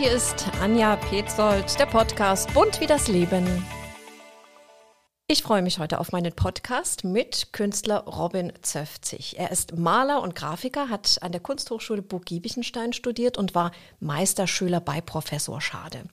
Hier 0.00 0.12
ist 0.12 0.46
Anja 0.60 0.94
Petzold, 0.94 1.76
der 1.76 1.86
Podcast 1.86 2.54
Bunt 2.54 2.80
wie 2.80 2.86
das 2.86 3.08
Leben. 3.08 3.66
Ich 5.26 5.42
freue 5.42 5.60
mich 5.60 5.80
heute 5.80 5.98
auf 5.98 6.12
meinen 6.12 6.32
Podcast 6.32 7.02
mit 7.02 7.52
Künstler 7.52 8.04
Robin 8.04 8.52
Zöfzig. 8.62 9.40
Er 9.40 9.50
ist 9.50 9.76
Maler 9.76 10.22
und 10.22 10.36
Grafiker, 10.36 10.88
hat 10.88 11.18
an 11.22 11.32
der 11.32 11.40
Kunsthochschule 11.40 12.02
Burg 12.02 12.26
Giebichenstein 12.26 12.92
studiert 12.92 13.38
und 13.38 13.56
war 13.56 13.72
Meisterschüler 13.98 14.80
bei 14.80 15.00
Professor 15.00 15.60
Schade. 15.60 16.04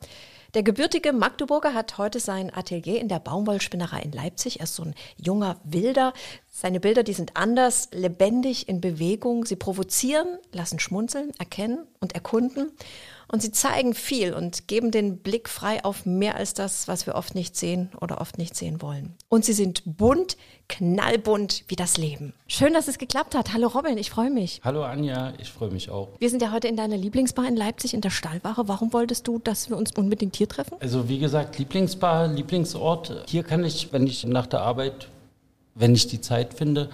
Der 0.56 0.64
gebürtige 0.64 1.14
Magdeburger 1.14 1.76
hat 1.76 2.00
heute 2.00 2.20
sein 2.20 2.52
Atelier 2.52 3.00
in 3.00 3.08
der 3.08 3.20
Baumwollspinnerei 3.20 4.00
in 4.00 4.14
Leipzig. 4.14 4.62
Er 4.62 4.64
ist 4.64 4.76
so 4.76 4.84
ein 4.84 4.96
junger 5.16 5.60
Wilder. 5.64 6.14
Seine 6.50 6.80
Bilder, 6.80 7.04
die 7.04 7.14
sind 7.14 7.38
anders, 7.38 7.90
lebendig, 7.92 8.68
in 8.68 8.82
Bewegung. 8.82 9.46
Sie 9.46 9.58
provozieren, 9.58 10.40
lassen 10.54 10.80
schmunzeln, 10.80 11.34
erkennen 11.38 11.86
und 12.00 12.14
erkunden. 12.14 12.72
Und 13.28 13.42
sie 13.42 13.52
zeigen 13.52 13.94
viel 13.94 14.34
und 14.34 14.68
geben 14.68 14.92
den 14.92 15.18
Blick 15.18 15.50
frei 15.50 15.84
auf 15.84 16.06
mehr 16.06 16.36
als 16.36 16.54
das, 16.54 16.88
was 16.88 17.08
wir 17.08 17.16
oft 17.16 17.36
nicht 17.36 17.56
sehen 17.56 17.90
oder 18.00 18.22
oft 18.22 18.38
nicht 18.38 18.56
sehen 18.56 18.82
wollen. 18.82 19.16
Und 19.30 19.46
sie 19.46 19.54
sind 19.54 19.84
bunt, 19.86 20.38
knallbunt 20.68 21.64
wie 21.68 21.76
das 21.76 21.98
Leben. 21.98 22.34
Schön, 22.48 22.74
dass 22.74 22.88
es 22.88 22.98
geklappt 22.98 23.36
hat. 23.36 23.54
Hallo 23.54 23.68
Robin, 23.68 23.98
ich 23.98 24.10
freue 24.10 24.30
mich. 24.30 24.62
Hallo 24.64 24.84
Anja, 24.84 25.34
ich 25.40 25.52
freue 25.52 25.72
mich 25.72 25.90
auch. 25.90 26.10
Wir 26.20 26.30
sind 26.30 26.42
ja 26.42 26.52
heute 26.52 26.68
in 26.68 26.76
deiner 26.76 26.98
Lieblingsbar 26.98 27.48
in 27.48 27.56
Leipzig 27.56 27.94
in 27.94 28.02
der 28.02 28.10
Stallwache. 28.10 28.68
Warum 28.68 28.94
wolltest 28.94 29.28
du, 29.28 29.40
dass 29.40 29.70
wir 29.70 29.78
uns 29.78 29.92
unbedingt 29.92 30.36
hier 30.36 30.48
treffen? 30.48 30.78
Also 30.80 31.10
wie 31.10 31.20
gesagt, 31.20 31.58
Lieblingsbar, 31.58 32.28
Lieblingsort. 32.28 33.26
Hier 33.28 33.44
kann 33.44 33.64
ich, 33.64 33.92
wenn 33.92 34.08
ich 34.08 34.26
nach 34.26 34.48
der 34.48 34.62
Arbeit, 34.62 35.10
wenn 35.74 35.94
ich 35.94 36.08
die 36.08 36.22
Zeit 36.22 36.54
finde, 36.54 36.90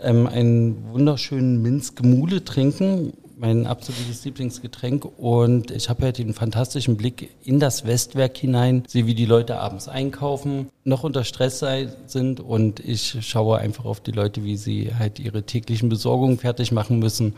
ähm, 0.00 0.26
einen 0.26 0.92
wunderschönen 0.92 1.62
Minsk 1.62 2.02
Mule 2.02 2.44
trinken 2.44 3.12
mein 3.42 3.66
absolutes 3.66 4.24
Lieblingsgetränk. 4.24 5.04
Und 5.18 5.70
ich 5.70 5.90
habe 5.90 6.04
halt 6.04 6.18
den 6.18 6.32
fantastischen 6.32 6.96
Blick 6.96 7.28
in 7.44 7.60
das 7.60 7.84
Westwerk 7.84 8.36
hinein, 8.38 8.84
sehe, 8.86 9.06
wie 9.06 9.14
die 9.14 9.26
Leute 9.26 9.58
abends 9.58 9.88
einkaufen, 9.88 10.70
noch 10.84 11.04
unter 11.04 11.24
Stress 11.24 11.62
sind. 12.06 12.40
Und 12.40 12.80
ich 12.80 13.18
schaue 13.20 13.58
einfach 13.58 13.84
auf 13.84 14.00
die 14.00 14.12
Leute, 14.12 14.44
wie 14.44 14.56
sie 14.56 14.94
halt 14.96 15.18
ihre 15.18 15.42
täglichen 15.42 15.88
Besorgungen 15.88 16.38
fertig 16.38 16.72
machen 16.72 17.00
müssen 17.00 17.34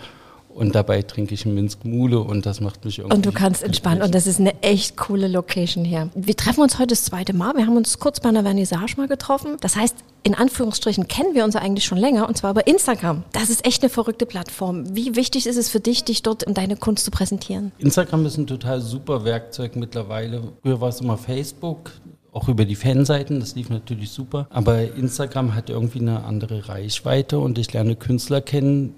und 0.54 0.74
dabei 0.74 1.02
trinke 1.02 1.34
ich 1.34 1.44
Minsk 1.46 1.84
Mule 1.84 2.20
und 2.20 2.46
das 2.46 2.60
macht 2.60 2.84
mich 2.84 2.98
irgendwie. 2.98 3.16
Und 3.16 3.26
du 3.26 3.32
kannst 3.32 3.62
entspannen 3.62 4.02
und 4.02 4.14
das 4.14 4.26
ist 4.26 4.38
eine 4.40 4.62
echt 4.62 4.96
coole 4.96 5.28
Location 5.28 5.84
hier. 5.84 6.10
Wir 6.14 6.36
treffen 6.36 6.62
uns 6.62 6.78
heute 6.78 6.88
das 6.88 7.04
zweite 7.04 7.32
Mal. 7.32 7.54
Wir 7.56 7.66
haben 7.66 7.76
uns 7.76 7.98
kurz 7.98 8.20
bei 8.20 8.28
einer 8.28 8.42
Vernissage 8.42 8.94
mal 8.96 9.08
getroffen. 9.08 9.56
Das 9.60 9.76
heißt, 9.76 9.96
in 10.22 10.34
Anführungsstrichen 10.34 11.08
kennen 11.08 11.34
wir 11.34 11.44
uns 11.44 11.56
eigentlich 11.56 11.84
schon 11.84 11.98
länger 11.98 12.28
und 12.28 12.36
zwar 12.36 12.52
über 12.52 12.66
Instagram. 12.66 13.24
Das 13.32 13.50
ist 13.50 13.66
echt 13.66 13.82
eine 13.82 13.90
verrückte 13.90 14.26
Plattform. 14.26 14.94
Wie 14.96 15.16
wichtig 15.16 15.46
ist 15.46 15.56
es 15.56 15.68
für 15.68 15.80
dich, 15.80 16.04
dich 16.04 16.22
dort 16.22 16.44
und 16.44 16.56
deine 16.56 16.76
Kunst 16.76 17.04
zu 17.04 17.10
präsentieren? 17.10 17.72
Instagram 17.78 18.24
ist 18.26 18.38
ein 18.38 18.46
total 18.46 18.80
super 18.80 19.24
Werkzeug 19.24 19.76
mittlerweile. 19.76 20.52
Früher 20.62 20.80
war 20.80 20.88
es 20.88 21.00
immer 21.00 21.18
Facebook, 21.18 21.90
auch 22.32 22.48
über 22.48 22.64
die 22.64 22.74
Fanseiten, 22.74 23.38
das 23.38 23.54
lief 23.54 23.70
natürlich 23.70 24.10
super. 24.10 24.46
Aber 24.50 24.82
Instagram 24.82 25.54
hat 25.54 25.70
irgendwie 25.70 26.00
eine 26.00 26.24
andere 26.24 26.68
Reichweite 26.68 27.38
und 27.38 27.58
ich 27.58 27.72
lerne 27.72 27.94
Künstler 27.94 28.40
kennen, 28.40 28.94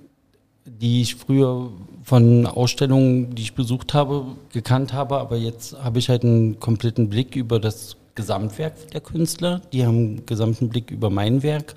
die 0.66 1.02
ich 1.02 1.14
früher 1.14 1.70
von 2.02 2.46
Ausstellungen, 2.46 3.34
die 3.34 3.42
ich 3.42 3.54
besucht 3.54 3.94
habe, 3.94 4.26
gekannt 4.52 4.92
habe, 4.92 5.18
aber 5.18 5.36
jetzt 5.36 5.82
habe 5.82 5.98
ich 5.98 6.08
halt 6.08 6.24
einen 6.24 6.60
kompletten 6.60 7.08
Blick 7.08 7.36
über 7.36 7.60
das 7.60 7.96
Gesamtwerk 8.14 8.90
der 8.90 9.00
Künstler, 9.00 9.62
die 9.72 9.86
haben 9.86 9.96
einen 9.96 10.26
gesamten 10.26 10.68
Blick 10.68 10.90
über 10.90 11.10
mein 11.10 11.42
Werk. 11.42 11.74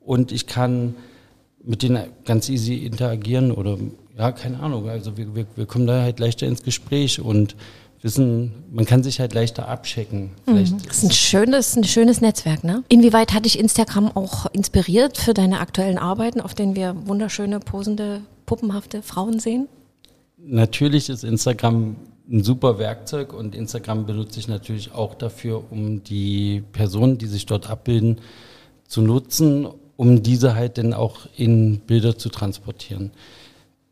Und 0.00 0.32
ich 0.32 0.46
kann 0.46 0.94
mit 1.64 1.82
denen 1.82 2.10
ganz 2.24 2.48
easy 2.48 2.76
interagieren 2.76 3.52
oder 3.52 3.78
ja, 4.16 4.32
keine 4.32 4.60
Ahnung, 4.60 4.88
also 4.88 5.16
wir, 5.16 5.34
wir, 5.34 5.46
wir 5.56 5.66
kommen 5.66 5.86
da 5.86 6.02
halt 6.02 6.20
leichter 6.20 6.46
ins 6.46 6.62
Gespräch. 6.62 7.20
Und 7.20 7.56
wissen, 8.02 8.64
man 8.70 8.84
kann 8.84 9.02
sich 9.02 9.20
halt 9.20 9.32
leichter 9.32 9.68
abchecken. 9.68 10.30
Mhm. 10.46 10.78
Das 10.86 10.96
ist 10.96 11.04
ein 11.04 11.10
schönes, 11.12 11.76
ein 11.76 11.84
schönes 11.84 12.20
Netzwerk, 12.20 12.64
ne? 12.64 12.82
Inwieweit 12.88 13.32
hat 13.32 13.44
dich 13.44 13.58
Instagram 13.58 14.10
auch 14.14 14.46
inspiriert 14.52 15.16
für 15.18 15.34
deine 15.34 15.60
aktuellen 15.60 15.98
Arbeiten, 15.98 16.40
auf 16.40 16.54
denen 16.54 16.76
wir 16.76 16.94
wunderschöne, 17.06 17.60
posende, 17.60 18.22
puppenhafte 18.44 19.02
Frauen 19.02 19.38
sehen? 19.38 19.68
Natürlich 20.38 21.08
ist 21.08 21.22
Instagram 21.22 21.96
ein 22.30 22.42
super 22.42 22.78
Werkzeug 22.78 23.32
und 23.32 23.54
Instagram 23.54 24.06
benutze 24.06 24.40
ich 24.40 24.48
natürlich 24.48 24.92
auch 24.92 25.14
dafür, 25.14 25.62
um 25.70 26.02
die 26.02 26.62
Personen, 26.72 27.18
die 27.18 27.26
sich 27.26 27.46
dort 27.46 27.68
abbilden, 27.70 28.20
zu 28.86 29.02
nutzen, 29.02 29.68
um 29.96 30.22
diese 30.22 30.54
halt 30.54 30.78
dann 30.78 30.92
auch 30.92 31.20
in 31.36 31.80
Bilder 31.80 32.16
zu 32.18 32.28
transportieren. 32.28 33.12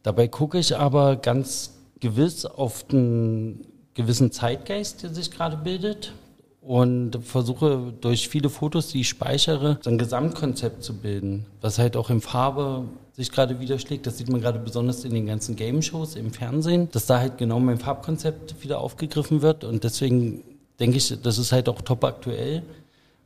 Dabei 0.02 0.28
gucke 0.28 0.58
ich 0.58 0.76
aber 0.76 1.16
ganz 1.16 1.74
gewiss 2.00 2.46
auf 2.46 2.84
den 2.84 3.60
gewissen 3.94 4.32
Zeitgeist, 4.32 5.02
der 5.02 5.10
sich 5.10 5.30
gerade 5.30 5.56
bildet 5.56 6.12
und 6.60 7.18
versuche 7.24 7.92
durch 8.00 8.28
viele 8.28 8.50
Fotos, 8.50 8.88
die 8.88 9.00
ich 9.00 9.08
speichere, 9.08 9.78
so 9.82 9.90
ein 9.90 9.98
Gesamtkonzept 9.98 10.82
zu 10.82 10.94
bilden, 10.94 11.46
was 11.60 11.78
halt 11.78 11.96
auch 11.96 12.10
in 12.10 12.20
Farbe 12.20 12.84
sich 13.12 13.30
gerade 13.30 13.60
widerschlägt. 13.60 14.06
Das 14.06 14.18
sieht 14.18 14.28
man 14.28 14.40
gerade 14.40 14.58
besonders 14.58 15.04
in 15.04 15.14
den 15.14 15.26
ganzen 15.26 15.56
Game-Shows 15.56 16.16
im 16.16 16.32
Fernsehen, 16.32 16.88
dass 16.92 17.06
da 17.06 17.18
halt 17.18 17.38
genau 17.38 17.60
mein 17.60 17.78
Farbkonzept 17.78 18.62
wieder 18.62 18.80
aufgegriffen 18.80 19.42
wird. 19.42 19.64
Und 19.64 19.84
deswegen 19.84 20.42
denke 20.78 20.98
ich, 20.98 21.20
das 21.22 21.38
ist 21.38 21.52
halt 21.52 21.68
auch 21.68 21.80
top 21.82 22.04
aktuell, 22.04 22.62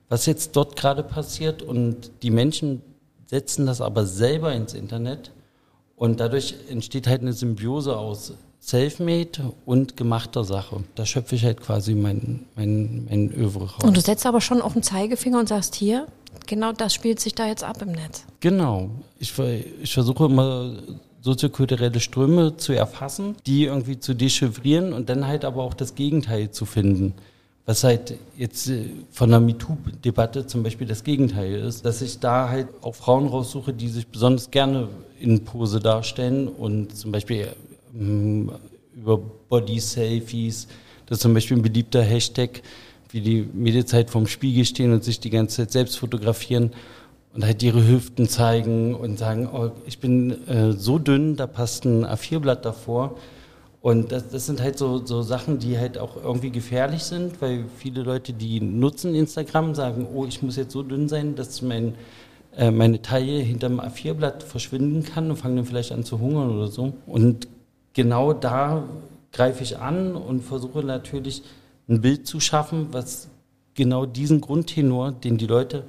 was 0.09 0.27
jetzt 0.27 0.57
dort 0.57 0.77
gerade 0.77 1.03
passiert. 1.03 1.63
Und 1.63 2.11
die 2.23 2.31
Menschen 2.31 2.83
setzen 3.27 3.67
das 3.67 3.81
aber 3.81 4.07
selber 4.07 4.53
ins 4.53 4.75
Internet. 4.75 5.33
Und 5.97 6.21
dadurch 6.21 6.55
entsteht 6.69 7.07
halt 7.07 7.23
eine 7.23 7.33
Symbiose 7.33 7.97
aus 7.97 8.35
Selfmade 8.67 9.53
und 9.67 9.95
gemachter 9.99 10.43
Sache. 10.43 10.85
Da 10.95 11.05
schöpfe 11.05 11.35
ich 11.35 11.45
halt 11.45 11.61
quasi 11.61 11.95
mein, 11.95 12.47
mein, 12.57 13.07
mein 13.11 13.31
Övre 13.31 13.65
raus. 13.65 13.85
Und 13.85 13.95
du 13.95 14.01
setzt 14.01 14.25
aber 14.25 14.41
schon 14.41 14.63
auf 14.63 14.73
den 14.73 14.83
Zeigefinger 14.83 15.39
und 15.39 15.51
sagst, 15.51 15.75
hier, 15.75 16.07
genau 16.47 16.73
das 16.73 16.95
spielt 16.95 17.21
sich 17.21 17.35
da 17.35 17.47
jetzt 17.47 17.63
ab 17.63 17.83
im 17.83 17.93
Netz. 17.93 18.25
Genau. 18.41 18.89
Ich, 19.19 19.35
ich 19.83 19.93
versuche 19.93 20.25
immer 20.25 20.77
soziokulturelle 21.21 22.01
Ströme 22.01 22.57
zu 22.57 22.73
erfassen, 22.73 23.37
die 23.45 23.65
irgendwie 23.65 24.01
zu 24.01 24.15
dechiffrieren 24.15 24.95
und 24.95 25.11
dann 25.11 25.27
halt 25.27 25.45
aber 25.45 25.63
auch 25.63 25.75
das 25.75 25.95
Gegenteil 25.95 26.51
zu 26.51 26.65
finden. 26.65 27.13
Was 27.67 27.85
halt 27.85 28.19
jetzt 28.37 28.69
äh, 28.69 28.87
von 29.11 29.31
der 29.31 29.41
MeToo-Debatte 29.41 30.47
zum 30.47 30.63
Beispiel 30.63 30.87
das 30.87 31.05
Gegenteil 31.05 31.55
ist, 31.55 31.85
dass 31.85 32.01
ich 32.01 32.19
da 32.19 32.49
halt 32.49 32.69
auch 32.81 32.95
Frauen 32.95 33.27
raussuche, 33.27 33.75
die 33.75 33.89
sich 33.89 34.07
besonders 34.07 34.51
gerne 34.51 34.89
in 35.21 35.45
Pose 35.45 35.81
darstellen 35.81 36.49
und 36.49 36.97
zum 36.97 37.13
Beispiel 37.13 37.49
über 37.95 39.21
Body-Selfies. 39.49 40.69
Das 41.07 41.19
ist 41.19 41.23
zum 41.23 41.35
Beispiel 41.35 41.57
ein 41.57 41.63
beliebter 41.63 42.03
Hashtag, 42.03 42.63
wie 43.11 43.21
die 43.21 43.49
Medienzeit 43.53 44.11
vorm 44.11 44.27
Spiegel 44.27 44.65
stehen 44.65 44.93
und 44.93 45.05
sich 45.05 45.21
die 45.21 45.31
ganze 45.31 45.57
Zeit 45.59 45.73
selbst 45.73 45.99
fotografieren 45.99 46.73
und 47.35 47.45
halt 47.45 47.63
ihre 47.63 47.87
Hüften 47.87 48.29
zeigen 48.29 48.95
und 48.95 49.19
sagen, 49.19 49.49
oh, 49.53 49.71
ich 49.87 49.99
bin 49.99 50.47
äh, 50.49 50.73
so 50.73 50.99
dünn, 50.99 51.37
da 51.37 51.47
passt 51.47 51.85
ein 51.85 52.05
A4-Blatt 52.05 52.65
davor. 52.65 53.17
Und 53.83 54.13
das, 54.13 54.31
das 54.31 54.47
sind 54.47 54.63
halt 54.63 54.79
so, 54.79 55.05
so 55.05 55.21
Sachen, 55.21 55.59
die 55.59 55.77
halt 55.77 55.99
auch 55.99 56.17
irgendwie 56.17 56.51
gefährlich 56.51 57.03
sind, 57.03 57.43
weil 57.43 57.67
viele 57.77 58.03
Leute, 58.03 58.33
die 58.33 58.61
nutzen 58.61 59.15
Instagram, 59.15 59.75
sagen, 59.75 60.07
oh, 60.15 60.25
ich 60.25 60.43
muss 60.43 60.57
jetzt 60.57 60.73
so 60.73 60.83
dünn 60.83 61.09
sein, 61.09 61.35
dass 61.35 61.61
mein, 61.61 61.95
äh, 62.57 62.71
meine 62.71 63.03
Taille 63.03 63.41
hinterm 63.41 63.81
A4-Blatt 63.81 64.43
verschwinden 64.43 65.03
kann 65.03 65.29
und 65.29 65.37
fangen 65.37 65.57
dann 65.57 65.67
vielleicht 65.67 65.93
an 65.93 66.05
zu 66.05 66.19
hungern 66.19 66.51
oder 66.51 66.69
so. 66.69 66.95
Und 67.07 67.47
genau 67.95 68.33
da 68.33 68.85
greife 69.33 69.63
ich 69.63 69.79
an 69.79 70.15
und 70.15 70.43
versuche 70.43 70.83
natürlich 70.83 71.43
ein 71.89 72.01
Bild 72.01 72.27
zu 72.27 72.41
schaffen, 72.41 72.89
was 72.93 73.29
genau 73.75 74.07
diesen 74.07 74.41
Grundtenor, 74.41 75.13
den 75.13 75.39
die 75.39 75.47
Leute 75.47 75.85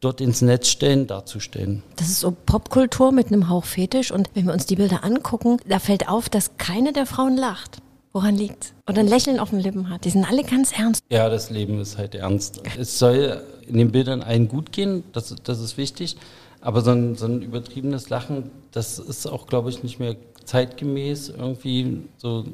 dort 0.00 0.20
ins 0.20 0.40
Netz 0.40 0.68
stellen, 0.68 1.06
darzustellen. 1.06 1.82
Das 1.96 2.08
ist 2.08 2.20
so 2.20 2.30
Popkultur 2.30 3.12
mit 3.12 3.26
einem 3.26 3.48
Hauch 3.48 3.64
Fetisch 3.64 4.10
und 4.10 4.30
wenn 4.34 4.46
wir 4.46 4.54
uns 4.54 4.66
die 4.66 4.76
Bilder 4.76 5.04
angucken, 5.04 5.58
da 5.68 5.78
fällt 5.78 6.08
auf, 6.08 6.28
dass 6.28 6.56
keine 6.56 6.92
der 6.92 7.06
Frauen 7.06 7.36
lacht. 7.36 7.78
Woran 8.12 8.34
liegt? 8.34 8.74
Oder 8.88 9.00
ein 9.00 9.06
Lächeln 9.06 9.38
auf 9.38 9.50
den 9.50 9.60
Lippen 9.60 9.88
hat. 9.88 10.04
Die 10.04 10.10
sind 10.10 10.28
alle 10.28 10.42
ganz 10.42 10.72
ernst. 10.72 11.04
Ja, 11.10 11.28
das 11.28 11.50
Leben 11.50 11.78
ist 11.80 11.96
halt 11.96 12.16
ernst. 12.16 12.60
Es 12.76 12.98
soll 12.98 13.40
in 13.68 13.76
den 13.76 13.92
Bildern 13.92 14.22
allen 14.22 14.48
gut 14.48 14.72
gehen, 14.72 15.04
das, 15.12 15.36
das 15.44 15.60
ist 15.60 15.76
wichtig. 15.76 16.16
Aber 16.60 16.80
so 16.80 16.90
ein, 16.90 17.14
so 17.14 17.26
ein 17.26 17.40
übertriebenes 17.40 18.10
Lachen, 18.10 18.50
das 18.72 18.98
ist 18.98 19.26
auch, 19.26 19.46
glaube 19.46 19.70
ich, 19.70 19.82
nicht 19.82 20.00
mehr 20.00 20.16
zeitgemäß 20.50 21.28
irgendwie 21.28 22.02
so 22.16 22.44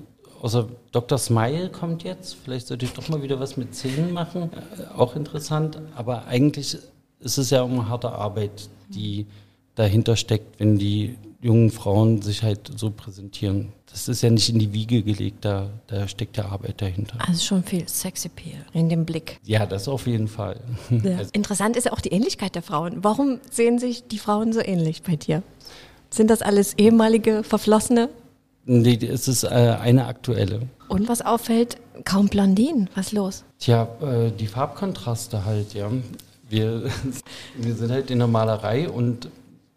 außer 0.43 0.69
Dr. 0.93 1.17
Smile 1.17 1.71
kommt 1.71 2.05
jetzt. 2.05 2.37
Vielleicht 2.45 2.67
sollte 2.67 2.85
ich 2.85 2.93
doch 2.93 3.09
mal 3.09 3.23
wieder 3.23 3.41
was 3.41 3.57
mit 3.57 3.75
Zähnen 3.75 4.13
machen. 4.13 4.51
Äh, 4.53 4.95
auch 4.95 5.17
interessant. 5.17 5.81
Aber 5.95 6.27
eigentlich 6.27 6.77
ist 7.21 7.39
es 7.39 7.51
ja 7.51 7.65
eine 7.65 7.89
harte 7.89 8.13
Arbeit, 8.13 8.69
die 8.91 9.27
dahinter 9.75 10.17
steckt, 10.17 10.61
wenn 10.61 10.79
die 10.79 11.17
jungen 11.41 11.71
Frauen 11.71 12.21
sich 12.21 12.43
halt 12.43 12.71
so 12.77 12.91
präsentieren. 12.91 13.73
Das 13.91 14.09
ist 14.09 14.23
ja 14.23 14.31
nicht 14.31 14.49
in 14.51 14.59
die 14.59 14.73
Wiege 14.73 15.03
gelegt, 15.03 15.45
da, 15.45 15.71
da 15.87 16.07
steckt 16.09 16.37
ja 16.37 16.47
Arbeit 16.47 16.83
dahinter. 16.83 17.17
Also 17.27 17.43
schon 17.43 17.63
viel 17.63 17.89
Sexappeal 17.89 18.67
in 18.73 18.89
dem 18.89 19.07
Blick. 19.07 19.39
Ja, 19.45 19.65
das 19.65 19.89
auf 19.89 20.07
jeden 20.07 20.29
Fall. 20.29 20.61
Ja. 20.91 21.17
Also 21.19 21.31
Interessant 21.33 21.77
ist 21.77 21.85
ja 21.85 21.93
auch 21.93 22.01
die 22.01 22.11
Ähnlichkeit 22.11 22.55
der 22.55 22.63
Frauen. 22.63 23.05
Warum 23.05 23.41
sehen 23.51 23.79
sich 23.79 24.07
die 24.07 24.19
Frauen 24.19 24.53
so 24.53 24.61
ähnlich 24.61 25.03
bei 25.03 25.17
dir? 25.17 25.43
Sind 26.17 26.31
das 26.31 26.41
alles 26.41 26.73
ehemalige 26.79 27.43
Verflossene? 27.43 28.09
Nee, 28.65 28.99
es 29.07 29.29
ist 29.29 29.45
äh, 29.45 29.49
eine 29.49 30.07
aktuelle. 30.07 30.63
Und 30.89 31.11
was 31.11 31.21
auffällt, 31.21 31.77
kaum 32.05 32.29
Blondinen. 32.29 32.89
Was 32.95 33.09
ist 33.09 33.13
los? 33.13 33.45
Tja, 33.59 33.87
äh, 34.01 34.31
die 34.31 34.47
Farbkontraste 34.47 35.45
halt, 35.45 35.75
ja. 35.75 35.91
Wir, 36.49 36.85
wir 37.59 37.75
sind 37.75 37.93
halt 37.93 38.11
in 38.11 38.19
der 38.19 38.29
Malerei 38.29 38.89
und 38.89 39.29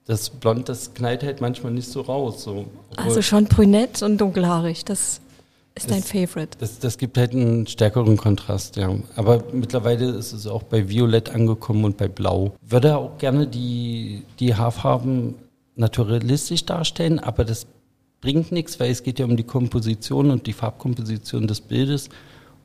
das 0.05 0.29
Blond, 0.29 0.69
das 0.69 0.93
knallt 0.93 1.23
halt 1.23 1.41
manchmal 1.41 1.73
nicht 1.73 1.89
so 1.89 1.99
raus. 1.99 2.41
So. 2.41 2.67
Also 2.95 3.21
schon 3.21 3.43
brünett 3.43 4.01
und 4.01 4.17
dunkelhaarig, 4.17 4.85
das 4.85 5.19
ist 5.75 5.91
dein 5.91 6.03
Favorite. 6.03 6.57
Das, 6.57 6.79
das 6.79 6.97
gibt 6.97 7.17
halt 7.17 7.33
einen 7.33 7.67
stärkeren 7.67 8.15
Kontrast, 8.15 8.77
ja. 8.77 8.95
Aber 9.17 9.43
mittlerweile 9.51 10.05
ist 10.11 10.31
es 10.31 10.47
auch 10.47 10.63
bei 10.63 10.87
Violett 10.87 11.35
angekommen 11.35 11.83
und 11.83 11.97
bei 11.97 12.07
Blau. 12.07 12.53
Würde 12.61 12.95
auch 12.95 13.17
gerne 13.17 13.45
die, 13.45 14.23
die 14.39 14.55
Haarfarben 14.55 15.35
naturalistisch 15.79 16.65
darstellen, 16.65 17.19
aber 17.19 17.45
das 17.45 17.67
bringt 18.21 18.51
nichts, 18.51 18.79
weil 18.79 18.91
es 18.91 19.03
geht 19.03 19.19
ja 19.19 19.25
um 19.25 19.37
die 19.37 19.43
Komposition 19.43 20.29
und 20.31 20.45
die 20.45 20.53
Farbkomposition 20.53 21.47
des 21.47 21.61
Bildes. 21.61 22.09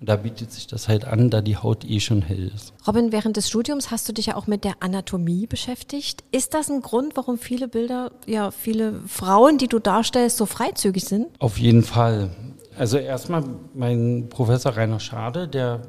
Und 0.01 0.09
da 0.09 0.17
bietet 0.17 0.51
sich 0.51 0.67
das 0.67 0.89
halt 0.89 1.05
an, 1.05 1.31
da 1.31 1.41
die 1.41 1.57
Haut 1.57 1.85
eh 1.89 2.01
schon 2.01 2.21
hell 2.21 2.51
ist. 2.55 2.75
Robin, 2.87 3.13
während 3.13 3.37
des 3.37 3.49
Studiums 3.49 3.91
hast 3.91 4.09
du 4.09 4.13
dich 4.13 4.27
ja 4.27 4.37
auch 4.37 4.49
mit 4.49 4.65
der 4.65 4.75
Anatomie 4.81 5.47
beschäftigt. 5.47 6.25
Ist 6.33 6.53
das 6.53 6.69
ein 6.69 6.83
Grund, 6.83 7.17
warum 7.17 7.39
viele 7.39 7.69
Bilder, 7.69 8.11
ja, 8.27 8.51
viele 8.51 9.01
Frauen, 9.07 9.57
die 9.57 9.69
du 9.69 9.79
darstellst, 9.79 10.37
so 10.37 10.47
freizügig 10.47 11.05
sind? 11.05 11.29
Auf 11.39 11.59
jeden 11.59 11.85
Fall. 11.85 12.31
Also 12.77 12.99
erstmal 12.99 13.45
mein 13.73 14.29
Professor 14.29 14.77
Rainer 14.77 14.99
Schade, 14.99 15.47
der 15.47 15.83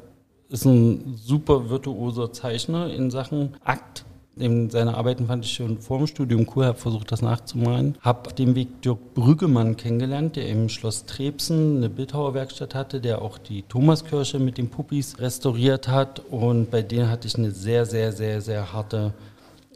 ist 0.50 0.66
ein 0.66 1.16
super 1.18 1.70
virtuoser 1.72 2.32
Zeichner 2.32 2.94
in 2.94 3.10
Sachen 3.10 3.56
Akt. 3.64 4.06
In 4.38 4.70
seine 4.70 4.98
Arbeiten 4.98 5.28
fand 5.28 5.46
ich 5.46 5.54
schon 5.54 5.80
vor 5.80 6.00
dem 6.00 6.08
Studium 6.08 6.46
cool, 6.56 6.66
habe 6.66 6.78
versucht, 6.78 7.12
das 7.12 7.22
nachzumalen. 7.22 7.98
Habe 8.02 8.28
auf 8.28 8.34
dem 8.34 8.56
Weg 8.56 8.82
Dirk 8.82 9.14
Brüggemann 9.14 9.78
kennengelernt, 9.78 10.36
der 10.36 10.50
im 10.50 10.68
Schloss 10.68 11.06
Trebsen 11.06 11.78
eine 11.78 11.90
Bildhauerwerkstatt 11.90 12.76
hatte, 12.76 13.00
der 13.00 13.22
auch 13.22 13.38
die 13.38 13.62
Thomaskirche 13.64 14.40
mit 14.40 14.58
den 14.58 14.70
Puppis 14.70 15.20
restauriert 15.20 15.88
hat. 15.88 16.22
Und 16.30 16.70
bei 16.70 16.82
denen 16.82 17.10
hatte 17.10 17.28
ich 17.28 17.38
eine 17.38 17.52
sehr, 17.52 17.86
sehr, 17.86 18.12
sehr, 18.12 18.42
sehr 18.42 18.74
harte 18.74 19.14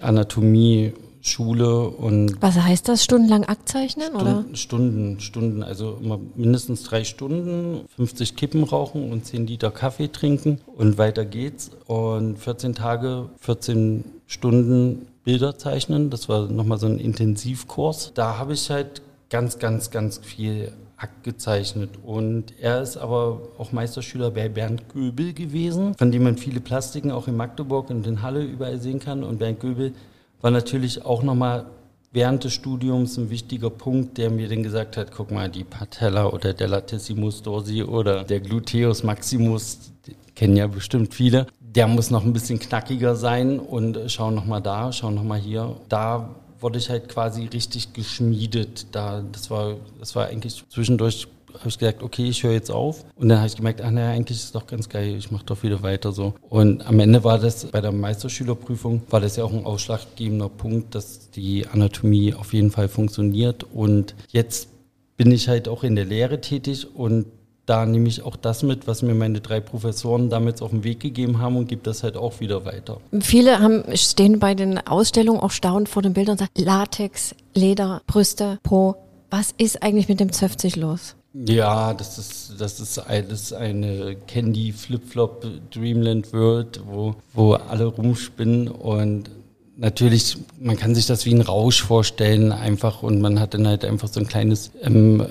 Anatomie 0.01 0.93
Schule 1.21 1.89
und. 1.89 2.41
Was 2.41 2.55
heißt 2.55 2.87
das? 2.87 3.03
Stundenlang 3.03 3.43
Akt 3.45 3.67
zeichnen, 3.67 4.07
Stunden, 4.07 4.21
oder? 4.21 4.45
Stunden, 4.55 5.19
Stunden, 5.19 5.63
also 5.63 5.97
immer 6.01 6.19
mindestens 6.35 6.83
drei 6.83 7.03
Stunden, 7.03 7.81
50 7.95 8.35
Kippen 8.35 8.63
rauchen 8.63 9.11
und 9.11 9.25
10 9.25 9.47
Liter 9.47 9.71
Kaffee 9.71 10.07
trinken 10.07 10.61
und 10.77 10.97
weiter 10.97 11.25
geht's. 11.25 11.71
Und 11.87 12.37
14 12.37 12.73
Tage, 12.73 13.29
14 13.39 14.05
Stunden 14.29 15.07
Bilder 15.23 15.57
zeichnen. 15.57 16.11
Das 16.11 16.29
war 16.29 16.47
nochmal 16.47 16.77
so 16.77 16.85
ein 16.85 16.99
Intensivkurs. 16.99 18.11
Da 18.13 18.37
habe 18.37 18.53
ich 18.53 18.69
halt 18.69 19.01
ganz, 19.31 19.57
ganz, 19.57 19.89
ganz 19.89 20.19
viel 20.19 20.71
Akt 20.97 21.23
gezeichnet. 21.23 21.89
Und 22.03 22.53
er 22.61 22.81
ist 22.81 22.95
aber 22.95 23.41
auch 23.57 23.71
Meisterschüler 23.71 24.29
bei 24.29 24.47
Bernd 24.47 24.87
Göbel 24.93 25.33
gewesen, 25.33 25.95
von 25.95 26.11
dem 26.11 26.23
man 26.23 26.37
viele 26.37 26.59
Plastiken 26.59 27.09
auch 27.09 27.27
in 27.27 27.35
Magdeburg 27.35 27.89
und 27.89 28.05
in 28.05 28.21
Halle 28.21 28.43
überall 28.43 28.79
sehen 28.79 28.99
kann. 28.99 29.23
Und 29.23 29.39
Bernd 29.39 29.61
Göbel 29.61 29.93
war 30.41 30.51
natürlich 30.51 31.03
auch 31.03 31.23
nochmal 31.23 31.65
während 32.11 32.43
des 32.43 32.53
Studiums 32.53 33.17
ein 33.17 33.31
wichtiger 33.31 33.71
Punkt, 33.71 34.19
der 34.19 34.29
mir 34.29 34.47
dann 34.47 34.61
gesagt 34.61 34.95
hat, 34.95 35.11
guck 35.11 35.31
mal, 35.31 35.49
die 35.49 35.63
Patella 35.63 36.27
oder 36.27 36.53
der 36.53 36.67
Latissimus 36.67 37.41
dorsi 37.41 37.83
oder 37.83 38.23
der 38.23 38.41
Gluteus 38.41 39.03
maximus, 39.03 39.91
kennen 40.35 40.55
ja 40.55 40.67
bestimmt 40.67 41.13
viele, 41.13 41.47
der 41.75 41.87
muss 41.87 42.09
noch 42.09 42.23
ein 42.23 42.33
bisschen 42.33 42.59
knackiger 42.59 43.15
sein 43.15 43.59
und 43.59 43.99
schau 44.07 44.31
nochmal 44.31 44.61
da, 44.61 44.91
schau 44.91 45.11
nochmal 45.11 45.39
hier. 45.39 45.75
Da 45.87 46.35
wurde 46.59 46.79
ich 46.79 46.89
halt 46.89 47.09
quasi 47.09 47.45
richtig 47.45 47.93
geschmiedet. 47.93 48.87
Da, 48.91 49.23
das 49.31 49.49
war, 49.49 49.75
das 49.99 50.15
war 50.15 50.27
eigentlich 50.27 50.63
zwischendurch 50.69 51.27
habe 51.53 51.69
ich 51.69 51.79
gesagt, 51.79 52.03
okay, 52.03 52.29
ich 52.29 52.43
höre 52.43 52.53
jetzt 52.53 52.71
auf. 52.71 53.05
Und 53.15 53.29
dann 53.29 53.39
habe 53.39 53.47
ich 53.47 53.55
gemerkt, 53.55 53.81
ach 53.81 53.91
naja, 53.91 54.11
eigentlich 54.11 54.37
ist 54.37 54.45
es 54.45 54.51
doch 54.51 54.67
ganz 54.67 54.87
geil, 54.87 55.15
ich 55.17 55.31
mache 55.31 55.45
doch 55.45 55.63
wieder 55.63 55.81
weiter 55.81 56.11
so. 56.11 56.33
Und 56.49 56.85
am 56.85 56.99
Ende 56.99 57.23
war 57.23 57.39
das 57.39 57.65
bei 57.65 57.81
der 57.81 57.91
Meisterschülerprüfung, 57.91 59.01
war 59.09 59.19
das 59.19 59.35
ja 59.35 59.43
auch 59.43 59.51
ein 59.51 59.65
ausschlaggebender 59.65 60.49
Punkt, 60.49 60.95
dass 60.95 61.31
die 61.31 61.65
Anatomie 61.67 62.33
auf 62.33 62.53
jeden 62.53 62.71
Fall 62.71 62.87
funktioniert. 62.87 63.65
Und 63.73 64.15
jetzt 64.29 64.69
bin 65.17 65.31
ich 65.31 65.47
halt 65.47 65.67
auch 65.67 65.83
in 65.83 65.95
der 65.95 66.05
Lehre 66.05 66.39
tätig 66.39 66.95
und 66.95 67.25
da 67.69 67.85
nehme 67.85 68.07
ich 68.07 68.23
auch 68.23 68.35
das 68.35 68.63
mit, 68.63 68.87
was 68.87 69.03
mir 69.03 69.13
meine 69.13 69.41
drei 69.41 69.59
Professoren 69.59 70.29
damals 70.29 70.61
auf 70.61 70.71
den 70.71 70.83
Weg 70.83 70.99
gegeben 70.99 71.39
haben 71.39 71.55
und 71.55 71.67
gebe 71.67 71.83
das 71.83 72.01
halt 72.01 72.17
auch 72.17 72.39
wieder 72.39 72.65
weiter. 72.65 72.97
Viele 73.21 73.59
haben, 73.59 73.83
stehen 73.95 74.39
bei 74.39 74.55
den 74.55 74.79
Ausstellungen 74.87 75.39
auch 75.39 75.51
staunend 75.51 75.87
vor 75.87 76.01
den 76.01 76.13
Bildern 76.13 76.33
und 76.33 76.39
sagen, 76.39 76.51
Latex, 76.55 77.35
Leder, 77.53 78.01
Brüste, 78.07 78.57
Po. 78.63 78.95
Was 79.29 79.53
ist 79.57 79.83
eigentlich 79.83 80.09
mit 80.09 80.19
dem 80.19 80.31
Zöpfzig 80.31 80.75
los? 80.75 81.15
Ja, 81.33 81.93
das 81.93 82.17
ist, 82.17 82.53
das 82.57 82.79
ist 82.79 82.97
alles 82.97 83.53
eine 83.53 84.15
Candy 84.25 84.71
Flip-Flop 84.71 85.45
Dreamland 85.69 86.33
World, 86.33 86.81
wo, 86.87 87.13
wo 87.33 87.53
alle 87.53 87.85
rumspinnen 87.85 88.67
und 88.67 89.29
natürlich, 89.79 90.37
man 90.59 90.77
kann 90.77 90.93
sich 90.93 91.07
das 91.07 91.25
wie 91.25 91.33
ein 91.33 91.41
Rausch 91.41 91.81
vorstellen 91.81 92.51
einfach 92.51 93.01
und 93.01 93.21
man 93.21 93.39
hat 93.39 93.53
dann 93.53 93.67
halt 93.67 93.85
einfach 93.85 94.07
so 94.07 94.19
ein 94.19 94.27
kleines 94.27 94.71
ähm, 94.81 95.25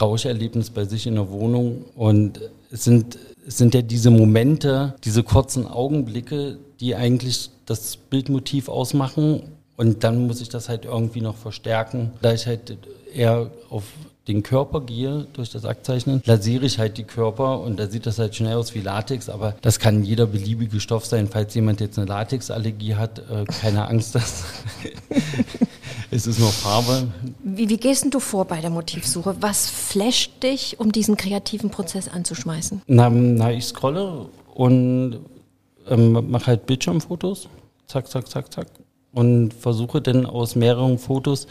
Rauscherlebnis 0.00 0.70
bei 0.70 0.84
sich 0.84 1.06
in 1.06 1.14
der 1.14 1.30
Wohnung 1.30 1.84
und 1.94 2.40
es 2.70 2.84
sind, 2.84 3.18
es 3.46 3.58
sind 3.58 3.74
ja 3.74 3.82
diese 3.82 4.10
Momente, 4.10 4.94
diese 5.04 5.22
kurzen 5.22 5.66
Augenblicke, 5.66 6.58
die 6.80 6.96
eigentlich 6.96 7.50
das 7.66 7.96
Bildmotiv 7.96 8.68
ausmachen 8.68 9.42
und 9.76 10.04
dann 10.04 10.26
muss 10.26 10.40
ich 10.40 10.48
das 10.48 10.68
halt 10.68 10.84
irgendwie 10.84 11.20
noch 11.20 11.36
verstärken, 11.36 12.12
da 12.20 12.32
ich 12.32 12.46
halt 12.46 12.76
eher 13.14 13.50
auf 13.70 13.84
den 14.28 14.42
Körper 14.42 14.80
gehe 14.80 15.26
durch 15.32 15.50
das 15.50 15.64
Aktzeichnen, 15.64 16.22
lasiere 16.24 16.64
ich 16.64 16.78
halt 16.78 16.96
die 16.96 17.04
Körper 17.04 17.60
und 17.60 17.78
da 17.78 17.88
sieht 17.88 18.06
das 18.06 18.18
halt 18.18 18.34
schnell 18.34 18.54
aus 18.54 18.74
wie 18.74 18.80
Latex, 18.80 19.28
aber 19.28 19.56
das 19.62 19.78
kann 19.78 20.04
jeder 20.04 20.26
beliebige 20.26 20.78
Stoff 20.80 21.06
sein. 21.06 21.28
Falls 21.28 21.54
jemand 21.54 21.80
jetzt 21.80 21.98
eine 21.98 22.06
Latexallergie 22.06 22.94
hat, 22.94 23.18
äh, 23.30 23.44
keine 23.44 23.88
Angst, 23.88 24.14
dass 24.14 24.44
es 26.10 26.26
ist 26.26 26.38
nur 26.38 26.50
Farbe. 26.50 27.08
Wie, 27.42 27.68
wie 27.68 27.76
gehst 27.76 28.06
du 28.12 28.20
vor 28.20 28.44
bei 28.44 28.60
der 28.60 28.70
Motivsuche? 28.70 29.36
Was 29.40 29.68
flasht 29.68 30.42
dich, 30.42 30.78
um 30.78 30.92
diesen 30.92 31.16
kreativen 31.16 31.70
Prozess 31.70 32.08
anzuschmeißen? 32.08 32.82
Na, 32.86 33.10
na 33.10 33.50
ich 33.50 33.64
scrolle 33.64 34.26
und 34.54 35.18
ähm, 35.88 36.30
mache 36.30 36.46
halt 36.46 36.66
Bildschirmfotos, 36.66 37.48
zack, 37.88 38.08
zack, 38.08 38.28
zack, 38.28 38.52
zack 38.52 38.66
und 39.12 39.52
versuche 39.52 40.00
dann 40.00 40.26
aus 40.26 40.56
mehreren 40.56 40.98
Fotos 40.98 41.46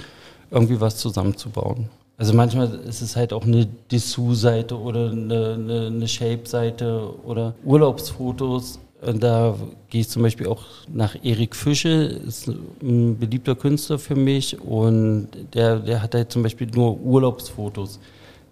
irgendwie 0.49 0.81
was 0.81 0.97
zusammenzubauen. 0.97 1.89
Also 2.21 2.35
manchmal 2.35 2.71
ist 2.87 3.01
es 3.01 3.15
halt 3.15 3.33
auch 3.33 3.45
eine 3.45 3.65
Dessous-Seite 3.91 4.79
oder 4.79 5.09
eine, 5.09 5.53
eine, 5.55 5.87
eine 5.87 6.07
Shape-Seite 6.07 7.15
oder 7.23 7.55
Urlaubsfotos. 7.63 8.77
Da 9.01 9.55
gehe 9.89 10.01
ich 10.01 10.09
zum 10.09 10.21
Beispiel 10.21 10.45
auch 10.45 10.63
nach 10.87 11.15
Erik 11.23 11.55
Fische, 11.55 11.89
ist 11.89 12.47
ein 12.47 13.17
beliebter 13.17 13.55
Künstler 13.55 13.97
für 13.97 14.13
mich. 14.13 14.61
Und 14.61 15.29
der, 15.55 15.79
der 15.79 16.03
hat 16.03 16.13
halt 16.13 16.31
zum 16.31 16.43
Beispiel 16.43 16.67
nur 16.67 17.01
Urlaubsfotos 17.01 17.99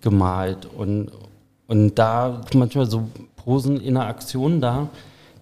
gemalt. 0.02 0.68
Und, 0.76 1.12
und 1.68 1.94
da 1.94 2.42
manchmal 2.56 2.90
so 2.90 3.08
Posen 3.36 3.80
in 3.82 3.94
der 3.94 4.08
Aktion 4.08 4.62
da, 4.62 4.90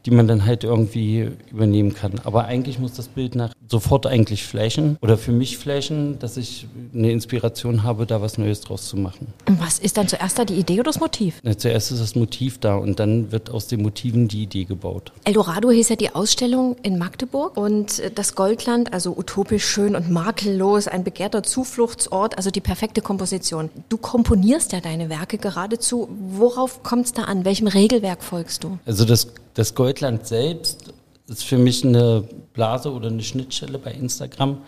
die 0.07 0.11
man 0.11 0.25
dann 0.25 0.45
halt 0.45 0.63
irgendwie 0.63 1.29
übernehmen 1.51 1.93
kann. 1.93 2.13
Aber 2.23 2.45
eigentlich 2.45 2.79
muss 2.79 2.93
das 2.93 3.09
Bild 3.09 3.35
nach 3.35 3.51
sofort 3.67 4.07
eigentlich 4.07 4.45
flashen 4.45 4.97
oder 5.01 5.17
für 5.17 5.33
mich 5.33 5.57
flashen, 5.57 6.17
dass 6.19 6.37
ich 6.37 6.65
eine 6.93 7.11
Inspiration 7.11 7.83
habe, 7.83 8.05
da 8.05 8.21
was 8.21 8.37
Neues 8.37 8.61
draus 8.61 8.87
zu 8.87 8.95
machen. 8.95 9.27
Und 9.49 9.59
was 9.59 9.79
ist 9.79 9.97
dann 9.97 10.07
zuerst 10.07 10.39
da 10.39 10.45
die 10.45 10.53
Idee 10.53 10.75
oder 10.75 10.83
das 10.83 11.01
Motiv? 11.01 11.41
Na, 11.43 11.57
zuerst 11.57 11.91
ist 11.91 11.99
das 11.99 12.15
Motiv 12.15 12.57
da 12.57 12.75
und 12.75 13.01
dann 13.01 13.33
wird 13.33 13.49
aus 13.49 13.67
den 13.67 13.81
Motiven 13.81 14.29
die 14.29 14.43
Idee 14.43 14.63
gebaut. 14.63 15.11
Eldorado 15.25 15.71
hieß 15.71 15.89
ja 15.89 15.97
die 15.97 16.15
Ausstellung 16.15 16.77
in 16.83 16.97
Magdeburg 16.97 17.57
und 17.57 18.01
das 18.15 18.35
Goldland, 18.35 18.93
also 18.93 19.13
utopisch 19.17 19.65
schön 19.65 19.93
und 19.93 20.09
makellos, 20.09 20.87
ein 20.87 21.03
begehrter 21.03 21.43
Zufluchtsort, 21.43 22.37
also 22.37 22.49
die 22.49 22.61
perfekte 22.61 23.01
Komposition. 23.01 23.69
Du 23.89 23.97
komponierst 23.97 24.71
ja 24.71 24.79
deine 24.79 25.09
Werke 25.09 25.37
geradezu. 25.37 26.07
Worauf 26.29 26.81
kommt 26.83 27.07
es 27.07 27.11
da 27.11 27.23
an? 27.23 27.43
Welchem 27.43 27.67
Regelwerk 27.67 28.23
folgst 28.23 28.63
du? 28.63 28.79
Also 28.85 29.03
das 29.03 29.27
das 29.57 29.73
Goldland 29.73 30.27
selbst 30.27 30.93
ist 31.27 31.43
für 31.43 31.57
mich 31.57 31.83
eine 31.83 32.23
Blase 32.53 32.91
oder 32.91 33.07
eine 33.07 33.23
Schnittstelle 33.23 33.79
bei 33.79 33.91
Instagram, 33.91 34.59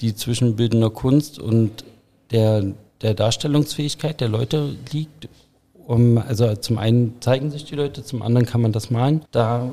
die 0.00 0.16
zwischen 0.16 0.56
bildender 0.56 0.90
Kunst 0.90 1.38
und 1.38 1.84
der, 2.32 2.74
der 3.02 3.14
Darstellungsfähigkeit 3.14 4.20
der 4.20 4.28
Leute 4.28 4.74
liegt. 4.92 5.28
Um, 5.86 6.18
also 6.18 6.54
zum 6.56 6.78
einen 6.78 7.20
zeigen 7.20 7.52
sich 7.52 7.64
die 7.64 7.76
Leute, 7.76 8.02
zum 8.02 8.20
anderen 8.20 8.44
kann 8.44 8.60
man 8.60 8.72
das 8.72 8.90
malen. 8.90 9.24
Da 9.30 9.70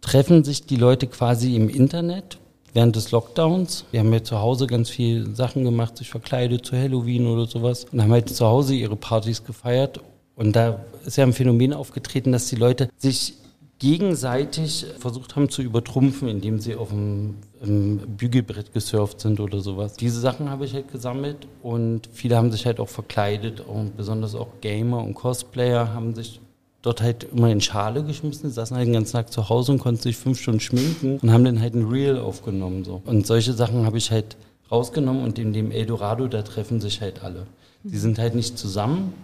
treffen 0.00 0.42
sich 0.42 0.66
die 0.66 0.76
Leute 0.76 1.06
quasi 1.06 1.54
im 1.54 1.68
Internet 1.68 2.38
während 2.74 2.96
des 2.96 3.12
Lockdowns. 3.12 3.84
Wir 3.92 4.00
haben 4.00 4.12
ja 4.12 4.22
zu 4.22 4.40
Hause 4.40 4.66
ganz 4.66 4.90
viele 4.90 5.32
Sachen 5.36 5.64
gemacht, 5.64 5.96
sich 5.96 6.10
verkleidet 6.10 6.66
zu 6.66 6.76
Halloween 6.76 7.28
oder 7.28 7.46
sowas 7.46 7.86
und 7.92 8.02
haben 8.02 8.10
halt 8.10 8.30
zu 8.30 8.46
Hause 8.46 8.74
ihre 8.74 8.96
Partys 8.96 9.44
gefeiert. 9.44 10.00
Und 10.34 10.56
da 10.56 10.84
ist 11.04 11.16
ja 11.16 11.24
ein 11.24 11.32
Phänomen 11.32 11.72
aufgetreten, 11.72 12.32
dass 12.32 12.48
die 12.48 12.56
Leute 12.56 12.88
sich 12.98 13.34
gegenseitig 13.78 14.86
versucht 14.98 15.36
haben 15.36 15.50
zu 15.50 15.62
übertrumpfen, 15.62 16.28
indem 16.28 16.60
sie 16.60 16.74
auf 16.74 16.88
dem, 16.90 17.36
Bügelbrett 17.58 18.72
gesurft 18.72 19.20
sind 19.20 19.40
oder 19.40 19.60
sowas. 19.60 19.94
Diese 19.94 20.20
Sachen 20.20 20.50
habe 20.50 20.66
ich 20.66 20.74
halt 20.74 20.92
gesammelt 20.92 21.48
und 21.62 22.08
viele 22.12 22.36
haben 22.36 22.52
sich 22.52 22.66
halt 22.66 22.78
auch 22.78 22.88
verkleidet 22.88 23.60
und 23.60 23.96
besonders 23.96 24.34
auch 24.34 24.48
Gamer 24.60 25.02
und 25.02 25.14
Cosplayer 25.14 25.92
haben 25.94 26.14
sich 26.14 26.40
dort 26.82 27.00
halt 27.00 27.26
immer 27.32 27.50
in 27.50 27.60
Schale 27.60 28.04
geschmissen, 28.04 28.50
saßen 28.50 28.76
halt 28.76 28.86
den 28.86 28.92
ganzen 28.92 29.14
Tag 29.14 29.32
zu 29.32 29.48
Hause 29.48 29.72
und 29.72 29.78
konnten 29.78 30.02
sich 30.02 30.16
fünf 30.16 30.38
Stunden 30.38 30.60
schminken 30.60 31.18
und 31.18 31.32
haben 31.32 31.44
dann 31.44 31.60
halt 31.60 31.74
ein 31.74 31.88
Reel 31.88 32.18
aufgenommen. 32.18 32.84
So. 32.84 33.02
Und 33.04 33.26
solche 33.26 33.54
Sachen 33.54 33.86
habe 33.86 33.98
ich 33.98 34.10
halt 34.10 34.36
rausgenommen 34.70 35.24
und 35.24 35.38
in 35.38 35.52
dem 35.52 35.70
Eldorado, 35.70 36.28
da 36.28 36.42
treffen 36.42 36.80
sich 36.80 37.00
halt 37.00 37.24
alle. 37.24 37.46
Die 37.82 37.98
sind 37.98 38.18
halt 38.18 38.34
nicht 38.34 38.58
zusammen 38.58 39.14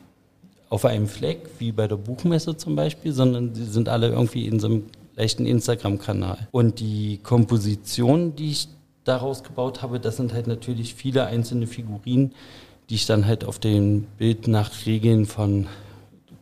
auf 0.72 0.86
einem 0.86 1.06
Fleck, 1.06 1.50
wie 1.58 1.70
bei 1.70 1.86
der 1.86 1.96
Buchmesse 1.96 2.56
zum 2.56 2.74
Beispiel, 2.76 3.12
sondern 3.12 3.52
die 3.52 3.64
sind 3.64 3.90
alle 3.90 4.08
irgendwie 4.08 4.46
in 4.46 4.58
so 4.58 4.68
einem 4.68 4.84
leichten 5.16 5.44
Instagram-Kanal. 5.44 6.48
Und 6.50 6.80
die 6.80 7.18
Komposition, 7.22 8.34
die 8.34 8.52
ich 8.52 8.68
daraus 9.04 9.44
gebaut 9.44 9.82
habe, 9.82 10.00
das 10.00 10.16
sind 10.16 10.32
halt 10.32 10.46
natürlich 10.46 10.94
viele 10.94 11.26
einzelne 11.26 11.66
Figurinen, 11.66 12.32
die 12.88 12.94
ich 12.94 13.04
dann 13.04 13.26
halt 13.26 13.44
auf 13.44 13.58
dem 13.58 14.04
Bild 14.16 14.48
nach 14.48 14.86
Regeln 14.86 15.26
von 15.26 15.66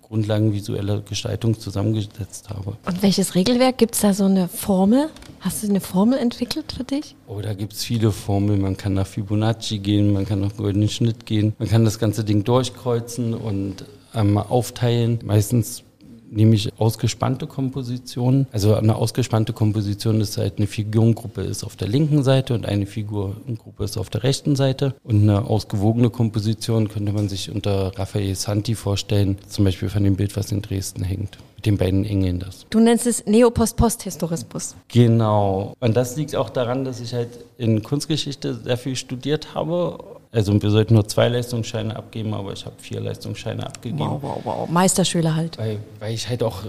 Grundlagen 0.03 0.53
visueller 0.53 1.01
Gestaltung 1.01 1.59
zusammengesetzt 1.59 2.51
habe. 2.51 2.77
Und 2.87 3.03
welches 3.03 3.35
Regelwerk? 3.35 3.79
Gibt 3.79 3.97
es 3.97 4.03
da 4.03 4.15
so 4.15 4.27
eine 4.27 4.47
Formel? 4.47 5.09
Hast 5.41 5.65
du 5.65 5.69
eine 5.69 5.81
Formel 5.81 6.19
entwickelt 6.19 6.73
für 6.77 6.85
dich? 6.85 7.17
Oh, 7.27 7.41
da 7.41 7.53
gibt 7.55 7.73
es 7.73 7.83
viele 7.83 8.13
Formeln. 8.13 8.61
Man 8.61 8.77
kann 8.77 8.95
nach 8.95 9.09
Fibonacci 9.09 9.79
gehen, 9.79 10.13
man 10.13 10.25
kann 10.25 10.41
nach 10.41 10.57
goldenen 10.57 10.89
Schnitt 10.89 11.27
gehen, 11.27 11.55
man 11.59 11.69
kann 11.69 11.85
das 11.85 11.99
ganze 11.99 12.23
Ding 12.23 12.45
durchkreuzen 12.45 13.35
und 13.35 13.85
ähm, 14.15 14.39
aufteilen. 14.39 15.21
Meistens 15.25 15.85
nehme 16.31 16.55
ich 16.55 16.73
ausgespannte 16.79 17.47
Kompositionen. 17.47 18.47
Also 18.53 18.75
eine 18.75 18.97
ausgespannte 18.97 19.53
Komposition 19.53 20.21
ist 20.21 20.39
halt 20.39 20.59
eine 20.59 20.67
Figurengruppe 20.67 21.43
ist 21.43 21.65
auf 21.65 21.77
der 21.77 21.89
linken 21.89 22.23
Seite 22.23 22.55
und 22.55 22.67
eine 22.67 22.87
Figurengruppe 22.87 23.85
ist 23.85 23.99
auf 23.99 24.11
der 24.11 24.23
rechten 24.23 24.57
Seite. 24.57 24.95
Und 25.03 25.23
eine 25.23 25.45
ausgewogene 25.45 26.11
Komposition 26.11 26.89
könnte 26.89 27.13
man 27.13 27.29
sich 27.29 27.51
unter 27.51 27.99
Raphael 27.99 28.35
Santi 28.35 28.75
vorstellen, 28.75 29.39
zum 29.49 29.65
Beispiel 29.65 29.89
von 29.89 30.05
dem 30.05 30.17
Bild, 30.17 30.37
was 30.37 30.53
in 30.53 30.63
Dresden 30.63 31.03
hängt. 31.03 31.39
Mit 31.57 31.67
den 31.67 31.77
beiden 31.77 32.05
Engeln 32.07 32.39
das. 32.39 32.67
Du 32.71 32.81
nennst 32.81 33.07
es 33.07 33.27
Neopost-Post-Historismus. 33.27 34.77
Genau. 34.89 35.75
Und 35.81 35.97
das 35.97 36.17
liegt 36.17 36.35
auch 36.37 36.49
daran, 36.49 36.85
dass 36.85 37.01
ich 37.01 37.13
halt 37.13 37.29
in 37.59 37.83
Kunstgeschichte 37.83 38.55
sehr 38.55 38.79
viel 38.79 38.97
studiert 38.97 39.55
habe 39.55 39.99
also 40.33 40.61
wir 40.61 40.71
sollten 40.71 40.95
nur 40.95 41.09
zwei 41.09 41.29
Leistungsscheine 41.29 41.97
abgeben, 41.97 42.35
aber 42.35 42.53
ich 42.53 42.65
habe 42.65 42.77
vier 42.79 43.01
Leistungsscheine 43.01 43.67
abgegeben. 43.67 43.99
Wow, 43.99 44.23
wow, 44.23 44.41
wow. 44.45 44.69
Meisterschüler 44.69 45.35
halt. 45.35 45.59
Weil, 45.59 45.79
weil 45.99 46.15
ich 46.15 46.29
halt 46.29 46.43
auch 46.43 46.63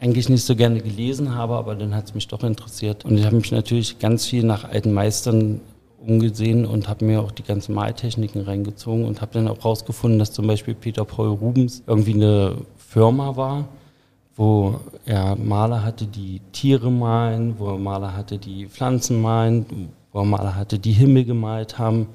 eigentlich 0.00 0.28
nicht 0.28 0.44
so 0.44 0.54
gerne 0.54 0.80
gelesen 0.80 1.34
habe, 1.34 1.54
aber 1.54 1.74
dann 1.74 1.94
hat 1.94 2.06
es 2.06 2.14
mich 2.14 2.28
doch 2.28 2.42
interessiert. 2.42 3.04
Und 3.04 3.18
ich 3.18 3.24
habe 3.24 3.36
mich 3.36 3.52
natürlich 3.52 3.98
ganz 3.98 4.26
viel 4.26 4.44
nach 4.44 4.64
alten 4.64 4.92
Meistern 4.92 5.60
umgesehen 6.04 6.66
und 6.66 6.88
habe 6.88 7.04
mir 7.04 7.20
auch 7.20 7.30
die 7.30 7.44
ganzen 7.44 7.74
Maltechniken 7.74 8.42
reingezogen 8.42 9.04
und 9.04 9.20
habe 9.20 9.32
dann 9.34 9.48
auch 9.48 9.64
rausgefunden, 9.64 10.18
dass 10.18 10.32
zum 10.32 10.46
Beispiel 10.46 10.74
Peter 10.74 11.04
Paul 11.04 11.28
Rubens 11.28 11.82
irgendwie 11.86 12.14
eine 12.14 12.56
Firma 12.76 13.36
war, 13.36 13.68
wo 14.34 14.80
er 15.06 15.36
Maler 15.36 15.84
hatte, 15.84 16.06
die 16.06 16.40
Tiere 16.52 16.90
malen, 16.90 17.58
wo 17.58 17.68
er 17.68 17.78
Maler 17.78 18.16
hatte, 18.16 18.38
die 18.38 18.66
Pflanzen 18.66 19.20
malen, 19.20 19.90
wo 20.12 20.20
er 20.20 20.24
Maler 20.24 20.56
hatte, 20.56 20.78
die 20.78 20.92
Himmel 20.92 21.24
gemalt 21.24 21.78
haben. 21.78 22.08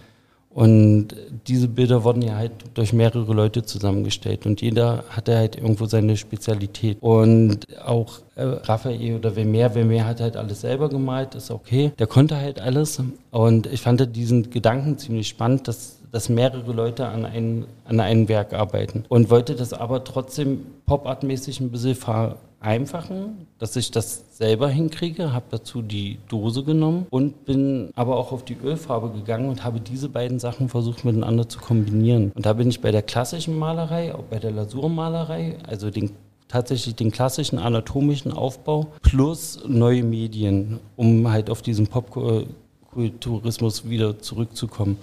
Und 0.58 1.10
diese 1.48 1.68
Bilder 1.68 2.04
wurden 2.04 2.24
ja 2.24 2.36
halt 2.36 2.52
durch 2.74 2.92
mehrere 2.92 3.32
Leute 3.32 3.62
zusammengestellt 3.62 4.48
und 4.48 4.60
jeder 4.60 5.04
hatte 5.08 5.38
halt 5.38 5.56
irgendwo 5.56 5.86
seine 5.86 6.18
Spezialität. 6.18 6.98
Und 7.00 7.68
auch 7.86 8.22
äh, 8.34 8.42
Raphael 8.42 9.18
oder 9.18 9.34
Vermeer, 9.34 9.70
Vermeer 9.70 10.08
hat 10.08 10.20
halt 10.20 10.36
alles 10.36 10.62
selber 10.62 10.90
gemalt, 10.90 11.36
ist 11.36 11.52
okay. 11.52 11.92
Der 12.00 12.08
konnte 12.08 12.38
halt 12.38 12.60
alles. 12.60 13.00
Und 13.30 13.68
ich 13.68 13.82
fand 13.82 14.16
diesen 14.16 14.50
Gedanken 14.50 14.98
ziemlich 14.98 15.28
spannend, 15.28 15.68
dass, 15.68 15.97
dass 16.18 16.30
mehrere 16.30 16.74
Leute 16.74 17.08
an, 17.08 17.26
ein, 17.26 17.66
an 17.86 18.00
einem 18.00 18.28
Werk 18.28 18.52
arbeiten. 18.52 19.06
Und 19.08 19.30
wollte 19.30 19.54
das 19.54 19.72
aber 19.72 20.04
trotzdem 20.04 20.66
pop-art-mäßig 20.88 21.60
ein 21.60 21.70
bisschen 21.70 21.94
ver 21.94 22.38
vereinfachen, 22.60 23.46
dass 23.60 23.76
ich 23.76 23.92
das 23.92 24.36
selber 24.36 24.68
hinkriege, 24.68 25.32
habe 25.32 25.46
dazu 25.52 25.84
die 25.84 26.18
Dose 26.28 26.64
genommen 26.64 27.06
und 27.12 27.46
bin 27.46 27.92
aber 27.94 28.18
auch 28.18 28.32
auf 28.32 28.44
die 28.44 28.58
Ölfarbe 28.58 29.12
gegangen 29.12 29.48
und 29.48 29.64
habe 29.64 29.80
diese 29.80 30.10
beiden 30.10 30.40
Sachen 30.40 30.70
versucht 30.70 31.06
miteinander 31.06 31.48
zu 31.48 31.60
kombinieren. 31.60 32.32
Und 32.34 32.48
da 32.48 32.54
bin 32.54 32.68
ich 32.68 32.82
bei 32.82 32.90
der 32.90 33.04
klassischen 33.04 33.60
Malerei, 33.60 34.16
auch 34.16 34.24
bei 34.24 34.40
der 34.40 34.50
Lasurmalerei, 34.50 35.58
also 35.68 35.92
den 35.92 36.14
tatsächlich 36.48 36.96
den 36.96 37.12
klassischen 37.12 37.60
anatomischen 37.60 38.34
Aufbau 38.34 38.88
plus 39.04 39.60
neue 39.68 40.02
Medien, 40.02 40.80
um 40.96 41.30
halt 41.30 41.52
auf 41.52 41.62
diesen 41.62 41.86
Popkulturismus 41.86 43.88
wieder 43.88 44.18
zurückzukommen. 44.18 44.98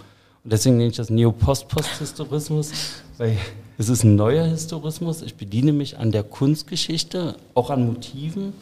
Und 0.44 0.52
deswegen 0.52 0.76
nenne 0.76 0.90
ich 0.90 0.96
das 0.96 1.08
Neopost-Post-Historismus, 1.08 2.70
weil 3.16 3.38
es 3.78 3.88
ist 3.88 4.04
ein 4.04 4.14
neuer 4.14 4.44
Historismus. 4.44 5.22
Ich 5.22 5.36
bediene 5.36 5.72
mich 5.72 5.96
an 5.96 6.12
der 6.12 6.22
Kunstgeschichte, 6.22 7.36
auch 7.54 7.70
an 7.70 7.86
Motiven. 7.86 8.52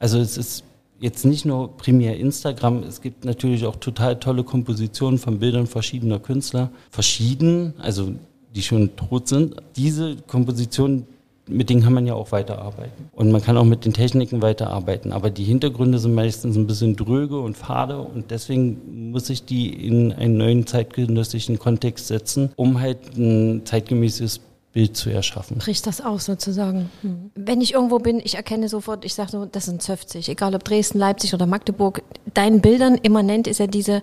Also 0.00 0.18
es 0.18 0.36
ist 0.36 0.64
jetzt 0.98 1.24
nicht 1.24 1.44
nur 1.44 1.76
primär 1.76 2.16
Instagram, 2.18 2.82
es 2.82 3.00
gibt 3.00 3.24
natürlich 3.24 3.66
auch 3.66 3.76
total 3.76 4.18
tolle 4.18 4.42
Kompositionen 4.42 5.20
von 5.20 5.38
Bildern 5.38 5.68
verschiedener 5.68 6.18
Künstler. 6.18 6.72
Verschieden, 6.90 7.74
also 7.78 8.12
die 8.56 8.62
schon 8.62 8.96
tot 8.96 9.28
sind. 9.28 9.54
Diese 9.76 10.16
Kompositionen 10.16 11.06
mit 11.48 11.70
denen 11.70 11.82
kann 11.82 11.92
man 11.92 12.06
ja 12.06 12.14
auch 12.14 12.32
weiterarbeiten. 12.32 13.08
Und 13.12 13.30
man 13.30 13.42
kann 13.42 13.56
auch 13.56 13.64
mit 13.64 13.84
den 13.84 13.92
Techniken 13.92 14.42
weiterarbeiten. 14.42 15.12
Aber 15.12 15.30
die 15.30 15.44
Hintergründe 15.44 15.98
sind 15.98 16.14
meistens 16.14 16.56
ein 16.56 16.66
bisschen 16.66 16.96
dröge 16.96 17.40
und 17.40 17.56
fade 17.56 18.00
und 18.00 18.30
deswegen 18.30 19.10
muss 19.10 19.30
ich 19.30 19.44
die 19.44 19.68
in 19.86 20.12
einen 20.12 20.36
neuen 20.36 20.66
zeitgenössischen 20.66 21.58
Kontext 21.58 22.08
setzen, 22.08 22.52
um 22.56 22.80
halt 22.80 23.16
ein 23.16 23.62
zeitgemäßes 23.64 24.40
Bild 24.72 24.96
zu 24.96 25.10
erschaffen. 25.10 25.58
Bricht 25.58 25.86
das 25.86 26.00
aus 26.00 26.26
sozusagen. 26.26 26.90
Hm. 27.00 27.30
Wenn 27.34 27.60
ich 27.60 27.72
irgendwo 27.74 27.98
bin, 27.98 28.20
ich 28.22 28.34
erkenne 28.34 28.68
sofort, 28.68 29.04
ich 29.04 29.14
sage 29.14 29.30
so, 29.30 29.44
das 29.46 29.64
sind 29.64 29.82
50, 29.82 30.28
egal 30.28 30.54
ob 30.54 30.62
Dresden, 30.62 30.98
Leipzig 30.98 31.32
oder 31.34 31.46
Magdeburg. 31.46 32.02
Deinen 32.34 32.60
Bildern 32.60 32.96
immanent 32.96 33.46
ist 33.46 33.58
ja 33.58 33.66
diese 33.66 34.02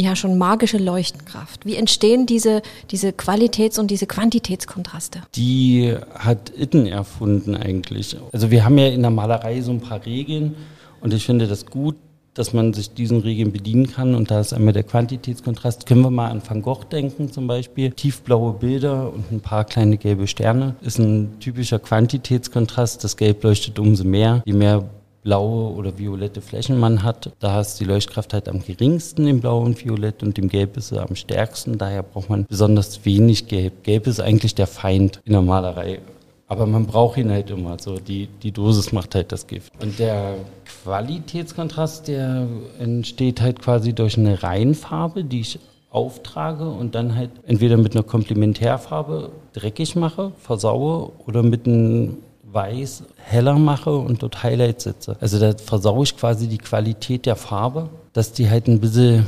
ja 0.00 0.16
schon 0.16 0.38
magische 0.38 0.78
Leuchtenkraft. 0.78 1.66
Wie 1.66 1.76
entstehen 1.76 2.26
diese, 2.26 2.62
diese 2.90 3.10
Qualitäts- 3.10 3.78
und 3.78 3.90
diese 3.90 4.06
Quantitätskontraste? 4.06 5.22
Die 5.34 5.94
hat 6.14 6.52
Itten 6.56 6.86
erfunden 6.86 7.56
eigentlich. 7.56 8.16
Also 8.32 8.50
wir 8.50 8.64
haben 8.64 8.78
ja 8.78 8.88
in 8.88 9.02
der 9.02 9.10
Malerei 9.10 9.60
so 9.60 9.70
ein 9.70 9.80
paar 9.80 10.04
Regeln 10.04 10.54
und 11.00 11.14
ich 11.14 11.24
finde 11.24 11.46
das 11.46 11.66
gut, 11.66 11.96
dass 12.34 12.52
man 12.52 12.72
sich 12.72 12.94
diesen 12.94 13.20
Regeln 13.20 13.52
bedienen 13.52 13.90
kann. 13.90 14.14
Und 14.14 14.30
da 14.30 14.40
ist 14.40 14.52
einmal 14.52 14.72
der 14.72 14.84
Quantitätskontrast. 14.84 15.86
Können 15.86 16.02
wir 16.02 16.10
mal 16.10 16.30
an 16.30 16.42
Van 16.46 16.62
Gogh 16.62 16.84
denken 16.84 17.32
zum 17.32 17.46
Beispiel. 17.46 17.90
Tiefblaue 17.90 18.54
Bilder 18.54 19.12
und 19.12 19.30
ein 19.32 19.40
paar 19.40 19.64
kleine 19.64 19.98
gelbe 19.98 20.26
Sterne 20.26 20.76
ist 20.80 20.98
ein 20.98 21.38
typischer 21.40 21.78
Quantitätskontrast. 21.78 23.02
Das 23.02 23.16
Gelb 23.16 23.42
leuchtet 23.42 23.78
umso 23.78 24.04
mehr. 24.04 24.42
Je 24.46 24.52
mehr 24.52 24.88
blaue 25.22 25.74
oder 25.74 25.98
violette 25.98 26.40
Flächen 26.40 26.78
man 26.78 27.02
hat, 27.02 27.32
da 27.40 27.60
ist 27.60 27.78
die 27.80 27.84
Leuchtkraft 27.84 28.32
halt 28.32 28.48
am 28.48 28.62
geringsten 28.64 29.26
im 29.26 29.40
Blau 29.40 29.60
und 29.60 29.84
Violett 29.84 30.22
und 30.22 30.38
im 30.38 30.48
Gelb 30.48 30.76
ist 30.76 30.88
sie 30.88 31.00
am 31.00 31.14
stärksten. 31.14 31.78
Daher 31.78 32.02
braucht 32.02 32.30
man 32.30 32.46
besonders 32.46 33.04
wenig 33.04 33.48
Gelb. 33.48 33.82
Gelb 33.82 34.06
ist 34.06 34.20
eigentlich 34.20 34.54
der 34.54 34.66
Feind 34.66 35.20
in 35.24 35.32
der 35.32 35.42
Malerei. 35.42 36.00
Aber 36.48 36.66
man 36.66 36.86
braucht 36.86 37.16
ihn 37.16 37.30
halt 37.30 37.50
immer. 37.50 37.76
So 37.78 37.96
die, 37.96 38.28
die 38.42 38.50
Dosis 38.50 38.90
macht 38.90 39.14
halt 39.14 39.30
das 39.30 39.46
Gift. 39.46 39.72
Und 39.80 40.00
der 40.00 40.34
Qualitätskontrast, 40.82 42.08
der 42.08 42.48
entsteht 42.80 43.40
halt 43.40 43.60
quasi 43.60 43.92
durch 43.92 44.18
eine 44.18 44.42
Reihenfarbe, 44.42 45.22
die 45.22 45.42
ich 45.42 45.60
auftrage 45.90 46.68
und 46.68 46.94
dann 46.94 47.14
halt 47.14 47.30
entweder 47.46 47.76
mit 47.76 47.94
einer 47.94 48.04
Komplementärfarbe 48.04 49.30
dreckig 49.52 49.96
mache, 49.96 50.32
versaue 50.38 51.12
oder 51.26 51.42
mit 51.42 51.66
einem 51.66 52.18
weiß 52.52 53.04
heller 53.16 53.58
mache 53.58 53.94
und 53.94 54.22
dort 54.22 54.42
Highlights 54.42 54.84
setze. 54.84 55.16
Also 55.20 55.38
da 55.38 55.56
versaue 55.56 56.04
ich 56.04 56.16
quasi 56.16 56.48
die 56.48 56.58
Qualität 56.58 57.26
der 57.26 57.36
Farbe, 57.36 57.88
dass 58.12 58.32
die 58.32 58.50
halt 58.50 58.68
ein 58.68 58.80
bisschen, 58.80 59.26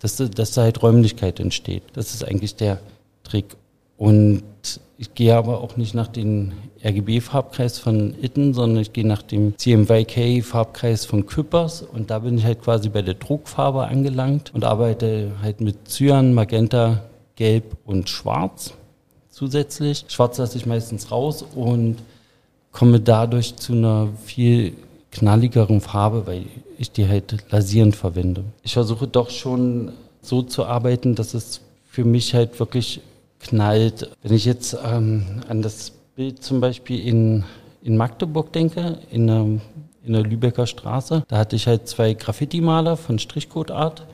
dass, 0.00 0.16
dass 0.16 0.52
da 0.52 0.62
halt 0.62 0.82
Räumlichkeit 0.82 1.40
entsteht. 1.40 1.82
Das 1.94 2.14
ist 2.14 2.24
eigentlich 2.24 2.56
der 2.56 2.78
Trick. 3.22 3.56
Und 3.96 4.42
ich 4.98 5.14
gehe 5.14 5.36
aber 5.36 5.60
auch 5.60 5.76
nicht 5.76 5.94
nach 5.94 6.08
dem 6.08 6.52
RGB-Farbkreis 6.84 7.78
von 7.78 8.14
Itten, 8.20 8.54
sondern 8.54 8.82
ich 8.82 8.92
gehe 8.92 9.06
nach 9.06 9.22
dem 9.22 9.56
CMYK-Farbkreis 9.56 11.04
von 11.04 11.26
Küppers 11.26 11.82
und 11.82 12.10
da 12.10 12.20
bin 12.20 12.38
ich 12.38 12.44
halt 12.44 12.62
quasi 12.62 12.88
bei 12.88 13.02
der 13.02 13.14
Druckfarbe 13.14 13.86
angelangt 13.86 14.52
und 14.54 14.64
arbeite 14.64 15.32
halt 15.42 15.60
mit 15.60 15.88
Cyan, 15.88 16.32
Magenta, 16.32 17.02
Gelb 17.36 17.76
und 17.84 18.08
Schwarz 18.08 18.74
zusätzlich. 19.30 20.04
Schwarz 20.08 20.36
lasse 20.36 20.58
ich 20.58 20.66
meistens 20.66 21.10
raus 21.10 21.42
und 21.54 21.96
komme 22.72 23.00
dadurch 23.00 23.56
zu 23.56 23.72
einer 23.72 24.08
viel 24.24 24.74
knalligeren 25.10 25.80
Farbe, 25.80 26.26
weil 26.26 26.46
ich 26.78 26.92
die 26.92 27.08
halt 27.08 27.44
lasierend 27.50 27.96
verwende. 27.96 28.44
Ich 28.62 28.74
versuche 28.74 29.06
doch 29.06 29.30
schon 29.30 29.92
so 30.22 30.42
zu 30.42 30.64
arbeiten, 30.64 31.14
dass 31.14 31.34
es 31.34 31.60
für 31.88 32.04
mich 32.04 32.34
halt 32.34 32.58
wirklich 32.60 33.00
knallt. 33.40 34.10
Wenn 34.22 34.34
ich 34.34 34.44
jetzt 34.44 34.76
ähm, 34.84 35.42
an 35.48 35.62
das 35.62 35.92
Bild 36.14 36.42
zum 36.42 36.60
Beispiel 36.60 37.06
in, 37.06 37.44
in 37.82 37.96
Magdeburg 37.96 38.52
denke, 38.52 38.98
in 39.10 39.26
der, 39.26 39.46
in 40.04 40.12
der 40.12 40.22
Lübecker 40.22 40.66
Straße. 40.66 41.24
Da 41.28 41.38
hatte 41.38 41.56
ich 41.56 41.66
halt 41.66 41.88
zwei 41.88 42.14
Graffiti-Maler 42.14 42.96
von 42.96 43.18
Strichcode 43.18 43.70
Art 43.70 44.06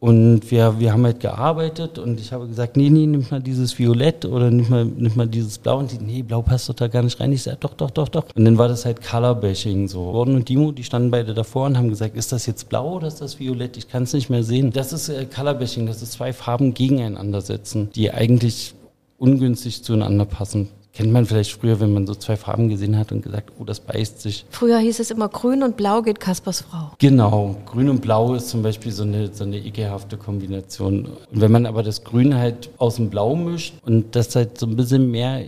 und 0.00 0.48
wir, 0.52 0.78
wir 0.78 0.92
haben 0.92 1.04
halt 1.04 1.18
gearbeitet 1.18 1.98
und 1.98 2.20
ich 2.20 2.32
habe 2.32 2.46
gesagt, 2.46 2.76
nee, 2.76 2.88
nee, 2.88 3.06
nimm 3.06 3.26
mal 3.30 3.42
dieses 3.42 3.76
Violett 3.76 4.24
oder 4.24 4.48
nimm 4.48 4.70
mal, 4.70 4.84
nimm 4.84 5.16
mal 5.16 5.26
dieses 5.26 5.58
Blau. 5.58 5.78
Und 5.78 5.90
die, 5.90 5.98
nee, 5.98 6.22
Blau 6.22 6.40
passt 6.40 6.68
doch 6.68 6.74
da 6.74 6.86
gar 6.86 7.02
nicht 7.02 7.18
rein. 7.18 7.32
Ich 7.32 7.42
sage, 7.42 7.56
doch, 7.58 7.74
doch, 7.74 7.90
doch, 7.90 8.08
doch. 8.08 8.24
Und 8.36 8.44
dann 8.44 8.58
war 8.58 8.68
das 8.68 8.84
halt 8.84 9.02
Colorbashing 9.02 9.88
so. 9.88 10.12
Gordon 10.12 10.36
und 10.36 10.48
Dimo, 10.48 10.70
die 10.70 10.84
standen 10.84 11.10
beide 11.10 11.34
davor 11.34 11.66
und 11.66 11.76
haben 11.76 11.88
gesagt, 11.88 12.16
ist 12.16 12.30
das 12.30 12.46
jetzt 12.46 12.68
Blau 12.68 12.94
oder 12.94 13.08
ist 13.08 13.20
das 13.20 13.40
Violett? 13.40 13.76
Ich 13.76 13.88
kann 13.88 14.04
es 14.04 14.12
nicht 14.12 14.30
mehr 14.30 14.44
sehen. 14.44 14.70
Das 14.70 14.92
ist 14.92 15.08
äh, 15.08 15.26
Colorbashing, 15.26 15.86
das 15.86 16.00
ist 16.00 16.12
zwei 16.12 16.32
Farben 16.32 16.74
gegeneinander 16.74 17.40
setzen, 17.40 17.90
die 17.92 18.12
eigentlich 18.12 18.74
ungünstig 19.18 19.82
zueinander 19.82 20.26
passen. 20.26 20.68
Kennt 20.98 21.12
man 21.12 21.26
vielleicht 21.26 21.52
früher, 21.52 21.78
wenn 21.78 21.92
man 21.92 22.08
so 22.08 22.14
zwei 22.16 22.36
Farben 22.36 22.68
gesehen 22.68 22.98
hat 22.98 23.12
und 23.12 23.22
gesagt, 23.22 23.52
oh, 23.56 23.62
das 23.62 23.78
beißt 23.78 24.20
sich. 24.20 24.44
Früher 24.50 24.80
hieß 24.80 24.98
es 24.98 25.12
immer 25.12 25.28
grün 25.28 25.62
und 25.62 25.76
blau 25.76 26.02
geht 26.02 26.18
Kaspers 26.18 26.62
Frau. 26.62 26.90
Genau, 26.98 27.54
grün 27.66 27.88
und 27.88 28.00
blau 28.00 28.34
ist 28.34 28.48
zum 28.48 28.64
Beispiel 28.64 28.90
so 28.90 29.04
eine, 29.04 29.32
so 29.32 29.44
eine 29.44 29.58
ekelhafte 29.58 30.16
Kombination. 30.16 31.06
Und 31.06 31.40
wenn 31.40 31.52
man 31.52 31.66
aber 31.66 31.84
das 31.84 32.02
Grün 32.02 32.34
halt 32.34 32.70
aus 32.78 32.96
dem 32.96 33.10
Blau 33.10 33.36
mischt 33.36 33.74
und 33.86 34.16
das 34.16 34.34
halt 34.34 34.58
so 34.58 34.66
ein 34.66 34.74
bisschen 34.74 35.08
mehr 35.08 35.44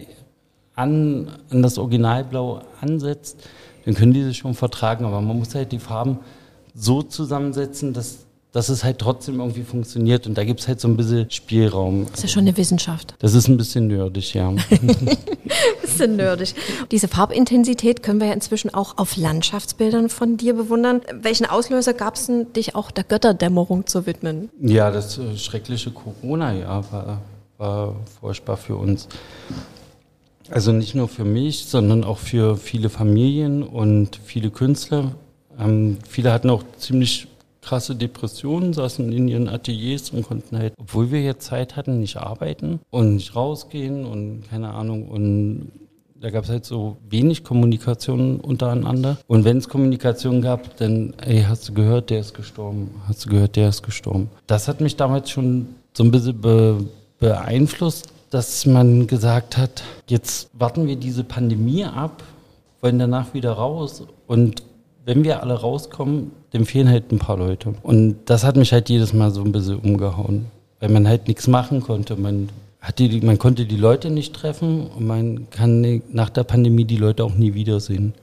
an, 0.76 1.26
an 1.50 1.62
das 1.62 1.78
Originalblau 1.78 2.61
ansetzt, 2.80 3.45
dann 3.87 3.95
können 3.95 4.12
die 4.12 4.23
sich 4.23 4.38
schon 4.38 4.54
vertragen. 4.54 5.04
Aber 5.04 5.21
man 5.21 5.37
muss 5.37 5.52
halt 5.57 5.73
die 5.73 5.80
Farben 5.80 6.21
so 6.76 7.02
zusammensetzen, 7.02 7.92
dass 7.92 8.19
dass 8.52 8.69
es 8.69 8.83
halt 8.83 8.99
trotzdem 8.99 9.38
irgendwie 9.38 9.62
funktioniert. 9.62 10.26
Und 10.26 10.37
da 10.37 10.45
gibt 10.45 10.61
es 10.61 10.69
halt 10.69 10.80
so 10.80 10.88
ein 10.88 10.97
bisschen 10.97 11.30
Spielraum. 11.30 12.07
Das 12.07 12.19
ist 12.19 12.23
ja 12.23 12.28
schon 12.28 12.42
eine 12.42 12.57
Wissenschaft. 12.57 13.14
Das 13.21 13.35
ist 13.35 13.49
ein 13.49 13.57
bisschen 13.57 13.87
nerdig, 13.87 14.35
ja. 14.35 14.52
bisschen 15.83 16.16
nerdig. 16.16 16.54
Diese 16.90 17.07
Farbintensität 17.07 18.02
können 18.02 18.21
wir 18.21 18.28
ja 18.28 18.33
inzwischen 18.33 18.75
auch 18.75 18.99
auf 18.99 19.16
Landschaftsbildern 19.16 20.09
von 20.09 20.37
dir 20.37 20.54
bewundern. 20.54 21.02
Welchen 21.12 21.47
Auslöser 21.47 21.95
gab 21.95 22.16
es 22.16 22.26
denn, 22.26 22.52
dich 22.52 22.75
auch 22.75 22.90
der 22.90 23.04
Götterdämmerung 23.04 23.87
zu 23.87 24.07
widmen? 24.07 24.50
Ja, 24.61 24.90
das 24.90 25.19
äh, 25.19 25.37
schreckliche 25.37 25.92
Corona-Jahr 25.92 26.90
war, 26.92 27.23
war 27.59 27.97
furchtbar 28.21 28.57
für 28.57 28.76
uns. 28.76 29.07
Also 30.50 30.73
nicht 30.73 30.97
nur 30.97 31.07
für 31.07 31.25
mich, 31.25 31.66
sondern 31.66 32.02
auch 32.02 32.19
für 32.19 32.57
viele 32.57 32.90
Familien 32.90 33.62
und 33.62 34.19
viele 34.25 34.50
Künstler. 34.50 35.12
Ähm, 35.57 35.99
viele 36.09 36.33
hatten 36.33 36.50
auch 36.50 36.64
ziemlich 36.76 37.28
krasse 37.62 37.94
Depressionen, 37.94 38.72
saßen 38.72 39.12
in 39.12 39.28
ihren 39.28 39.48
Ateliers 39.48 40.10
und 40.10 40.22
konnten 40.22 40.58
halt, 40.58 40.74
obwohl 40.78 41.10
wir 41.10 41.22
jetzt 41.22 41.46
Zeit 41.46 41.76
hatten, 41.76 42.00
nicht 42.00 42.16
arbeiten 42.16 42.80
und 42.90 43.16
nicht 43.16 43.36
rausgehen 43.36 44.04
und 44.04 44.48
keine 44.48 44.70
Ahnung 44.70 45.08
und 45.08 45.72
da 46.20 46.28
gab 46.28 46.44
es 46.44 46.50
halt 46.50 46.66
so 46.66 46.98
wenig 47.08 47.44
Kommunikation 47.44 48.40
untereinander. 48.40 49.16
Und 49.26 49.46
wenn 49.46 49.56
es 49.56 49.70
Kommunikation 49.70 50.42
gab, 50.42 50.76
dann, 50.76 51.14
ey, 51.24 51.44
hast 51.48 51.66
du 51.68 51.72
gehört, 51.72 52.10
der 52.10 52.20
ist 52.20 52.34
gestorben, 52.34 52.90
hast 53.08 53.24
du 53.24 53.30
gehört, 53.30 53.56
der 53.56 53.70
ist 53.70 53.82
gestorben. 53.82 54.28
Das 54.46 54.68
hat 54.68 54.82
mich 54.82 54.96
damals 54.96 55.30
schon 55.30 55.68
so 55.94 56.04
ein 56.04 56.10
bisschen 56.10 56.40
be 56.40 56.84
beeinflusst, 57.18 58.08
dass 58.30 58.64
man 58.64 59.06
gesagt 59.06 59.58
hat, 59.58 59.82
jetzt 60.08 60.48
warten 60.54 60.86
wir 60.86 60.96
diese 60.96 61.22
Pandemie 61.22 61.84
ab, 61.84 62.22
wollen 62.80 62.98
danach 62.98 63.34
wieder 63.34 63.52
raus 63.52 64.04
und 64.26 64.62
wenn 65.10 65.24
wir 65.24 65.42
alle 65.42 65.54
rauskommen, 65.54 66.30
dann 66.52 66.64
fehlen 66.64 66.88
halt 66.88 67.10
ein 67.10 67.18
paar 67.18 67.36
Leute. 67.36 67.74
Und 67.82 68.18
das 68.26 68.44
hat 68.44 68.54
mich 68.54 68.72
halt 68.72 68.88
jedes 68.88 69.12
Mal 69.12 69.32
so 69.32 69.42
ein 69.42 69.50
bisschen 69.50 69.80
umgehauen, 69.80 70.46
weil 70.78 70.88
man 70.88 71.08
halt 71.08 71.26
nichts 71.26 71.48
machen 71.48 71.82
konnte. 71.82 72.14
Man, 72.14 72.48
hat 72.80 73.00
die, 73.00 73.20
man 73.20 73.36
konnte 73.36 73.66
die 73.66 73.76
Leute 73.76 74.08
nicht 74.08 74.34
treffen 74.34 74.86
und 74.86 75.04
man 75.08 75.50
kann 75.50 76.00
nach 76.12 76.30
der 76.30 76.44
Pandemie 76.44 76.84
die 76.84 76.96
Leute 76.96 77.24
auch 77.24 77.34
nie 77.34 77.54
wiedersehen. 77.54 78.14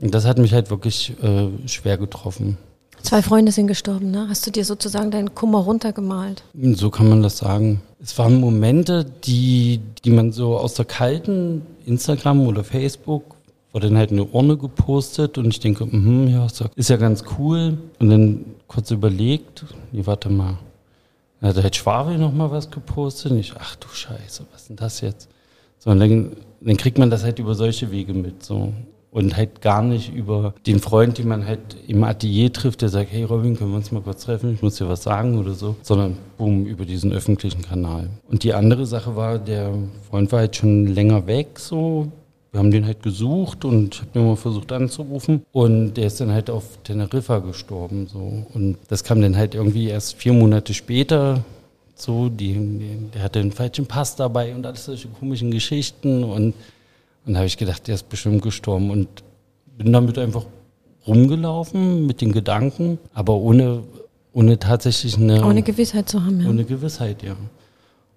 Und 0.00 0.14
das 0.14 0.26
hat 0.26 0.38
mich 0.38 0.52
halt 0.52 0.68
wirklich 0.68 1.14
äh, 1.22 1.46
schwer 1.68 1.96
getroffen. 1.96 2.58
Zwei 3.02 3.22
Freunde 3.22 3.52
sind 3.52 3.68
gestorben, 3.68 4.10
ne? 4.10 4.26
Hast 4.28 4.44
du 4.48 4.50
dir 4.50 4.64
sozusagen 4.64 5.12
deinen 5.12 5.32
Kummer 5.32 5.60
runtergemalt? 5.60 6.42
So 6.72 6.90
kann 6.90 7.08
man 7.08 7.22
das 7.22 7.38
sagen. 7.38 7.82
Es 8.02 8.18
waren 8.18 8.40
Momente, 8.40 9.06
die, 9.24 9.80
die 10.04 10.10
man 10.10 10.32
so 10.32 10.58
aus 10.58 10.74
der 10.74 10.86
kalten 10.86 11.62
Instagram 11.86 12.48
oder 12.48 12.64
Facebook 12.64 13.35
wurde 13.72 13.88
dann 13.88 13.98
halt 13.98 14.10
eine 14.10 14.24
Urne 14.24 14.56
gepostet 14.56 15.38
und 15.38 15.48
ich 15.48 15.60
denke, 15.60 15.84
mh, 15.84 16.30
ja, 16.30 16.46
ist 16.76 16.90
ja 16.90 16.96
ganz 16.96 17.24
cool. 17.38 17.78
Und 17.98 18.10
dann 18.10 18.44
kurz 18.66 18.90
überlegt, 18.90 19.64
nee, 19.92 20.02
warte 20.04 20.30
mal. 20.30 20.58
Dann 21.40 21.50
hat 21.50 21.62
halt 21.62 21.76
Schwabel 21.76 22.18
noch 22.18 22.32
mal 22.32 22.50
was 22.50 22.70
gepostet 22.70 23.32
und 23.32 23.38
ich, 23.38 23.52
ach 23.58 23.76
du 23.76 23.88
Scheiße, 23.88 24.44
was 24.52 24.62
ist 24.62 24.68
denn 24.70 24.76
das 24.76 25.00
jetzt? 25.00 25.28
So, 25.78 25.90
und 25.90 26.00
dann, 26.00 26.32
dann 26.60 26.76
kriegt 26.76 26.98
man 26.98 27.10
das 27.10 27.22
halt 27.22 27.38
über 27.38 27.54
solche 27.54 27.90
Wege 27.90 28.14
mit, 28.14 28.42
so. 28.42 28.72
Und 29.10 29.36
halt 29.36 29.62
gar 29.62 29.82
nicht 29.82 30.12
über 30.14 30.54
den 30.66 30.78
Freund, 30.78 31.16
den 31.16 31.28
man 31.28 31.46
halt 31.46 31.76
im 31.86 32.04
Atelier 32.04 32.52
trifft, 32.52 32.82
der 32.82 32.90
sagt, 32.90 33.12
hey 33.12 33.24
Robin, 33.24 33.56
können 33.56 33.70
wir 33.70 33.76
uns 33.76 33.92
mal 33.92 34.02
kurz 34.02 34.24
treffen, 34.24 34.52
ich 34.52 34.62
muss 34.62 34.76
dir 34.76 34.88
was 34.88 35.02
sagen 35.02 35.38
oder 35.38 35.52
so, 35.52 35.76
sondern 35.82 36.18
boom, 36.36 36.66
über 36.66 36.84
diesen 36.84 37.12
öffentlichen 37.12 37.62
Kanal. 37.62 38.10
Und 38.28 38.42
die 38.42 38.52
andere 38.52 38.84
Sache 38.84 39.16
war, 39.16 39.38
der 39.38 39.72
Freund 40.10 40.32
war 40.32 40.40
halt 40.40 40.56
schon 40.56 40.86
länger 40.88 41.26
weg, 41.26 41.58
so, 41.58 42.08
wir 42.52 42.60
haben 42.60 42.70
den 42.70 42.86
halt 42.86 43.02
gesucht 43.02 43.64
und 43.64 43.94
ich 43.94 44.00
habe 44.00 44.10
den 44.12 44.26
mal 44.26 44.36
versucht 44.36 44.72
anzurufen. 44.72 45.44
Und 45.52 45.94
der 45.94 46.06
ist 46.06 46.20
dann 46.20 46.30
halt 46.32 46.48
auf 46.48 46.78
Teneriffa 46.84 47.40
gestorben 47.40 48.06
so. 48.06 48.46
Und 48.54 48.78
das 48.88 49.04
kam 49.04 49.20
dann 49.20 49.36
halt 49.36 49.54
irgendwie 49.54 49.88
erst 49.88 50.16
vier 50.16 50.32
Monate 50.32 50.72
später 50.74 51.44
so 51.94 52.28
die, 52.28 52.52
die 52.52 53.10
der 53.14 53.22
hatte 53.22 53.40
einen 53.40 53.52
falschen 53.52 53.86
Pass 53.86 54.16
dabei 54.16 54.54
und 54.54 54.66
alles 54.66 54.84
solche 54.84 55.08
komischen 55.08 55.50
Geschichten. 55.50 56.24
Und 56.24 56.54
und 57.26 57.32
da 57.32 57.38
habe 57.38 57.46
ich 57.46 57.56
gedacht, 57.56 57.88
der 57.88 57.96
ist 57.96 58.08
bestimmt 58.08 58.42
gestorben. 58.42 58.90
Und 58.90 59.08
bin 59.76 59.92
damit 59.92 60.16
einfach 60.16 60.46
rumgelaufen 61.06 62.06
mit 62.06 62.20
den 62.20 62.32
Gedanken, 62.32 62.98
aber 63.14 63.34
ohne 63.34 63.82
ohne 64.32 64.58
tatsächlich 64.58 65.16
eine 65.16 65.44
ohne 65.44 65.62
Gewissheit 65.62 66.08
zu 66.08 66.24
haben, 66.24 66.40
ja. 66.40 66.48
Ohne 66.48 66.64
Gewissheit, 66.64 67.22
ja. 67.22 67.36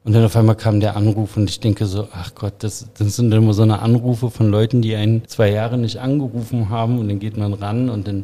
Und 0.03 0.13
dann 0.13 0.23
auf 0.23 0.35
einmal 0.35 0.55
kam 0.55 0.79
der 0.79 0.95
Anruf 0.95 1.35
und 1.35 1.49
ich 1.49 1.59
denke 1.59 1.85
so, 1.85 2.07
ach 2.11 2.33
Gott, 2.33 2.53
das, 2.59 2.87
das 2.97 3.17
sind 3.17 3.33
immer 3.33 3.53
so 3.53 3.63
eine 3.63 3.79
Anrufe 3.79 4.31
von 4.31 4.49
Leuten, 4.49 4.81
die 4.81 4.95
einen 4.95 5.27
zwei 5.27 5.51
Jahre 5.51 5.77
nicht 5.77 5.97
angerufen 5.97 6.69
haben 6.69 6.99
und 6.99 7.09
dann 7.09 7.19
geht 7.19 7.37
man 7.37 7.53
ran 7.53 7.89
und 7.89 8.07
dann, 8.07 8.23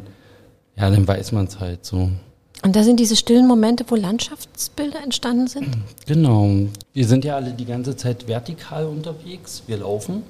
ja, 0.76 0.90
dann 0.90 1.06
weiß 1.06 1.32
man 1.32 1.46
es 1.46 1.60
halt 1.60 1.84
so. 1.84 2.10
Und 2.62 2.74
da 2.74 2.82
sind 2.82 2.98
diese 2.98 3.14
stillen 3.14 3.46
Momente, 3.46 3.84
wo 3.88 3.94
Landschaftsbilder 3.94 5.02
entstanden 5.02 5.46
sind? 5.46 5.68
Genau. 6.06 6.50
Wir 6.94 7.06
sind 7.06 7.24
ja 7.24 7.36
alle 7.36 7.52
die 7.52 7.66
ganze 7.66 7.94
Zeit 7.94 8.26
vertikal 8.26 8.86
unterwegs. 8.86 9.62
Wir 9.66 9.76
laufen. 9.76 10.22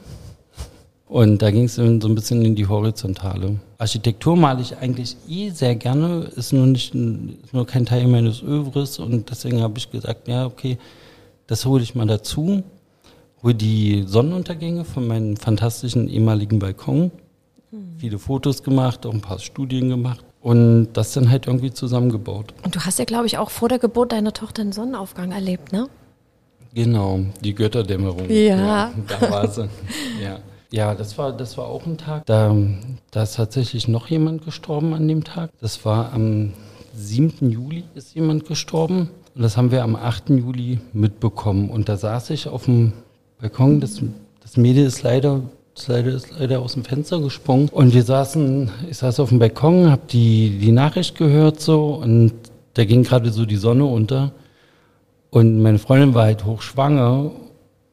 Und 1.08 1.40
da 1.40 1.52
ging 1.52 1.64
es 1.64 1.76
so 1.76 1.82
ein 1.82 2.14
bisschen 2.16 2.44
in 2.44 2.56
die 2.56 2.66
Horizontale. 2.66 3.56
Architektur 3.78 4.36
male 4.36 4.60
ich 4.60 4.76
eigentlich 4.76 5.16
eh 5.28 5.50
sehr 5.50 5.76
gerne, 5.76 6.28
ist 6.34 6.52
nur 6.52 6.66
nicht, 6.66 6.94
ist 6.94 7.54
nur 7.54 7.64
kein 7.64 7.86
Teil 7.86 8.08
meines 8.08 8.42
Övres 8.42 8.98
und 8.98 9.30
deswegen 9.30 9.62
habe 9.62 9.78
ich 9.78 9.88
gesagt, 9.90 10.26
ja, 10.26 10.46
okay, 10.46 10.78
das 11.46 11.64
hole 11.66 11.82
ich 11.82 11.94
mal 11.94 12.06
dazu. 12.06 12.62
Hole 13.42 13.54
die 13.54 14.04
Sonnenuntergänge 14.06 14.84
von 14.84 15.06
meinem 15.06 15.36
fantastischen 15.36 16.08
ehemaligen 16.08 16.58
Balkon. 16.58 17.10
Mhm. 17.70 17.98
Viele 17.98 18.18
Fotos 18.18 18.62
gemacht, 18.62 19.06
auch 19.06 19.14
ein 19.14 19.20
paar 19.20 19.38
Studien 19.38 19.88
gemacht. 19.88 20.24
Und 20.40 20.92
das 20.92 21.12
dann 21.12 21.30
halt 21.30 21.46
irgendwie 21.46 21.72
zusammengebaut. 21.72 22.54
Und 22.62 22.76
du 22.76 22.80
hast 22.80 22.98
ja, 22.98 23.04
glaube 23.04 23.26
ich, 23.26 23.38
auch 23.38 23.50
vor 23.50 23.68
der 23.68 23.78
Geburt 23.78 24.12
deiner 24.12 24.32
Tochter 24.32 24.62
einen 24.62 24.72
Sonnenaufgang 24.72 25.32
erlebt, 25.32 25.72
ne? 25.72 25.88
Genau, 26.72 27.20
die 27.42 27.54
Götterdämmerung. 27.54 28.28
Ja. 28.30 28.36
ja 28.56 28.92
da 29.08 29.30
war 29.30 29.48
sie. 29.48 29.68
ja. 30.22 30.38
Ja, 30.70 30.94
das 30.94 31.16
war, 31.16 31.32
das 31.32 31.56
war 31.56 31.66
auch 31.66 31.86
ein 31.86 31.96
Tag. 31.96 32.26
Da, 32.26 32.54
da 33.10 33.22
ist 33.22 33.36
tatsächlich 33.36 33.88
noch 33.88 34.08
jemand 34.08 34.44
gestorben 34.44 34.94
an 34.94 35.06
dem 35.06 35.24
Tag. 35.24 35.50
Das 35.60 35.84
war 35.84 36.12
am 36.12 36.52
7. 36.94 37.50
Juli 37.50 37.84
ist 37.94 38.14
jemand 38.14 38.46
gestorben. 38.46 39.10
Und 39.36 39.42
das 39.42 39.58
haben 39.58 39.70
wir 39.70 39.84
am 39.84 39.96
8. 39.96 40.30
Juli 40.30 40.80
mitbekommen. 40.94 41.68
Und 41.68 41.90
da 41.90 41.98
saß 41.98 42.30
ich 42.30 42.48
auf 42.48 42.64
dem 42.64 42.94
Balkon. 43.38 43.80
Das, 43.80 44.00
das 44.40 44.56
Mädel 44.56 44.86
ist 44.86 45.02
leider, 45.02 45.42
ist 45.76 45.88
leider, 45.88 46.14
ist 46.14 46.30
leider 46.38 46.60
aus 46.60 46.72
dem 46.72 46.84
Fenster 46.84 47.20
gesprungen. 47.20 47.68
Und 47.68 47.92
wir 47.92 48.02
saßen, 48.02 48.70
ich 48.88 48.96
saß 48.96 49.20
auf 49.20 49.28
dem 49.28 49.38
Balkon, 49.38 49.90
habe 49.90 50.00
die, 50.08 50.58
die 50.58 50.72
Nachricht 50.72 51.18
gehört 51.18 51.60
so. 51.60 51.96
Und 51.96 52.32
da 52.72 52.86
ging 52.86 53.02
gerade 53.02 53.30
so 53.30 53.44
die 53.44 53.56
Sonne 53.56 53.84
unter. 53.84 54.32
Und 55.28 55.60
meine 55.60 55.78
Freundin 55.78 56.14
war 56.14 56.24
halt 56.24 56.46
hochschwanger. 56.46 57.30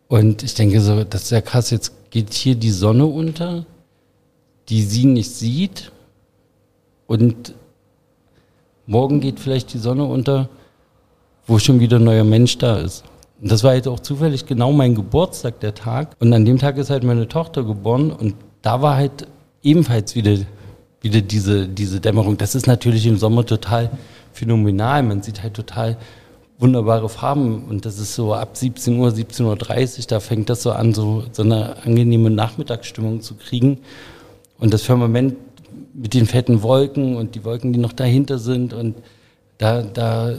Und 0.08 0.44
ich 0.44 0.54
denke 0.54 0.80
so, 0.80 1.04
das 1.04 1.24
ist 1.24 1.32
ja 1.32 1.42
krass, 1.42 1.72
jetzt 1.72 2.10
geht 2.10 2.34
hier 2.34 2.56
die 2.56 2.72
Sonne 2.72 3.06
unter, 3.06 3.66
die 4.70 4.82
sie 4.82 5.04
nicht 5.04 5.32
sieht. 5.32 5.92
Und 7.06 7.54
morgen 8.86 9.20
geht 9.20 9.42
vielleicht 9.42 9.74
die 9.74 9.80
Sonne 9.80 10.06
unter 10.06 10.48
wo 11.46 11.60
schon 11.60 11.80
wieder 11.80 11.98
ein 11.98 12.04
neuer 12.04 12.24
Mensch 12.24 12.58
da 12.58 12.78
ist. 12.78 13.04
Und 13.42 13.52
das 13.52 13.64
war 13.64 13.76
jetzt 13.76 13.88
auch 13.88 14.00
zufällig 14.00 14.46
genau 14.46 14.72
mein 14.72 14.96
Geburtstag, 14.96 15.60
der 15.60 15.76
Tag. 15.76 16.16
Und 16.20 16.32
an 16.34 16.46
dem 16.46 16.58
Tag 16.58 16.78
ist 16.78 16.90
halt 16.90 17.04
meine 17.04 17.28
Tochter 17.28 17.64
geboren 17.64 18.12
und 18.12 18.36
da 18.62 18.82
war 18.82 18.96
halt 18.96 19.28
ebenfalls 19.62 20.16
wieder, 20.16 20.38
wieder 21.02 21.22
diese, 21.22 21.68
diese 21.68 22.00
Dämmerung. 22.00 22.38
Das 22.38 22.56
ist 22.56 22.68
natürlich 22.68 23.06
im 23.06 23.18
Sommer 23.18 23.46
total 23.46 23.92
phänomenal. 24.32 25.04
Man 25.04 25.22
sieht 25.22 25.44
halt 25.44 25.54
total 25.56 25.98
wunderbare 26.58 27.10
Farben 27.10 27.66
und 27.66 27.86
das 27.86 28.00
ist 28.00 28.16
so 28.16 28.34
ab 28.34 28.56
17 28.56 28.98
Uhr, 28.98 29.10
17.30 29.10 30.00
Uhr, 30.00 30.06
da 30.08 30.20
fängt 30.22 30.50
das 30.50 30.64
so 30.64 30.72
an, 30.72 30.94
so, 30.94 31.24
so 31.32 31.44
eine 31.44 31.84
angenehme 31.84 32.30
Nachmittagsstimmung 32.30 33.22
zu 33.22 33.36
kriegen. 33.36 33.80
Und 34.60 34.74
das 34.74 34.84
Firmament 34.84 35.36
mit 35.94 36.14
den 36.14 36.26
fetten 36.26 36.62
Wolken 36.62 37.18
und 37.18 37.36
die 37.36 37.44
Wolken, 37.44 37.74
die 37.74 37.80
noch 37.80 37.92
dahinter 37.92 38.38
sind 38.38 38.74
und 38.74 38.96
da, 39.58 39.82
da, 39.82 40.34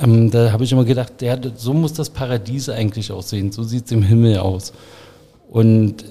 ähm, 0.00 0.30
da 0.30 0.52
habe 0.52 0.64
ich 0.64 0.72
immer 0.72 0.84
gedacht, 0.84 1.22
ja, 1.22 1.38
so 1.56 1.72
muss 1.72 1.92
das 1.92 2.10
Paradies 2.10 2.68
eigentlich 2.68 3.10
aussehen, 3.12 3.52
so 3.52 3.62
sieht 3.62 3.86
es 3.86 3.92
im 3.92 4.02
Himmel 4.02 4.38
aus. 4.38 4.72
Und 5.50 6.04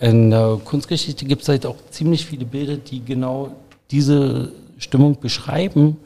in 0.00 0.30
der 0.30 0.60
Kunstgeschichte 0.64 1.24
gibt 1.24 1.42
es 1.42 1.48
halt 1.48 1.66
auch 1.66 1.76
ziemlich 1.90 2.24
viele 2.24 2.44
Bilder, 2.44 2.76
die 2.76 3.04
genau 3.04 3.52
diese 3.90 4.52
Stimmung 4.78 5.18
beschreiben. 5.20 5.96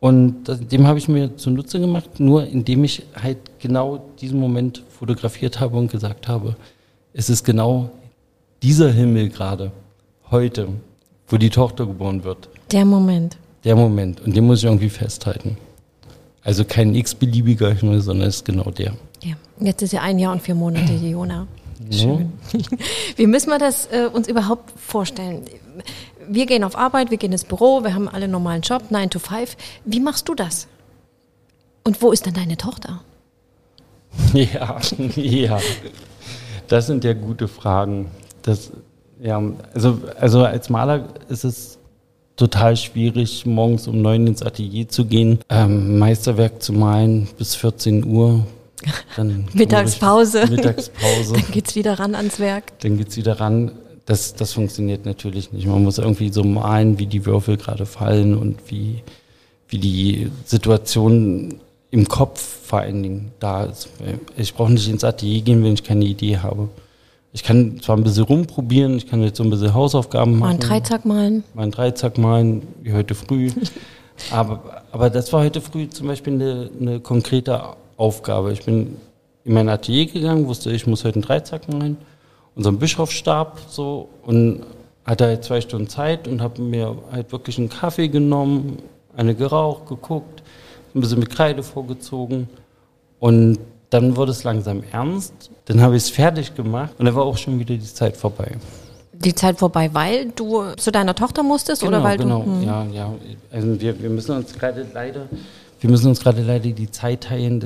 Und 0.00 0.44
das, 0.44 0.66
dem 0.66 0.86
habe 0.86 0.98
ich 0.98 1.08
mir 1.08 1.36
zunutze 1.36 1.80
gemacht, 1.80 2.20
nur 2.20 2.46
indem 2.46 2.84
ich 2.84 3.02
halt 3.14 3.38
genau 3.58 4.02
diesen 4.20 4.40
Moment 4.40 4.82
fotografiert 4.88 5.60
habe 5.60 5.76
und 5.76 5.90
gesagt 5.90 6.28
habe, 6.28 6.56
es 7.12 7.28
ist 7.28 7.44
genau 7.44 7.90
dieser 8.62 8.90
Himmel 8.90 9.30
gerade, 9.30 9.72
heute, 10.30 10.68
wo 11.28 11.36
die 11.36 11.50
Tochter 11.50 11.86
geboren 11.86 12.24
wird. 12.24 12.48
Der 12.70 12.84
Moment. 12.84 13.36
Der 13.64 13.76
Moment. 13.76 14.20
Und 14.20 14.36
den 14.36 14.46
muss 14.46 14.58
ich 14.58 14.64
irgendwie 14.64 14.88
festhalten. 14.88 15.56
Also 16.42 16.64
kein 16.64 16.94
x-beliebiger 16.94 17.72
Himmel, 17.74 18.00
sondern 18.00 18.28
es 18.28 18.36
ist 18.36 18.44
genau 18.44 18.70
der. 18.70 18.94
Ja, 19.22 19.34
jetzt 19.58 19.82
ist 19.82 19.92
ja 19.92 20.00
ein 20.00 20.18
Jahr 20.18 20.32
und 20.32 20.42
vier 20.42 20.54
Monate, 20.54 20.92
Jona. 21.02 21.46
Schön. 21.90 22.32
Wie 23.16 23.26
müssen 23.26 23.50
wir 23.50 23.58
das 23.58 23.86
äh, 23.86 24.08
uns 24.12 24.28
überhaupt 24.28 24.72
vorstellen? 24.78 25.44
Wir 26.28 26.46
gehen 26.46 26.64
auf 26.64 26.76
Arbeit, 26.76 27.10
wir 27.10 27.18
gehen 27.18 27.32
ins 27.32 27.44
Büro, 27.44 27.82
wir 27.82 27.94
haben 27.94 28.08
alle 28.08 28.24
einen 28.24 28.32
normalen 28.32 28.62
Job, 28.62 28.90
9 28.90 29.10
to 29.10 29.18
5. 29.18 29.56
Wie 29.84 30.00
machst 30.00 30.28
du 30.28 30.34
das? 30.34 30.68
Und 31.84 32.00
wo 32.02 32.12
ist 32.12 32.26
dann 32.26 32.34
deine 32.34 32.56
Tochter? 32.56 33.00
Ja, 34.32 34.80
ja. 35.14 35.60
Das 36.68 36.86
sind 36.86 37.04
ja 37.04 37.14
gute 37.14 37.48
Fragen. 37.48 38.10
Das, 38.42 38.70
ja, 39.20 39.40
also, 39.74 40.00
also 40.18 40.44
als 40.44 40.68
Maler 40.68 41.08
ist 41.28 41.44
es 41.44 41.79
total 42.40 42.74
schwierig, 42.76 43.44
morgens 43.44 43.86
um 43.86 44.00
neun 44.00 44.26
ins 44.26 44.42
Atelier 44.42 44.88
zu 44.88 45.04
gehen, 45.04 45.40
ähm, 45.50 45.98
Meisterwerk 45.98 46.62
zu 46.62 46.72
malen 46.72 47.28
bis 47.36 47.54
14 47.54 48.04
Uhr, 48.06 48.46
dann 49.14 49.46
Mittagspause. 49.52 50.46
Mittagspause. 50.46 51.32
dann 51.34 51.50
geht's 51.52 51.76
wieder 51.76 51.98
ran 51.98 52.14
ans 52.14 52.40
Werk. 52.40 52.78
Dann 52.80 52.96
geht's 52.96 53.18
wieder 53.18 53.40
ran. 53.40 53.72
Das, 54.06 54.34
das 54.34 54.54
funktioniert 54.54 55.04
natürlich 55.04 55.52
nicht. 55.52 55.66
Man 55.66 55.84
muss 55.84 55.98
irgendwie 55.98 56.30
so 56.30 56.42
malen, 56.42 56.98
wie 56.98 57.06
die 57.06 57.26
Würfel 57.26 57.58
gerade 57.58 57.84
fallen 57.84 58.36
und 58.36 58.58
wie, 58.68 59.02
wie 59.68 59.78
die 59.78 60.30
Situation 60.46 61.60
im 61.90 62.08
Kopf 62.08 62.40
vor 62.40 62.80
allen 62.80 63.02
Dingen 63.02 63.32
da 63.38 63.64
ist. 63.64 63.88
Ich 64.36 64.54
brauche 64.54 64.72
nicht 64.72 64.88
ins 64.88 65.04
Atelier 65.04 65.42
gehen, 65.42 65.62
wenn 65.62 65.74
ich 65.74 65.84
keine 65.84 66.06
Idee 66.06 66.38
habe. 66.38 66.70
Ich 67.32 67.44
kann 67.44 67.80
zwar 67.80 67.96
ein 67.96 68.02
bisschen 68.02 68.24
rumprobieren, 68.24 68.96
ich 68.96 69.06
kann 69.06 69.22
jetzt 69.22 69.36
so 69.36 69.44
ein 69.44 69.50
bisschen 69.50 69.72
Hausaufgaben 69.72 70.32
machen. 70.32 70.40
Mal 70.40 70.48
einen 70.48 70.60
Dreizack 70.60 71.04
malen. 71.04 71.44
Mal 71.54 71.62
einen 71.62 71.72
Dreizack 71.72 72.18
malen, 72.18 72.62
wie 72.82 72.92
heute 72.92 73.14
früh. 73.14 73.50
aber, 74.30 74.82
aber 74.90 75.10
das 75.10 75.32
war 75.32 75.44
heute 75.44 75.60
früh 75.60 75.88
zum 75.88 76.08
Beispiel 76.08 76.34
eine, 76.34 76.70
eine 76.80 77.00
konkrete 77.00 77.60
Aufgabe. 77.96 78.52
Ich 78.52 78.64
bin 78.64 78.96
in 79.44 79.54
mein 79.54 79.68
Atelier 79.68 80.06
gegangen, 80.06 80.48
wusste, 80.48 80.72
ich 80.72 80.86
muss 80.86 81.04
heute 81.04 81.16
einen 81.16 81.22
Dreizack 81.22 81.68
malen, 81.72 81.96
unseren 82.56 82.78
Bischofsstab 82.78 83.60
so 83.68 84.08
und 84.24 84.64
hatte 85.04 85.26
halt 85.26 85.44
zwei 85.44 85.60
Stunden 85.60 85.88
Zeit 85.88 86.26
und 86.26 86.42
habe 86.42 86.60
mir 86.60 86.96
halt 87.12 87.30
wirklich 87.32 87.58
einen 87.58 87.68
Kaffee 87.68 88.08
genommen, 88.08 88.78
eine 89.16 89.34
geraucht, 89.34 89.86
geguckt, 89.86 90.42
ein 90.94 91.00
bisschen 91.00 91.20
mit 91.20 91.30
Kreide 91.30 91.62
vorgezogen 91.62 92.48
und 93.18 93.58
dann 93.90 94.16
wurde 94.16 94.32
es 94.32 94.44
langsam 94.44 94.82
ernst. 94.92 95.50
Dann 95.66 95.80
habe 95.80 95.96
ich 95.96 96.04
es 96.04 96.10
fertig 96.10 96.54
gemacht 96.54 96.92
und 96.98 97.04
dann 97.06 97.14
war 97.14 97.24
auch 97.24 97.36
schon 97.36 97.58
wieder 97.58 97.74
die 97.74 97.82
Zeit 97.82 98.16
vorbei. 98.16 98.52
Die 99.12 99.34
Zeit 99.34 99.58
vorbei, 99.58 99.90
weil 99.92 100.30
du 100.34 100.62
zu 100.76 100.90
deiner 100.90 101.14
Tochter 101.14 101.42
musstest 101.42 101.82
genau, 101.82 101.98
oder 101.98 102.04
weil 102.04 102.16
genau. 102.16 102.42
du? 102.42 102.60
Genau, 102.60 102.64
ja, 102.64 102.86
ja. 102.92 103.14
Also 103.52 103.80
wir, 103.80 104.00
wir 104.00 104.10
müssen 104.10 104.34
uns 104.36 104.52
gerade 104.52 104.86
leider 104.94 105.26
wir 105.80 105.88
müssen 105.88 106.08
uns 106.08 106.20
gerade 106.20 106.42
leider 106.42 106.68
die 106.68 106.90
Zeit 106.90 107.22
teilen. 107.22 107.62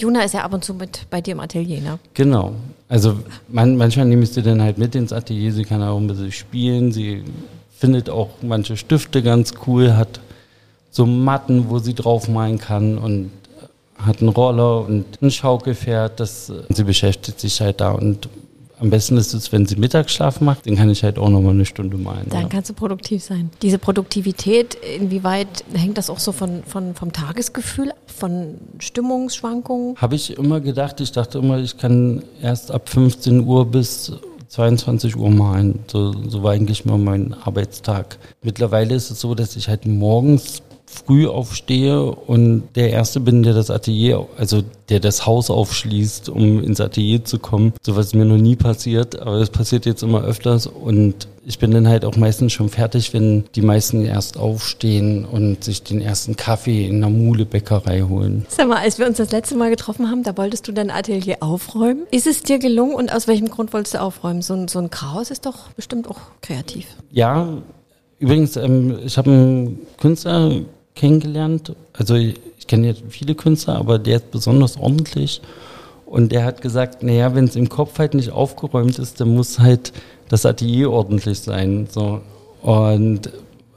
Juna 0.00 0.22
ist 0.22 0.32
ja 0.32 0.42
ab 0.42 0.54
und 0.54 0.64
zu 0.64 0.72
mit 0.72 1.06
bei 1.10 1.20
dir 1.20 1.32
im 1.32 1.40
Atelier, 1.40 1.80
ne? 1.82 1.98
Genau. 2.14 2.54
Also 2.88 3.18
man, 3.48 3.76
manchmal 3.76 4.06
nehme 4.06 4.22
ich 4.22 4.30
sie 4.30 4.42
dann 4.42 4.62
halt 4.62 4.78
mit 4.78 4.94
ins 4.94 5.12
Atelier. 5.12 5.52
Sie 5.52 5.64
kann 5.64 5.82
auch 5.82 5.98
ein 5.98 6.06
bisschen 6.06 6.32
spielen. 6.32 6.92
Sie 6.92 7.24
findet 7.76 8.08
auch 8.08 8.30
manche 8.40 8.78
Stifte 8.78 9.22
ganz 9.22 9.52
cool, 9.66 9.96
hat 9.96 10.20
so 10.90 11.04
Matten, 11.04 11.68
wo 11.68 11.78
sie 11.78 11.94
draufmalen 11.94 12.58
kann 12.58 12.96
und 12.96 13.30
hat 13.98 14.20
einen 14.20 14.30
Roller 14.30 14.86
und 14.86 15.20
ein 15.20 15.30
Schaukelpferd. 15.30 16.20
Das, 16.20 16.52
sie 16.68 16.84
beschäftigt 16.84 17.40
sich 17.40 17.60
halt 17.60 17.80
da 17.80 17.92
und 17.92 18.28
am 18.80 18.90
besten 18.90 19.16
ist 19.16 19.34
es, 19.34 19.50
wenn 19.50 19.66
sie 19.66 19.76
Mittagsschlaf 19.76 20.40
macht, 20.40 20.66
dann 20.66 20.76
kann 20.76 20.88
ich 20.88 21.02
halt 21.02 21.18
auch 21.18 21.28
nochmal 21.28 21.52
eine 21.52 21.64
Stunde 21.64 21.96
malen. 21.96 22.26
Dann 22.28 22.42
ja. 22.42 22.48
kannst 22.48 22.70
du 22.70 22.74
produktiv 22.74 23.24
sein. 23.24 23.50
Diese 23.62 23.78
Produktivität, 23.78 24.76
inwieweit 24.76 25.64
hängt 25.72 25.98
das 25.98 26.10
auch 26.10 26.18
so 26.18 26.32
von, 26.32 26.62
von, 26.64 26.94
vom 26.94 27.12
Tagesgefühl 27.12 27.90
ab, 27.90 27.98
von 28.06 28.54
Stimmungsschwankungen? 28.78 29.96
Habe 29.96 30.14
ich 30.14 30.36
immer 30.36 30.60
gedacht. 30.60 31.00
Ich 31.00 31.12
dachte 31.12 31.38
immer, 31.38 31.58
ich 31.58 31.76
kann 31.76 32.22
erst 32.40 32.70
ab 32.70 32.88
15 32.88 33.44
Uhr 33.44 33.66
bis 33.66 34.12
22 34.48 35.16
Uhr 35.16 35.30
malen. 35.30 35.80
So, 35.88 36.12
so 36.28 36.42
war 36.42 36.52
eigentlich 36.52 36.84
mal 36.84 36.98
mein 36.98 37.34
Arbeitstag. 37.34 38.18
Mittlerweile 38.42 38.94
ist 38.94 39.10
es 39.10 39.20
so, 39.20 39.34
dass 39.34 39.56
ich 39.56 39.68
halt 39.68 39.86
morgens 39.86 40.62
früh 40.88 41.26
aufstehe 41.26 42.02
und 42.02 42.68
der 42.74 42.90
Erste 42.90 43.20
bin, 43.20 43.42
der 43.42 43.54
das 43.54 43.70
Atelier, 43.70 44.26
also 44.36 44.62
der 44.88 45.00
das 45.00 45.26
Haus 45.26 45.50
aufschließt, 45.50 46.28
um 46.28 46.62
ins 46.62 46.80
Atelier 46.80 47.24
zu 47.24 47.38
kommen. 47.38 47.72
Sowas 47.82 48.06
ist 48.06 48.14
mir 48.14 48.24
noch 48.24 48.38
nie 48.38 48.56
passiert, 48.56 49.20
aber 49.20 49.38
das 49.38 49.50
passiert 49.50 49.86
jetzt 49.86 50.02
immer 50.02 50.22
öfters 50.22 50.66
und 50.66 51.28
ich 51.48 51.58
bin 51.58 51.70
dann 51.70 51.88
halt 51.88 52.04
auch 52.04 52.16
meistens 52.16 52.52
schon 52.52 52.68
fertig, 52.68 53.14
wenn 53.14 53.44
die 53.54 53.62
meisten 53.62 54.04
erst 54.04 54.36
aufstehen 54.36 55.24
und 55.24 55.64
sich 55.64 55.82
den 55.82 56.02
ersten 56.02 56.36
Kaffee 56.36 56.86
in 56.86 57.00
der 57.00 57.08
Mulebäckerei 57.08 58.02
holen. 58.02 58.44
Sag 58.48 58.68
mal, 58.68 58.78
als 58.78 58.98
wir 58.98 59.06
uns 59.06 59.16
das 59.16 59.30
letzte 59.30 59.56
Mal 59.56 59.70
getroffen 59.70 60.10
haben, 60.10 60.22
da 60.22 60.36
wolltest 60.36 60.68
du 60.68 60.72
dein 60.72 60.90
Atelier 60.90 61.38
aufräumen. 61.40 62.02
Ist 62.10 62.26
es 62.26 62.42
dir 62.42 62.58
gelungen 62.58 62.94
und 62.94 63.14
aus 63.14 63.28
welchem 63.28 63.48
Grund 63.48 63.72
wolltest 63.72 63.94
du 63.94 64.02
aufräumen? 64.02 64.42
So 64.42 64.54
ein, 64.54 64.68
so 64.68 64.78
ein 64.78 64.90
Chaos 64.90 65.30
ist 65.30 65.46
doch 65.46 65.70
bestimmt 65.70 66.08
auch 66.08 66.20
kreativ. 66.42 66.86
Ja, 67.10 67.48
übrigens, 68.18 68.56
ähm, 68.56 68.98
ich 69.06 69.16
habe 69.16 69.30
einen 69.30 69.78
Künstler 69.98 70.52
kennengelernt. 70.98 71.74
Also 71.94 72.14
ich, 72.14 72.34
ich 72.58 72.66
kenne 72.66 72.88
jetzt 72.88 73.02
viele 73.08 73.34
Künstler, 73.34 73.76
aber 73.76 73.98
der 73.98 74.16
ist 74.16 74.30
besonders 74.30 74.76
ordentlich. 74.76 75.40
Und 76.04 76.32
der 76.32 76.44
hat 76.44 76.60
gesagt, 76.62 77.02
naja, 77.02 77.34
wenn 77.34 77.44
es 77.44 77.56
im 77.56 77.68
Kopf 77.68 77.98
halt 77.98 78.14
nicht 78.14 78.30
aufgeräumt 78.30 78.98
ist, 78.98 79.20
dann 79.20 79.34
muss 79.34 79.58
halt 79.58 79.92
das 80.28 80.44
Atelier 80.44 80.90
ordentlich 80.90 81.38
sein. 81.38 81.86
So. 81.90 82.20
Und 82.62 83.30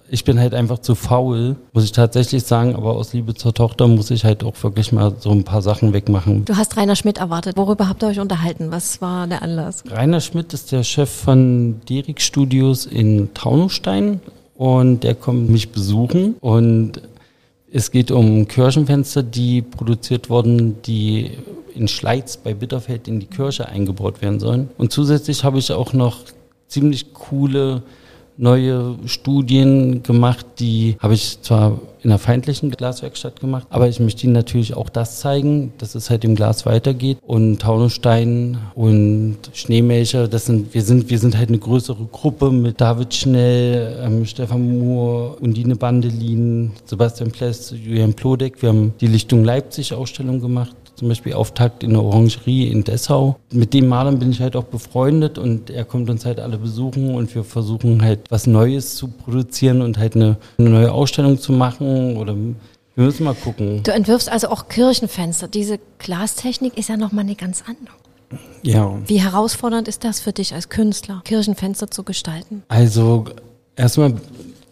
ich 0.10 0.26
bin 0.26 0.40
halt 0.40 0.54
einfach 0.54 0.80
zu 0.80 0.96
faul, 0.96 1.56
muss 1.74 1.86
ich 1.86 1.94
tatsächlich 1.94 2.44
sagen, 2.44 2.76
aber 2.76 2.96
aus 2.96 3.14
Liebe 3.14 3.34
zur 3.34 3.54
Tochter 3.54 3.88
muss 3.88 4.12
ich 4.12 4.26
halt 4.26 4.44
auch 4.44 4.62
wirklich 4.62 4.92
mal 4.92 5.14
so 5.20 5.32
ein 5.32 5.44
paar 5.44 5.62
Sachen 5.62 5.94
wegmachen. 5.94 6.44
Du 6.46 6.58
hast 6.58 6.76
Rainer 6.76 6.98
Schmidt 6.98 7.18
erwartet. 7.18 7.56
Worüber 7.56 7.88
habt 7.88 8.04
ihr 8.04 8.08
euch 8.08 8.20
unterhalten? 8.20 8.72
Was 8.72 9.02
war 9.02 9.28
der 9.28 9.42
Anlass? 9.42 9.84
Rainer 9.90 10.20
Schmidt 10.20 10.54
ist 10.54 10.72
der 10.72 10.84
Chef 10.84 11.10
von 11.10 11.82
Derik 11.88 12.22
Studios 12.22 12.86
in 12.86 13.34
Taunusstein 13.34 14.20
und 14.56 15.04
der 15.04 15.16
kommt 15.16 15.50
mich 15.50 15.72
besuchen 15.72 16.36
und 16.42 17.02
es 17.72 17.92
geht 17.92 18.12
um 18.12 18.48
Kirchenfenster, 18.48 19.24
die 19.24 19.62
produziert 19.62 20.30
wurden, 20.30 20.82
die 20.82 21.32
in 21.74 21.88
Schleiz 21.88 22.36
bei 22.38 22.54
Bitterfeld 22.54 23.08
in 23.08 23.20
die 23.20 23.28
Kirche 23.28 23.68
eingebaut 23.68 24.22
werden 24.22 24.40
sollen. 24.40 24.70
Und 24.78 24.92
zusätzlich 24.92 25.44
habe 25.44 25.58
ich 25.58 25.72
auch 25.72 25.94
noch 25.94 26.20
ziemlich 26.68 27.14
coole 27.14 27.84
neue 28.38 28.96
Studien 29.06 30.04
gemacht, 30.04 30.46
die 30.60 30.96
habe 31.00 31.14
ich 31.14 31.42
zwar 31.42 31.80
in 32.04 32.10
der 32.10 32.18
feindlichen 32.18 32.72
Glaswerkstatt 32.72 33.40
gemacht, 33.40 33.68
aber 33.70 33.88
ich 33.88 34.00
möchte 34.00 34.24
Ihnen 34.24 34.34
natürlich 34.34 34.76
auch 34.76 34.90
das 34.90 35.20
zeigen, 35.20 35.74
dass 35.78 35.94
es 35.94 36.10
halt 36.10 36.24
im 36.24 36.36
Glas 36.36 36.66
weitergeht. 36.66 37.20
Und 37.22 37.62
Taunusstein 37.62 38.58
und 38.74 39.38
Schneemächer, 39.54 40.28
das 40.28 40.48
sind, 40.48 40.74
wir 40.74 40.82
sind, 40.82 41.10
wir 41.10 41.20
sind 41.20 41.38
halt 41.38 41.50
eine 41.50 41.60
größere 41.60 42.06
Gruppe 42.12 42.52
mit 42.52 42.82
David 42.82 43.14
Schnell, 43.14 44.00
ähm, 44.04 44.26
Stefan 44.26 44.80
Moore, 44.80 45.36
Undine 45.42 45.76
Bandelin, 45.76 46.72
Sebastian 46.86 47.32
Pless, 47.32 47.72
Julian 47.72 48.14
Plodek. 48.14 48.62
Wir 48.62 48.70
haben 48.70 48.94
die 49.00 49.08
Lichtung 49.08 49.44
Leipzig 49.44 49.94
Ausstellung 49.94 50.42
gemacht 50.42 50.76
zum 51.02 51.10
Beispiel 51.10 51.34
Auftakt 51.34 51.82
in 51.82 51.94
der 51.94 52.04
Orangerie 52.04 52.68
in 52.68 52.84
Dessau. 52.84 53.36
Mit 53.52 53.74
dem 53.74 53.88
Malern 53.88 54.20
bin 54.20 54.30
ich 54.30 54.40
halt 54.40 54.56
auch 54.56 54.66
befreundet 54.66 55.40
und 55.40 55.72
er 55.72 55.84
kommt 55.84 56.12
uns 56.12 56.26
halt 56.26 56.40
alle 56.40 56.60
besuchen 56.60 57.16
und 57.16 57.34
wir 57.34 57.44
versuchen 57.44 58.04
halt 58.04 58.20
was 58.30 58.46
Neues 58.46 58.98
zu 58.98 59.08
produzieren 59.08 59.82
und 59.82 59.98
halt 59.98 60.16
eine, 60.16 60.38
eine 60.60 60.70
neue 60.70 60.92
Ausstellung 60.92 61.40
zu 61.40 61.54
machen 61.54 62.18
oder 62.18 62.36
wir 62.36 62.54
müssen 63.04 63.24
mal 63.24 63.34
gucken. 63.34 63.82
Du 63.82 63.92
entwirfst 63.92 64.32
also 64.32 64.50
auch 64.50 64.68
Kirchenfenster. 64.68 65.48
Diese 65.48 65.80
Glastechnik 65.98 66.78
ist 66.78 66.90
ja 66.90 66.98
nochmal 66.98 67.24
eine 67.26 67.34
ganz 67.34 67.64
andere. 67.66 67.96
Ja. 68.62 68.96
Wie 69.08 69.20
herausfordernd 69.20 69.88
ist 69.88 70.04
das 70.04 70.20
für 70.20 70.34
dich 70.34 70.54
als 70.54 70.70
Künstler, 70.70 71.24
Kirchenfenster 71.26 71.90
zu 71.90 72.04
gestalten? 72.04 72.62
Also 72.68 73.26
erstmal, 73.76 74.14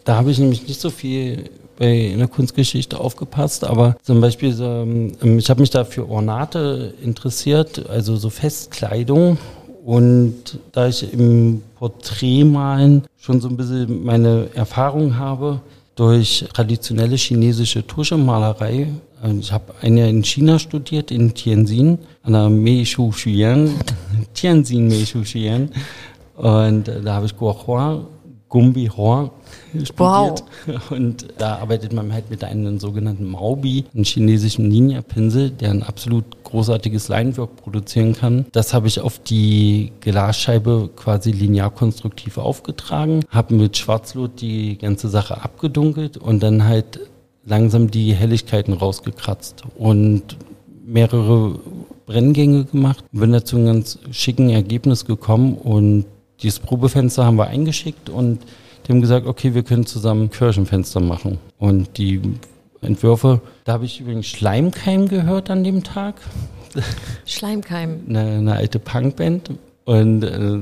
da 0.04 0.14
habe 0.14 0.30
ich 0.30 0.38
nämlich 0.38 0.68
nicht 0.68 0.80
so 0.80 0.90
viel 0.90 1.50
bei 1.80 1.96
in 2.12 2.18
der 2.18 2.28
Kunstgeschichte 2.28 3.00
aufgepasst, 3.00 3.64
aber 3.64 3.96
zum 4.02 4.20
Beispiel, 4.20 4.54
ähm, 4.60 5.38
ich 5.38 5.48
habe 5.48 5.60
mich 5.60 5.70
da 5.70 5.84
für 5.84 6.08
Ornate 6.08 6.94
interessiert, 7.02 7.88
also 7.88 8.16
so 8.16 8.30
Festkleidung. 8.30 9.38
Und 9.82 10.58
da 10.72 10.88
ich 10.88 11.10
im 11.12 11.62
Porträtmalen 11.78 13.04
schon 13.18 13.40
so 13.40 13.48
ein 13.48 13.56
bisschen 13.56 14.04
meine 14.04 14.48
Erfahrung 14.54 15.16
habe, 15.16 15.62
durch 15.96 16.44
traditionelle 16.52 17.16
chinesische 17.16 17.86
Tuschemalerei. 17.86 18.88
Also 19.22 19.38
ich 19.38 19.52
habe 19.52 19.74
ein 19.80 19.96
Jahr 19.96 20.08
in 20.08 20.22
China 20.22 20.58
studiert, 20.58 21.10
in 21.10 21.34
Tianjin, 21.34 21.98
an 22.22 22.32
der 22.32 22.48
Meishu 22.48 23.10
Xuan, 23.10 23.70
Tianjin 24.34 24.88
Meishu 24.88 25.22
Xuan. 25.22 25.70
Und 26.36 26.88
da 26.88 27.14
habe 27.14 27.26
ich 27.26 27.36
Guohua, 27.36 28.06
Gumbi 28.50 28.88
Hoa 28.88 29.30
studiert. 29.70 29.96
Wow. 29.96 30.42
Und 30.90 31.28
da 31.38 31.56
arbeitet 31.56 31.92
man 31.94 32.12
halt 32.12 32.28
mit 32.28 32.44
einem 32.44 32.78
sogenannten 32.78 33.24
Maubi, 33.24 33.86
einem 33.94 34.04
chinesischen 34.04 34.68
Ninja-Pinsel, 34.68 35.50
der 35.50 35.70
ein 35.70 35.82
absolut 35.82 36.24
großartiges 36.44 37.08
Leinenwerk 37.08 37.56
produzieren 37.56 38.14
kann. 38.14 38.44
Das 38.52 38.74
habe 38.74 38.88
ich 38.88 39.00
auf 39.00 39.18
die 39.20 39.92
Glasscheibe 40.00 40.90
quasi 40.96 41.30
linear 41.30 41.70
konstruktiv 41.70 42.36
aufgetragen, 42.36 43.24
habe 43.30 43.54
mit 43.54 43.78
Schwarzlot 43.78 44.40
die 44.40 44.76
ganze 44.76 45.08
Sache 45.08 45.42
abgedunkelt 45.42 46.16
und 46.16 46.42
dann 46.42 46.64
halt 46.64 47.00
langsam 47.46 47.90
die 47.90 48.14
Helligkeiten 48.14 48.74
rausgekratzt 48.74 49.62
und 49.78 50.36
mehrere 50.84 51.58
Brenngänge 52.06 52.64
gemacht. 52.64 53.04
Bin 53.12 53.30
dazu 53.30 53.56
ein 53.56 53.66
ganz 53.66 53.98
schicken 54.10 54.50
Ergebnis 54.50 55.04
gekommen 55.04 55.54
und 55.54 56.04
dieses 56.42 56.58
Probefenster 56.58 57.24
haben 57.24 57.36
wir 57.36 57.46
eingeschickt 57.46 58.08
und 58.10 58.40
die 58.86 58.92
haben 58.92 59.00
gesagt, 59.00 59.26
okay, 59.26 59.54
wir 59.54 59.62
können 59.62 59.86
zusammen 59.86 60.30
Kirchenfenster 60.30 61.00
machen. 61.00 61.38
Und 61.58 61.98
die 61.98 62.20
Entwürfe, 62.80 63.40
da 63.64 63.74
habe 63.74 63.84
ich 63.84 64.00
übrigens 64.00 64.26
Schleimkeim 64.26 65.08
gehört 65.08 65.50
an 65.50 65.64
dem 65.64 65.84
Tag. 65.84 66.16
Schleimkeim. 67.26 68.00
Eine, 68.08 68.20
eine 68.20 68.56
alte 68.56 68.78
Punkband. 68.78 69.50
Und 69.84 70.22
äh, 70.22 70.58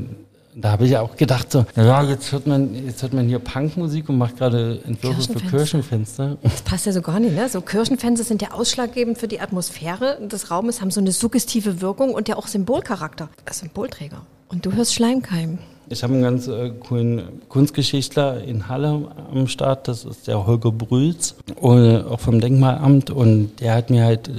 da 0.54 0.72
habe 0.72 0.86
ich 0.86 0.96
auch 0.96 1.14
gedacht, 1.16 1.52
so, 1.52 1.64
ja, 1.76 2.02
jetzt 2.02 2.32
hört 2.32 2.46
man, 2.46 2.74
jetzt 2.74 3.02
hört 3.02 3.12
man 3.12 3.28
hier 3.28 3.38
Punkmusik 3.38 4.08
und 4.08 4.18
macht 4.18 4.38
gerade 4.38 4.80
Entwürfe 4.84 5.22
für 5.22 5.38
Kirchenfenster. 5.38 6.36
Das 6.42 6.62
passt 6.62 6.86
ja 6.86 6.92
so 6.92 7.00
gar 7.00 7.20
nicht, 7.20 7.36
ne? 7.36 7.48
So 7.48 7.60
Kirchenfenster 7.60 8.24
sind 8.24 8.42
ja 8.42 8.50
ausschlaggebend 8.50 9.18
für 9.18 9.28
die 9.28 9.40
Atmosphäre 9.40 10.18
des 10.26 10.50
Raumes, 10.50 10.80
haben 10.80 10.90
so 10.90 11.00
eine 11.00 11.12
suggestive 11.12 11.80
Wirkung 11.80 12.12
und 12.12 12.28
ja 12.28 12.36
auch 12.36 12.48
Symbolcharakter. 12.48 13.28
Symbolträger. 13.50 14.22
Und 14.48 14.64
du 14.64 14.72
hörst 14.72 14.94
Schleimkeim. 14.94 15.58
Ich 15.90 16.02
habe 16.02 16.14
einen 16.14 16.22
ganz 16.22 16.48
äh, 16.48 16.70
coolen 16.70 17.22
Kunstgeschichtler 17.48 18.42
in 18.44 18.68
Halle 18.68 19.08
am 19.32 19.48
Start, 19.48 19.88
das 19.88 20.04
ist 20.04 20.26
der 20.26 20.46
Holger 20.46 20.70
Brüls, 20.72 21.34
und, 21.60 22.04
auch 22.04 22.20
vom 22.20 22.40
Denkmalamt 22.40 23.10
und 23.10 23.60
der 23.60 23.74
hat 23.74 23.88
mir 23.88 24.04
halt, 24.04 24.30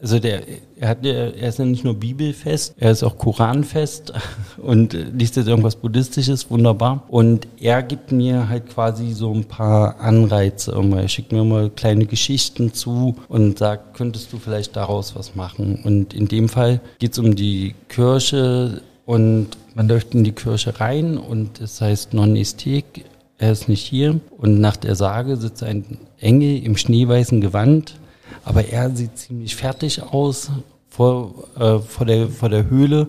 also 0.00 0.18
der, 0.18 0.42
er, 0.76 0.88
hat, 0.88 1.04
er 1.06 1.34
ist 1.34 1.58
ja 1.58 1.64
nicht 1.64 1.82
nur 1.82 1.94
bibelfest, 1.94 2.74
er 2.78 2.90
ist 2.90 3.02
auch 3.02 3.16
Koranfest 3.16 4.12
und 4.58 4.92
liest 4.92 5.36
jetzt 5.36 5.48
irgendwas 5.48 5.76
Buddhistisches, 5.76 6.50
wunderbar. 6.50 7.04
Und 7.08 7.48
er 7.58 7.82
gibt 7.82 8.12
mir 8.12 8.48
halt 8.48 8.68
quasi 8.68 9.12
so 9.12 9.32
ein 9.32 9.44
paar 9.44 9.98
Anreize. 9.98 10.72
Er 10.72 11.08
schickt 11.08 11.32
mir 11.32 11.42
mal 11.42 11.70
kleine 11.70 12.04
Geschichten 12.04 12.74
zu 12.74 13.16
und 13.28 13.58
sagt, 13.58 13.96
könntest 13.96 14.32
du 14.32 14.38
vielleicht 14.38 14.76
daraus 14.76 15.16
was 15.16 15.34
machen. 15.34 15.80
Und 15.84 16.12
in 16.12 16.28
dem 16.28 16.48
Fall 16.48 16.80
geht 16.98 17.12
es 17.12 17.18
um 17.18 17.34
die 17.34 17.74
Kirche 17.88 18.82
und 19.08 19.48
man 19.74 19.88
läuft 19.88 20.14
in 20.14 20.22
die 20.22 20.32
Kirche 20.32 20.80
rein 20.80 21.16
und 21.16 21.62
es 21.62 21.80
heißt 21.80 22.12
Non-Estek, 22.12 23.06
er 23.38 23.52
ist 23.52 23.66
nicht 23.66 23.80
hier. 23.80 24.20
Und 24.36 24.60
nach 24.60 24.76
der 24.76 24.96
Sage 24.96 25.38
sitzt 25.38 25.62
ein 25.62 25.96
Engel 26.20 26.62
im 26.62 26.76
schneeweißen 26.76 27.40
Gewand, 27.40 27.94
aber 28.44 28.68
er 28.68 28.94
sieht 28.94 29.16
ziemlich 29.16 29.56
fertig 29.56 30.02
aus 30.02 30.50
vor, 30.90 31.48
äh, 31.58 31.78
vor, 31.78 32.04
der, 32.04 32.28
vor 32.28 32.50
der 32.50 32.68
Höhle, 32.68 33.08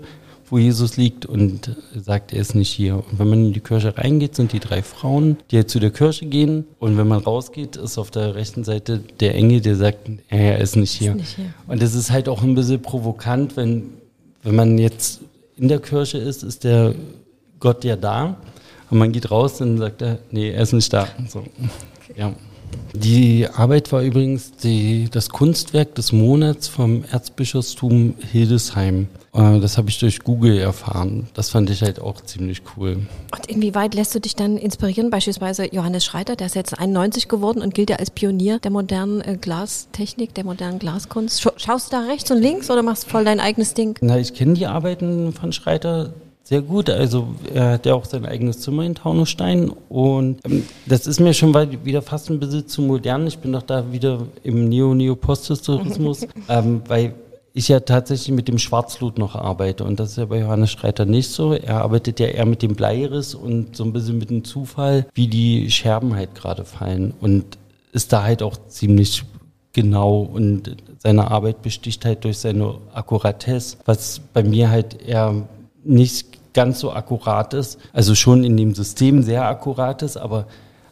wo 0.50 0.58
Jesus 0.58 0.96
liegt 0.96 1.26
und 1.26 1.76
sagt, 1.94 2.32
er 2.32 2.40
ist 2.40 2.56
nicht 2.56 2.72
hier. 2.72 2.96
Und 2.96 3.20
wenn 3.20 3.30
man 3.30 3.48
in 3.48 3.54
die 3.54 3.60
Kirche 3.60 3.98
reingeht, 3.98 4.36
sind 4.38 4.54
die 4.54 4.62
drei 4.62 4.82
Frauen, 4.82 5.36
die 5.52 5.58
halt 5.58 5.70
zu 5.70 5.82
der 5.82 5.92
Kirche 5.92 6.28
gehen. 6.28 6.64
Und 6.80 6.98
wenn 6.98 7.10
man 7.10 7.20
rausgeht, 7.20 7.76
ist 7.76 7.98
auf 7.98 8.10
der 8.10 8.36
rechten 8.36 8.64
Seite 8.64 9.02
der 9.20 9.36
Engel, 9.36 9.60
der 9.60 9.76
sagt, 9.76 10.10
er 10.30 10.60
ist 10.60 10.78
nicht 10.78 10.94
hier. 10.94 11.12
Ist 11.12 11.18
nicht 11.18 11.36
hier. 11.36 11.54
Und 11.68 11.82
das 11.82 11.94
ist 11.94 12.10
halt 12.10 12.30
auch 12.30 12.42
ein 12.42 12.56
bisschen 12.56 12.82
provokant, 12.82 13.58
wenn, 13.58 13.96
wenn 14.44 14.56
man 14.56 14.78
jetzt 14.78 15.20
in 15.60 15.68
der 15.68 15.80
Kirche 15.80 16.18
ist, 16.18 16.44
ist 16.44 16.64
der 16.64 16.96
Gott 17.60 17.84
ja 17.84 17.96
da. 17.96 18.38
Und 18.90 18.98
man 18.98 19.12
geht 19.12 19.30
raus, 19.30 19.58
dann 19.58 19.78
sagt 19.78 20.02
er, 20.02 20.20
nee, 20.32 20.50
er 20.50 20.64
ist 20.64 20.74
nicht 20.74 20.92
da. 20.92 21.08
So. 21.28 21.44
Ja. 22.16 22.34
Die 22.94 23.48
Arbeit 23.48 23.92
war 23.92 24.02
übrigens 24.02 24.52
die, 24.52 25.10
das 25.12 25.30
Kunstwerk 25.30 25.96
des 25.96 26.12
Monats 26.12 26.68
vom 26.68 27.04
Erzbischofstum 27.12 28.16
Hildesheim. 28.32 29.08
Äh, 29.34 29.60
das 29.60 29.78
habe 29.78 29.90
ich 29.90 30.00
durch 30.00 30.20
Google 30.20 30.58
erfahren. 30.58 31.28
Das 31.34 31.50
fand 31.50 31.70
ich 31.70 31.82
halt 31.82 32.00
auch 32.00 32.22
ziemlich 32.22 32.62
cool. 32.76 33.08
Und 33.36 33.46
inwieweit 33.48 33.94
lässt 33.94 34.16
du 34.16 34.20
dich 34.20 34.36
dann 34.36 34.58
inspirieren? 34.58 35.10
Beispielsweise 35.10 35.74
Johannes 35.74 36.06
Schreiter, 36.06 36.36
der 36.36 36.48
ist 36.48 36.56
jetzt 36.56 36.78
91 36.78 37.28
geworden 37.28 37.62
und 37.62 37.74
gilt 37.74 37.90
ja 37.90 37.98
als 37.98 38.12
Pionier 38.12 38.60
der 38.60 38.72
modernen 38.72 39.22
äh, 39.22 39.38
Glastechnik, 39.40 40.34
der 40.34 40.46
modernen 40.46 40.80
Glaskunst. 40.80 41.42
Schaust 41.58 41.92
du 41.92 41.98
da 41.98 42.06
rechts 42.06 42.32
und 42.32 42.42
links 42.42 42.70
oder 42.70 42.84
machst 42.84 43.10
voll 43.10 43.26
dein 43.26 43.40
eigenes 43.40 43.74
Ding? 43.74 43.98
Na, 44.02 44.18
ich 44.18 44.34
kenne 44.34 44.54
die 44.54 44.66
Arbeiten 44.66 45.34
von 45.34 45.52
Schreiter 45.52 46.14
sehr 46.50 46.64
gut. 46.64 46.90
Also 46.90 47.28
er 47.54 47.74
hat 47.74 47.86
ja 47.86 47.94
auch 47.94 48.06
sein 48.06 48.26
eigenes 48.26 48.60
Zimmer 48.62 48.84
in 48.84 48.96
Taunusstein 48.96 49.70
und 49.88 50.40
ähm, 50.46 50.66
das 50.88 51.06
ist 51.06 51.20
mir 51.20 51.36
schon 51.36 51.54
wieder 51.86 52.02
fast 52.02 52.32
ein 52.32 52.40
bisschen 52.40 52.68
zu 52.68 52.82
modern. 52.82 53.28
Ich 53.28 53.38
bin 53.38 53.54
doch 53.54 53.62
da 53.62 53.92
wieder 53.92 54.26
im 54.42 54.68
Neo-Neo-Posthistorismus, 54.68 56.26
ähm, 56.50 56.82
weil 56.88 57.14
ich 57.60 57.68
ja 57.68 57.82
tatsächlich 57.82 58.34
mit 58.34 58.48
dem 58.48 58.58
Schwarzlut 58.58 59.18
noch 59.18 59.36
arbeite 59.36 59.84
und 59.84 60.00
das 60.00 60.12
ist 60.12 60.18
ja 60.18 60.26
bei 60.26 60.40
Johannes 60.40 60.72
Streiter 60.72 61.06
nicht 61.06 61.30
so. 61.30 61.54
Er 61.54 61.82
arbeitet 61.82 62.20
ja 62.20 62.28
eher 62.28 62.46
mit 62.46 62.62
dem 62.62 62.76
Bleiris 62.76 63.36
und 63.36 63.76
so 63.76 63.84
ein 63.84 63.92
bisschen 63.92 64.18
mit 64.18 64.30
dem 64.30 64.46
Zufall, 64.46 65.06
wie 65.14 65.28
die 65.28 65.70
Scherben 65.70 66.16
halt 66.16 66.36
gerade 66.36 66.64
fallen. 66.64 67.14
Und 67.20 67.58
ist 67.92 68.14
da 68.14 68.24
halt 68.24 68.44
auch 68.44 68.56
ziemlich 68.68 69.24
genau. 69.74 70.22
Und 70.22 70.78
seine 71.00 71.30
Arbeit 71.30 71.62
besticht 71.62 72.06
halt 72.06 72.24
durch 72.24 72.38
seine 72.38 72.76
Akkuratesse, 72.94 73.78
was 73.86 74.22
bei 74.34 74.42
mir 74.42 74.70
halt 74.70 75.02
eher 75.02 75.48
nicht 75.84 76.54
ganz 76.54 76.80
so 76.80 76.94
akkurat 76.94 77.54
ist, 77.54 77.78
also 77.92 78.16
schon 78.16 78.44
in 78.46 78.56
dem 78.56 78.74
System 78.74 79.22
sehr 79.22 79.46
akkurat 79.48 80.02
ist, 80.02 80.18
aber, 80.18 80.46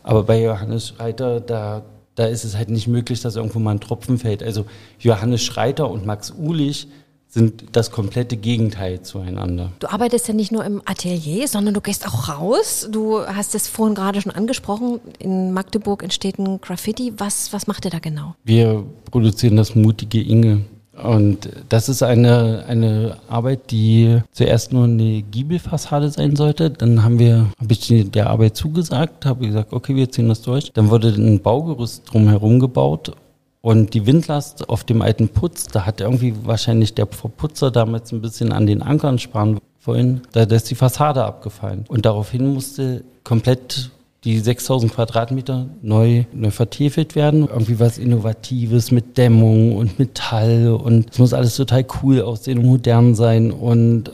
aber 0.04 0.24
bei 0.24 0.42
Johannes 0.42 1.00
Reiter, 1.00 1.40
da, 1.40 1.82
da 2.18 2.26
ist 2.26 2.44
es 2.44 2.58
halt 2.58 2.70
nicht 2.70 2.88
möglich, 2.88 3.22
dass 3.22 3.36
irgendwo 3.36 3.60
mal 3.60 3.72
ein 3.72 3.80
Tropfen 3.80 4.18
fällt. 4.18 4.42
Also 4.42 4.66
Johannes 5.00 5.44
Schreiter 5.44 5.90
und 5.90 6.06
Max 6.06 6.34
Ulich 6.36 6.88
sind 7.28 7.66
das 7.74 7.92
komplette 7.92 8.38
Gegenteil 8.38 9.04
zueinander. 9.04 9.72
Du 9.78 9.88
arbeitest 9.88 10.28
ja 10.28 10.34
nicht 10.34 10.52
nur 10.52 10.66
im 10.66 10.82
Atelier, 10.86 11.48
sondern 11.48 11.76
du 11.76 11.82
gehst 11.82 12.08
auch 12.08 12.28
raus. 12.28 12.88
Du 12.92 13.20
hast 13.20 13.54
es 13.54 13.68
vorhin 13.68 13.94
gerade 13.94 14.20
schon 14.20 14.32
angesprochen. 14.32 15.00
In 15.20 15.54
Magdeburg 15.54 16.02
entsteht 16.02 16.40
ein 16.40 16.60
Graffiti. 16.60 17.14
Was, 17.18 17.54
was 17.54 17.68
macht 17.68 17.86
ihr 17.86 17.92
da 17.92 18.00
genau? 18.00 18.34
Wir 18.44 18.84
produzieren 19.12 19.56
das 19.56 19.76
mutige 19.76 20.20
Inge. 20.20 20.62
Und 21.04 21.50
das 21.70 21.90
ist 21.90 22.02
eine, 22.02 22.66
eine 22.68 23.18
Arbeit, 23.30 23.72
die 23.72 24.22
zuerst 24.32 24.74
nur 24.74 24.86
eine 24.86 25.22
Giebelfassade 25.22 26.10
sein 26.10 26.36
sollte. 26.36 26.72
Dann 26.72 27.04
haben 27.04 27.20
wir, 27.20 27.48
habe 27.60 27.72
ich 27.74 28.12
der 28.12 28.30
Arbeit 28.30 28.56
zugesagt, 28.56 29.26
habe 29.26 29.48
gesagt, 29.48 29.74
okay, 29.74 29.96
wir 29.96 30.12
ziehen 30.12 30.30
das 30.30 30.42
durch. 30.42 30.72
Dann 30.74 30.90
wurde 30.90 31.10
ein 31.10 31.42
Baugerüst 31.42 32.04
drumherum 32.12 32.60
gebaut 32.60 33.14
und 33.62 33.94
die 33.94 34.06
Windlast 34.06 34.70
auf 34.70 34.84
dem 34.84 35.02
alten 35.02 35.28
Putz, 35.28 35.68
da 35.68 35.86
hat 35.86 36.00
irgendwie 36.00 36.34
wahrscheinlich 36.44 36.94
der 36.94 37.08
Verputzer 37.08 37.70
damals 37.70 38.14
ein 38.14 38.22
bisschen 38.22 38.52
an 38.52 38.66
den 38.66 38.82
Ankern 38.82 39.20
sparen 39.20 39.60
wollen. 39.84 40.22
Da 40.32 40.44
ist 40.44 40.70
die 40.70 40.76
Fassade 40.76 41.26
abgefallen. 41.26 41.86
Und 41.90 42.06
daraufhin 42.06 42.54
musste 42.54 43.04
komplett 43.24 43.92
die 44.24 44.40
6000 44.40 44.94
Quadratmeter 44.94 45.68
neu, 45.82 46.26
neu 46.34 46.52
vertiefelt 46.52 47.16
werden. 47.16 47.48
Irgendwie 47.48 47.80
was 47.80 47.98
Innovatives 47.98 48.92
mit 48.92 49.18
Dämmung 49.18 49.76
und 49.76 50.00
Metall 50.00 50.74
und 50.74 51.12
es 51.12 51.20
muss 51.20 51.34
alles 51.34 51.56
total 51.56 51.86
cool 52.02 52.22
aussehen 52.22 52.60
und 52.60 52.66
modern 52.66 53.16
sein 53.16 53.52
und 53.52 54.12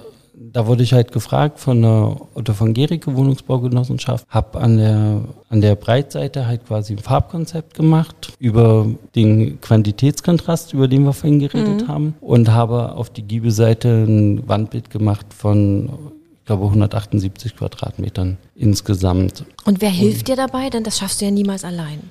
da 0.53 0.67
wurde 0.67 0.83
ich 0.83 0.93
halt 0.93 1.11
gefragt 1.11 1.59
von 1.59 1.81
der 1.81 2.15
Otto 2.35 2.53
von 2.53 2.73
Gericke 2.73 3.15
Wohnungsbaugenossenschaft, 3.15 4.25
habe 4.29 4.59
an 4.59 4.77
der, 4.77 5.21
an 5.49 5.61
der 5.61 5.75
Breitseite 5.75 6.45
halt 6.45 6.65
quasi 6.67 6.93
ein 6.93 6.99
Farbkonzept 6.99 7.73
gemacht 7.73 8.33
über 8.39 8.85
den 9.15 9.59
Quantitätskontrast, 9.61 10.73
über 10.73 10.87
den 10.87 11.03
wir 11.03 11.13
vorhin 11.13 11.39
geredet 11.39 11.83
mhm. 11.83 11.87
haben 11.87 12.15
und 12.21 12.51
habe 12.51 12.93
auf 12.93 13.09
die 13.09 13.23
Giebelseite 13.23 14.05
ein 14.07 14.47
Wandbild 14.47 14.91
gemacht 14.91 15.25
von 15.33 15.89
ich 16.43 16.47
glaube 16.47 16.65
178 16.65 17.55
Quadratmetern 17.55 18.37
insgesamt. 18.53 19.45
Und 19.63 19.79
wer 19.79 19.89
hilft 19.89 20.27
dir 20.27 20.35
dabei? 20.35 20.69
Denn 20.69 20.83
das 20.83 20.97
schaffst 20.97 21.21
du 21.21 21.25
ja 21.25 21.31
niemals 21.31 21.63
allein. 21.63 22.01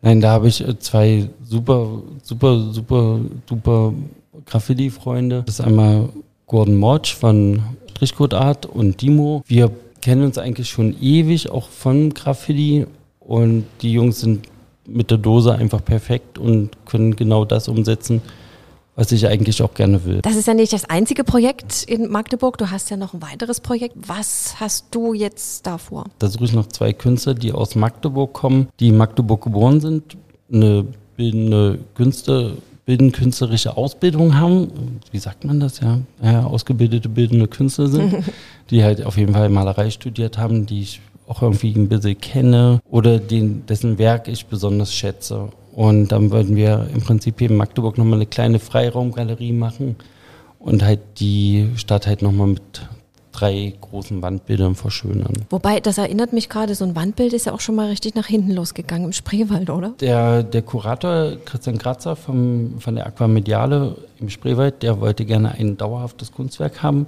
Nein, 0.00 0.20
da 0.20 0.30
habe 0.30 0.46
ich 0.46 0.60
äh, 0.60 0.78
zwei 0.78 1.28
super, 1.44 2.00
super, 2.22 2.70
super, 2.70 3.18
super 3.48 3.92
Graffiti-Freunde. 4.46 5.42
Das 5.44 5.56
ist 5.56 5.60
einmal 5.60 6.08
Gordon 6.46 6.76
Morch 6.76 7.16
von 7.16 7.64
Strichcode 7.90 8.34
Art 8.34 8.64
und 8.64 9.02
Dimo. 9.02 9.42
Wir 9.48 9.72
kennen 10.00 10.22
uns 10.22 10.38
eigentlich 10.38 10.70
schon 10.70 10.94
ewig, 11.02 11.50
auch 11.50 11.68
von 11.68 12.14
Graffiti. 12.14 12.86
Und 13.18 13.64
die 13.82 13.92
Jungs 13.92 14.20
sind 14.20 14.46
mit 14.86 15.10
der 15.10 15.18
Dose 15.18 15.52
einfach 15.52 15.84
perfekt 15.84 16.38
und 16.38 16.70
können 16.86 17.16
genau 17.16 17.44
das 17.44 17.66
umsetzen, 17.66 18.22
was 19.00 19.10
ich 19.12 19.26
eigentlich 19.26 19.62
auch 19.62 19.72
gerne 19.72 20.04
will. 20.04 20.20
Das 20.20 20.36
ist 20.36 20.46
ja 20.46 20.52
nicht 20.52 20.74
das 20.74 20.84
einzige 20.84 21.24
Projekt 21.24 21.84
in 21.84 22.10
Magdeburg. 22.10 22.58
Du 22.58 22.70
hast 22.70 22.90
ja 22.90 22.98
noch 22.98 23.14
ein 23.14 23.22
weiteres 23.22 23.60
Projekt. 23.60 23.96
Was 23.96 24.60
hast 24.60 24.88
du 24.90 25.14
jetzt 25.14 25.66
davor? 25.66 26.04
Da 26.18 26.28
suche 26.28 26.44
ich 26.44 26.52
noch 26.52 26.66
zwei 26.66 26.92
Künstler, 26.92 27.32
die 27.32 27.50
aus 27.50 27.74
Magdeburg 27.74 28.34
kommen, 28.34 28.68
die 28.78 28.88
in 28.88 28.98
Magdeburg 28.98 29.42
geboren 29.42 29.80
sind, 29.80 30.18
eine 30.52 30.84
bildende 31.16 31.78
Künstler, 31.94 32.52
bildende 32.84 33.16
künstlerische 33.16 33.74
Ausbildung 33.74 34.38
haben. 34.38 35.00
Wie 35.10 35.18
sagt 35.18 35.46
man 35.46 35.60
das 35.60 35.80
ja? 35.80 36.00
ja 36.22 36.44
ausgebildete 36.44 37.08
bildende 37.08 37.48
Künstler 37.48 37.88
sind, 37.88 38.16
die 38.70 38.84
halt 38.84 39.02
auf 39.06 39.16
jeden 39.16 39.32
Fall 39.32 39.48
Malerei 39.48 39.88
studiert 39.88 40.36
haben, 40.36 40.66
die 40.66 40.82
ich 40.82 41.00
auch 41.26 41.40
irgendwie 41.40 41.72
ein 41.74 41.88
bisschen 41.88 42.20
kenne 42.20 42.80
oder 42.90 43.18
den, 43.18 43.64
dessen 43.64 43.96
Werk 43.96 44.28
ich 44.28 44.44
besonders 44.44 44.92
schätze. 44.92 45.48
Und 45.80 46.12
dann 46.12 46.30
würden 46.30 46.56
wir 46.56 46.88
im 46.94 47.00
Prinzip 47.00 47.38
hier 47.38 47.48
in 47.48 47.56
Magdeburg 47.56 47.96
nochmal 47.96 48.16
eine 48.18 48.26
kleine 48.26 48.58
Freiraumgalerie 48.58 49.52
machen 49.54 49.96
und 50.58 50.84
halt 50.84 51.00
die 51.20 51.70
Stadt 51.76 52.06
halt 52.06 52.20
nochmal 52.20 52.48
mit 52.48 52.86
drei 53.32 53.72
großen 53.80 54.20
Wandbildern 54.20 54.74
verschönern. 54.74 55.32
Wobei, 55.48 55.80
das 55.80 55.96
erinnert 55.96 56.34
mich 56.34 56.50
gerade, 56.50 56.74
so 56.74 56.84
ein 56.84 56.94
Wandbild 56.94 57.32
ist 57.32 57.46
ja 57.46 57.54
auch 57.54 57.60
schon 57.60 57.76
mal 57.76 57.88
richtig 57.88 58.14
nach 58.14 58.26
hinten 58.26 58.50
losgegangen 58.50 59.06
im 59.06 59.12
Spreewald, 59.14 59.70
oder? 59.70 59.94
Der, 60.00 60.42
der 60.42 60.60
Kurator 60.60 61.38
Christian 61.46 61.78
Kratzer 61.78 62.14
vom, 62.14 62.74
von 62.78 62.96
der 62.96 63.06
Aquamediale 63.06 63.96
im 64.18 64.28
Spreewald, 64.28 64.82
der 64.82 65.00
wollte 65.00 65.24
gerne 65.24 65.52
ein 65.52 65.78
dauerhaftes 65.78 66.30
Kunstwerk 66.30 66.82
haben 66.82 67.06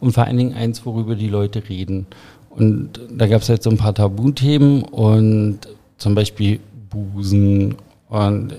und 0.00 0.12
vor 0.12 0.24
allen 0.24 0.38
Dingen 0.38 0.54
eins, 0.54 0.86
worüber 0.86 1.14
die 1.14 1.28
Leute 1.28 1.68
reden. 1.68 2.06
Und 2.48 3.00
da 3.10 3.26
gab 3.26 3.42
es 3.42 3.50
halt 3.50 3.62
so 3.62 3.68
ein 3.68 3.76
paar 3.76 3.94
Tabuthemen 3.94 4.82
und 4.82 5.58
zum 5.98 6.14
Beispiel 6.14 6.60
Busen 6.88 7.74
und 8.08 8.54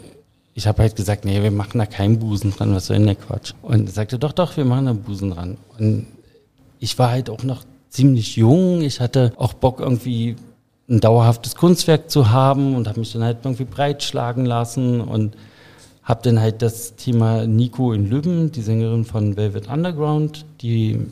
ich 0.53 0.67
habe 0.67 0.81
halt 0.81 0.95
gesagt, 0.95 1.25
nee, 1.25 1.43
wir 1.43 1.51
machen 1.51 1.79
da 1.79 1.85
keinen 1.85 2.19
Busen 2.19 2.51
dran, 2.51 2.73
was 2.73 2.87
soll 2.87 2.97
denn 2.97 3.07
der 3.07 3.15
Quatsch? 3.15 3.53
Und 3.61 3.87
er 3.87 3.91
sagte, 3.91 4.17
doch, 4.17 4.31
doch, 4.31 4.55
wir 4.55 4.65
machen 4.65 4.85
da 4.85 4.93
Busen 4.93 5.31
dran. 5.31 5.57
Und 5.77 6.07
ich 6.79 6.97
war 6.97 7.11
halt 7.11 7.29
auch 7.29 7.43
noch 7.43 7.63
ziemlich 7.89 8.35
jung. 8.37 8.81
Ich 8.81 9.01
hatte 9.01 9.33
auch 9.35 9.53
Bock 9.53 9.81
irgendwie 9.81 10.35
ein 10.89 10.99
dauerhaftes 10.99 11.55
Kunstwerk 11.55 12.09
zu 12.09 12.29
haben 12.31 12.75
und 12.75 12.87
habe 12.87 12.99
mich 12.99 13.11
dann 13.11 13.23
halt 13.23 13.39
irgendwie 13.43 13.65
breitschlagen 13.65 14.45
lassen 14.45 15.01
und 15.01 15.35
habe 16.03 16.21
dann 16.23 16.39
halt 16.39 16.61
das 16.61 16.95
Thema 16.95 17.47
Nico 17.47 17.91
in 17.91 18.09
Lübben, 18.09 18.51
die 18.51 18.61
Sängerin 18.61 19.03
von 19.03 19.35
Velvet 19.35 19.67
Underground, 19.67 20.45
die 20.61 21.07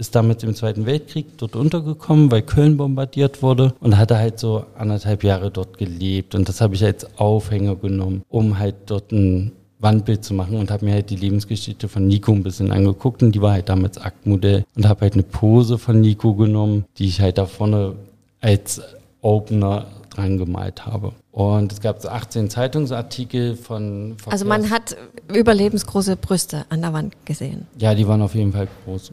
ist 0.00 0.14
damit 0.14 0.42
im 0.42 0.54
Zweiten 0.54 0.86
Weltkrieg 0.86 1.26
dort 1.36 1.54
untergekommen, 1.54 2.30
weil 2.30 2.42
Köln 2.42 2.76
bombardiert 2.76 3.42
wurde. 3.42 3.74
Und 3.80 3.98
hatte 3.98 4.16
halt 4.16 4.38
so 4.38 4.64
anderthalb 4.76 5.22
Jahre 5.22 5.50
dort 5.50 5.78
gelebt. 5.78 6.34
Und 6.34 6.48
das 6.48 6.60
habe 6.60 6.74
ich 6.74 6.84
als 6.84 7.18
Aufhänger 7.18 7.76
genommen, 7.76 8.22
um 8.28 8.58
halt 8.58 8.76
dort 8.86 9.12
ein 9.12 9.52
Wandbild 9.78 10.24
zu 10.24 10.34
machen. 10.34 10.56
Und 10.56 10.70
habe 10.70 10.86
mir 10.86 10.94
halt 10.94 11.10
die 11.10 11.16
Lebensgeschichte 11.16 11.88
von 11.88 12.08
Nico 12.08 12.32
ein 12.32 12.42
bisschen 12.42 12.72
angeguckt. 12.72 13.22
Und 13.22 13.32
die 13.32 13.42
war 13.42 13.52
halt 13.52 13.68
damals 13.68 13.98
Aktmodell. 13.98 14.64
Und 14.74 14.88
habe 14.88 15.02
halt 15.02 15.14
eine 15.14 15.22
Pose 15.22 15.78
von 15.78 16.00
Nico 16.00 16.34
genommen, 16.34 16.86
die 16.96 17.06
ich 17.06 17.20
halt 17.20 17.38
da 17.38 17.46
vorne 17.46 17.94
als 18.40 18.80
Opener 19.20 19.86
dran 20.10 20.38
gemalt 20.38 20.86
habe. 20.86 21.12
Und 21.32 21.72
es 21.72 21.80
gab 21.80 22.00
so 22.00 22.08
18 22.08 22.50
Zeitungsartikel 22.50 23.56
von. 23.56 24.14
Verkehrs 24.16 24.32
also 24.32 24.44
man 24.44 24.70
hat 24.70 24.96
überlebensgroße 25.32 26.16
Brüste 26.16 26.66
an 26.68 26.82
der 26.82 26.92
Wand 26.92 27.14
gesehen. 27.24 27.66
Ja, 27.78 27.94
die 27.94 28.06
waren 28.06 28.22
auf 28.22 28.34
jeden 28.34 28.52
Fall 28.52 28.68
groß. 28.84 29.12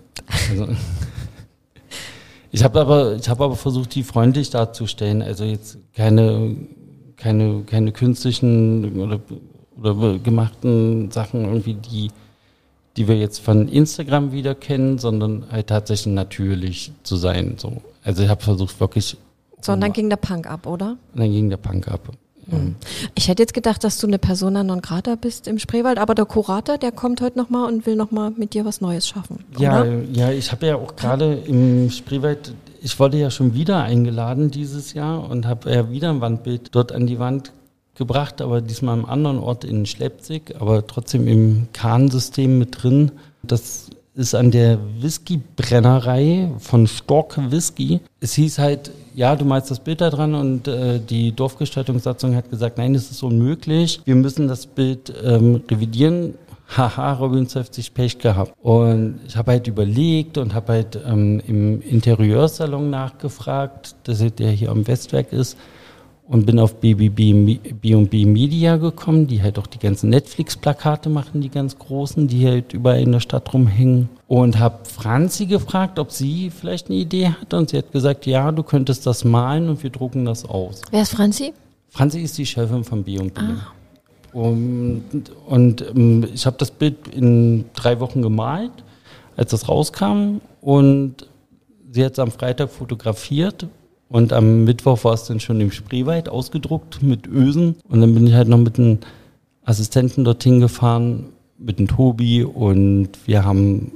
Also 0.50 0.68
ich 2.52 2.64
habe 2.64 2.80
aber, 2.82 3.16
ich 3.16 3.30
habe 3.30 3.44
aber 3.44 3.56
versucht, 3.56 3.96
die 3.96 4.04
freundlich 4.04 4.50
darzustellen. 4.50 5.22
Also 5.22 5.44
jetzt 5.44 5.78
keine, 5.94 6.56
keine, 7.16 7.64
keine 7.64 7.92
künstlichen 7.92 9.00
oder, 9.00 9.20
oder 9.80 10.20
gemachten 10.20 11.12
Sachen 11.12 11.46
irgendwie, 11.46 11.76
die, 11.76 12.10
die 12.98 13.08
wir 13.08 13.18
jetzt 13.18 13.40
von 13.40 13.68
Instagram 13.68 14.32
wieder 14.32 14.56
kennen, 14.56 14.98
sondern 14.98 15.46
halt 15.52 15.68
tatsächlich 15.68 16.14
natürlich 16.14 16.92
zu 17.04 17.16
sein. 17.16 17.56
So. 17.58 17.82
Also 18.04 18.24
ich 18.24 18.30
habe 18.30 18.44
versucht, 18.44 18.80
wirklich 18.80 19.18
so, 19.62 19.74
und 19.74 19.82
dann 19.82 19.94
ging 19.94 20.10
der 20.10 20.18
Punk 20.18 20.48
ab, 20.48 20.68
oder? 20.68 20.98
Dann 21.16 21.32
ging 21.32 21.50
der 21.50 21.58
Punk 21.58 21.88
ab. 21.88 22.12
Ich 23.16 23.28
hätte 23.28 23.44
jetzt 23.44 23.54
gedacht, 23.54 23.84
dass 23.84 23.98
du 24.00 24.08
eine 24.08 24.20
Persona 24.20 24.64
non 24.64 24.82
grata 24.82 25.16
bist 25.16 25.48
im 25.48 25.60
Spreewald, 25.60 25.98
aber 25.98 26.16
der 26.16 26.26
Kurator, 26.26 26.78
der 26.78 26.92
kommt 26.92 27.20
heute 27.20 27.38
nochmal 27.38 27.72
und 27.72 27.86
will 27.86 27.96
nochmal 27.96 28.32
mit 28.32 28.54
dir 28.54 28.64
was 28.64 28.80
Neues 28.80 29.08
schaffen. 29.08 29.44
Ja, 29.58 29.82
oder? 29.82 30.02
ja, 30.14 30.32
ich 30.32 30.52
habe 30.52 30.68
ja 30.68 30.76
auch 30.78 30.96
gerade 30.96 31.34
im 31.34 31.90
Spreewald, 31.90 32.54
ich 32.82 32.98
wurde 33.00 33.18
ja 33.18 33.32
schon 33.32 33.54
wieder 33.54 33.84
eingeladen 33.84 34.50
dieses 34.50 34.94
Jahr 34.94 35.30
und 35.30 35.46
habe 35.46 35.72
ja 35.74 35.92
wieder 35.92 36.10
ein 36.10 36.22
Wandbild 36.22 36.74
dort 36.74 36.94
an 36.94 37.06
die 37.06 37.20
Wand 37.20 37.52
gebracht, 37.96 38.42
aber 38.42 38.62
diesmal 38.62 38.98
am 38.98 39.06
anderen 39.06 39.40
Ort 39.40 39.66
in 39.66 39.86
Schleppzig, 39.86 40.56
aber 40.60 40.88
trotzdem 40.88 41.28
im 41.28 41.68
Kahnsystem 41.74 42.58
mit 42.58 42.82
drin. 42.82 43.12
Das 43.44 43.87
ist 44.18 44.34
an 44.34 44.50
der 44.50 44.80
Whiskybrennerei 45.00 46.50
von 46.58 46.88
Stork 46.88 47.38
Whisky. 47.52 48.00
Es 48.20 48.34
hieß 48.34 48.58
halt, 48.58 48.92
ja, 49.14 49.36
du 49.36 49.46
malst 49.46 49.70
das 49.70 49.80
Bild 49.80 50.02
da 50.02 50.10
dran 50.10 50.34
und 50.34 50.68
äh, 50.68 51.00
die 51.00 51.32
Dorfgestaltungssatzung 51.32 52.36
hat 52.36 52.50
gesagt, 52.50 52.80
nein, 52.80 52.94
das 52.94 53.12
ist 53.12 53.22
unmöglich. 53.22 54.02
Wir 54.06 54.16
müssen 54.16 54.48
das 54.48 54.66
Bild 54.66 55.14
ähm, 55.24 55.62
revidieren. 55.70 56.34
Haha, 56.76 57.14
Robin 57.14 57.48
hat 57.48 57.74
sich 57.74 57.94
Pech 57.94 58.18
gehabt. 58.18 58.54
Und 58.62 59.20
ich 59.28 59.38
habe 59.38 59.52
halt 59.52 59.68
überlegt 59.68 60.38
und 60.40 60.54
habe 60.54 60.74
halt 60.74 61.00
ähm, 61.06 61.40
im 61.46 61.82
Interieursalon 61.82 62.90
nachgefragt, 62.90 63.96
dass 64.04 64.20
der 64.20 64.50
hier 64.50 64.72
am 64.72 64.88
Westwerk 64.88 65.32
ist 65.32 65.58
und 66.28 66.46
bin 66.46 66.60
auf 66.60 66.76
B&B 66.76 68.26
Media 68.26 68.76
gekommen, 68.76 69.28
die 69.28 69.42
halt 69.42 69.58
auch 69.58 69.68
die 69.68 69.80
ganzen 69.80 70.10
Netflix-Plakate 70.10 71.10
machen, 71.10 71.40
die 71.40 71.50
ganz 71.50 71.80
großen, 71.80 72.28
die 72.28 72.46
halt 72.46 72.74
überall 72.74 73.02
in 73.02 73.14
der 73.14 73.22
Stadt 73.22 73.54
rumhängen. 73.54 74.10
Und 74.28 74.60
habe 74.60 74.80
Franzi 74.84 75.46
gefragt, 75.46 76.00
ob 76.00 76.12
sie 76.12 76.50
vielleicht 76.50 76.88
eine 76.90 76.98
Idee 76.98 77.30
hat. 77.30 77.54
Und 77.54 77.70
sie 77.70 77.78
hat 77.78 77.94
gesagt, 77.94 78.26
ja, 78.26 78.52
du 78.52 78.64
könntest 78.64 79.08
das 79.08 79.24
malen 79.24 79.70
und 79.70 79.84
wir 79.84 79.90
drucken 79.90 80.26
das 80.26 80.44
aus. 80.44 80.82
Wer 80.92 81.04
ist 81.04 81.16
Franzi? 81.16 81.54
Franzi 81.90 82.20
ist 82.20 82.38
die 82.38 82.46
Chefin 82.46 82.84
von 82.84 83.04
B&B. 83.04 83.32
Ah. 83.40 83.72
Und, 84.34 85.32
und 85.48 85.82
ähm, 85.96 86.28
ich 86.34 86.46
habe 86.46 86.58
das 86.60 86.72
Bild 86.72 87.08
in 87.08 87.66
drei 87.74 88.02
Wochen 88.02 88.22
gemalt, 88.22 88.72
als 89.38 89.52
das 89.52 89.70
rauskam. 89.70 90.42
Und 90.60 91.26
sie 91.90 92.04
hat 92.04 92.14
es 92.14 92.20
am 92.20 92.32
Freitag 92.32 92.70
fotografiert 92.70 93.66
und 94.10 94.32
am 94.32 94.64
Mittwoch 94.64 95.04
war 95.04 95.14
es 95.14 95.26
dann 95.26 95.40
schon 95.40 95.60
im 95.60 95.72
Spreewald 95.72 96.30
ausgedruckt 96.30 97.04
mit 97.04 97.28
Ösen. 97.28 97.76
Und 97.90 98.02
dann 98.02 98.14
bin 98.14 98.28
ich 98.28 98.34
halt 98.34 98.48
noch 98.48 98.58
mit 98.58 98.80
einem 98.80 99.00
Assistenten 99.66 100.24
dorthin 100.24 100.62
gefahren, 100.62 101.26
mit 101.58 101.80
dem 101.80 101.88
Tobi. 101.88 102.44
Und 102.44 103.10
wir 103.26 103.44
haben 103.44 103.92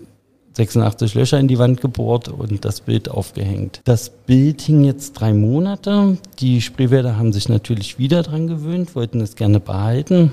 86 0.54 1.13
Löcher 1.15 1.39
in 1.39 1.47
die 1.47 1.60
Wand 1.60 1.80
gebohrt 1.80 2.28
und 2.28 2.65
das 2.65 2.82
Bild 2.82 3.10
aufgehängt. 3.10 3.82
Das 3.86 4.10
Bild 4.10 4.62
hing 4.62 4.84
jetzt 4.84 5.13
drei 5.13 5.34
Monate. 5.34 6.17
Die 6.39 6.60
Spreewälder 6.62 7.17
haben 7.17 7.32
sich 7.32 7.47
natürlich 7.47 7.97
wieder 7.97 8.21
dran 8.21 8.47
gewöhnt, 8.47 8.95
wollten 8.95 9.21
es 9.21 9.36
gerne 9.36 9.62
behalten. 9.62 10.32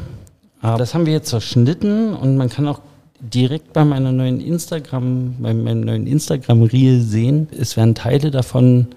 Aber 0.61 0.79
das 0.79 0.93
haben 0.93 1.07
wir 1.07 1.13
jetzt 1.13 1.29
zerschnitten 1.29 2.15
und 2.15 2.37
man 2.37 2.49
kann 2.49 2.67
auch 2.67 2.81
direkt 3.21 3.73
bei 3.73 3.85
meiner 3.85 4.11
neuen 4.11 4.41
Instagram, 4.41 5.37
bei 5.39 5.55
meinem 5.55 5.83
neuen 5.83 6.07
Instagram-Reel 6.09 7.01
sehen. 7.01 7.49
Es 7.57 7.77
werden 7.77 7.95
Teile 7.95 8.33
davon 8.33 8.89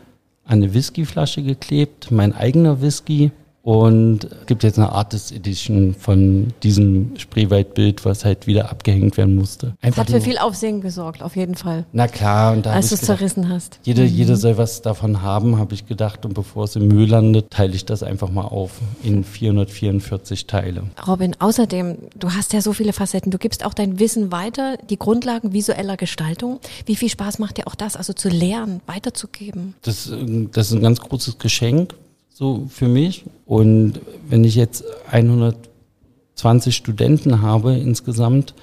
eine 0.46 0.74
Whiskyflasche 0.74 1.44
geklebt, 1.44 2.12
mein 2.12 2.34
eigener 2.34 2.82
Whisky. 2.82 3.32
Und 3.64 4.24
es 4.24 4.46
gibt 4.48 4.64
jetzt 4.64 4.80
eine 4.80 4.92
Artist 4.92 5.32
Edition 5.32 5.94
von 5.94 6.48
diesem 6.64 7.12
Spreewaldbild, 7.18 8.06
was 8.06 8.26
halt 8.26 8.48
wieder 8.48 8.72
abgehängt 8.72 9.18
werden 9.18 9.36
musste. 9.36 9.76
Einfach 9.82 10.06
das 10.06 10.14
hat 10.14 10.22
für 10.22 10.30
viel 10.30 10.40
Aufsehen 10.40 10.82
gesorgt, 10.82 11.22
auf 11.22 11.36
jeden 11.36 11.56
Fall. 11.56 11.86
Na 11.92 12.08
klar. 12.08 12.54
Und 12.54 12.66
da 12.66 12.72
als 12.72 12.90
du 12.90 12.96
es 12.96 13.02
zerrissen 13.02 13.50
hast. 13.50 13.80
Jeder, 13.84 14.04
mhm. 14.04 14.10
jeder 14.10 14.36
soll 14.36 14.58
was 14.58 14.82
davon 14.82 15.22
haben, 15.22 15.60
habe 15.60 15.76
ich 15.76 15.86
gedacht. 15.86 16.26
Und 16.26 16.34
bevor 16.34 16.64
es 16.64 16.76
im 16.76 16.88
Müll 16.88 17.08
landet, 17.08 17.52
teile 17.52 17.76
ich 17.76 17.86
das 17.86 18.02
einfach 18.02 18.32
mal 18.32 18.46
auf 18.46 18.72
in 19.04 19.24
444 19.24 20.48
Teile. 20.48 20.84
Robin, 21.08 21.36
außerdem, 21.38 21.98
du 22.18 22.32
hast 22.32 22.54
ja 22.54 22.62
so 22.62 22.74
viele 22.74 22.94
Facetten. 22.94 23.32
Du 23.32 23.38
gibst 23.38 23.64
auch 23.64 23.76
dein 23.76 24.00
Wissen 24.00 24.32
weiter, 24.32 24.78
die 24.90 24.98
Grundlagen 24.98 25.54
visueller 25.54 25.98
Gestaltung. 25.98 26.60
Wie 26.86 26.96
viel 26.96 27.10
Spaß 27.10 27.38
macht 27.38 27.58
dir 27.58 27.68
auch 27.68 27.76
das, 27.76 27.96
also 27.96 28.14
zu 28.14 28.30
lernen, 28.30 28.82
weiterzugeben? 28.88 29.76
Das, 29.84 30.12
das 30.52 30.68
ist 30.68 30.74
ein 30.74 30.82
ganz 30.82 31.00
großes 31.00 31.38
Geschenk 31.38 31.94
so 32.42 32.66
für 32.70 32.88
mich. 32.88 33.26
Und 33.46 34.02
wenn 34.28 34.44
ich 34.44 34.56
jetzt 34.56 34.84
120 35.12 36.76
Studenten 36.76 37.44
habe 37.44 37.76
insgesamt, 37.76 38.56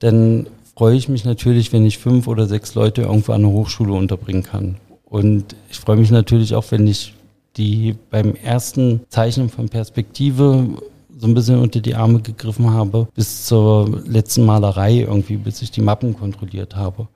dann 0.00 0.46
freue 0.76 0.94
ich 0.94 1.08
mich 1.08 1.24
natürlich, 1.24 1.72
wenn 1.72 1.86
ich 1.86 1.96
fünf 1.96 2.28
oder 2.28 2.46
sechs 2.46 2.74
Leute 2.74 3.02
irgendwo 3.02 3.32
an 3.32 3.40
der 3.40 3.50
Hochschule 3.50 3.94
unterbringen 3.94 4.42
kann. 4.42 4.76
Und 5.06 5.56
ich 5.70 5.78
freue 5.78 5.96
mich 5.96 6.10
natürlich 6.10 6.54
auch, 6.54 6.66
wenn 6.70 6.86
ich 6.86 7.14
die 7.56 7.96
beim 8.10 8.34
ersten 8.34 9.00
Zeichnen 9.08 9.48
von 9.48 9.70
Perspektive 9.70 10.68
so 11.16 11.26
ein 11.26 11.32
bisschen 11.32 11.60
unter 11.60 11.80
die 11.80 11.94
Arme 11.94 12.20
gegriffen 12.20 12.72
habe, 12.72 13.08
bis 13.14 13.46
zur 13.46 14.02
letzten 14.06 14.44
Malerei 14.44 14.98
irgendwie, 14.98 15.38
bis 15.38 15.62
ich 15.62 15.70
die 15.70 15.80
Mappen 15.80 16.14
kontrolliert 16.14 16.76
habe. 16.76 17.08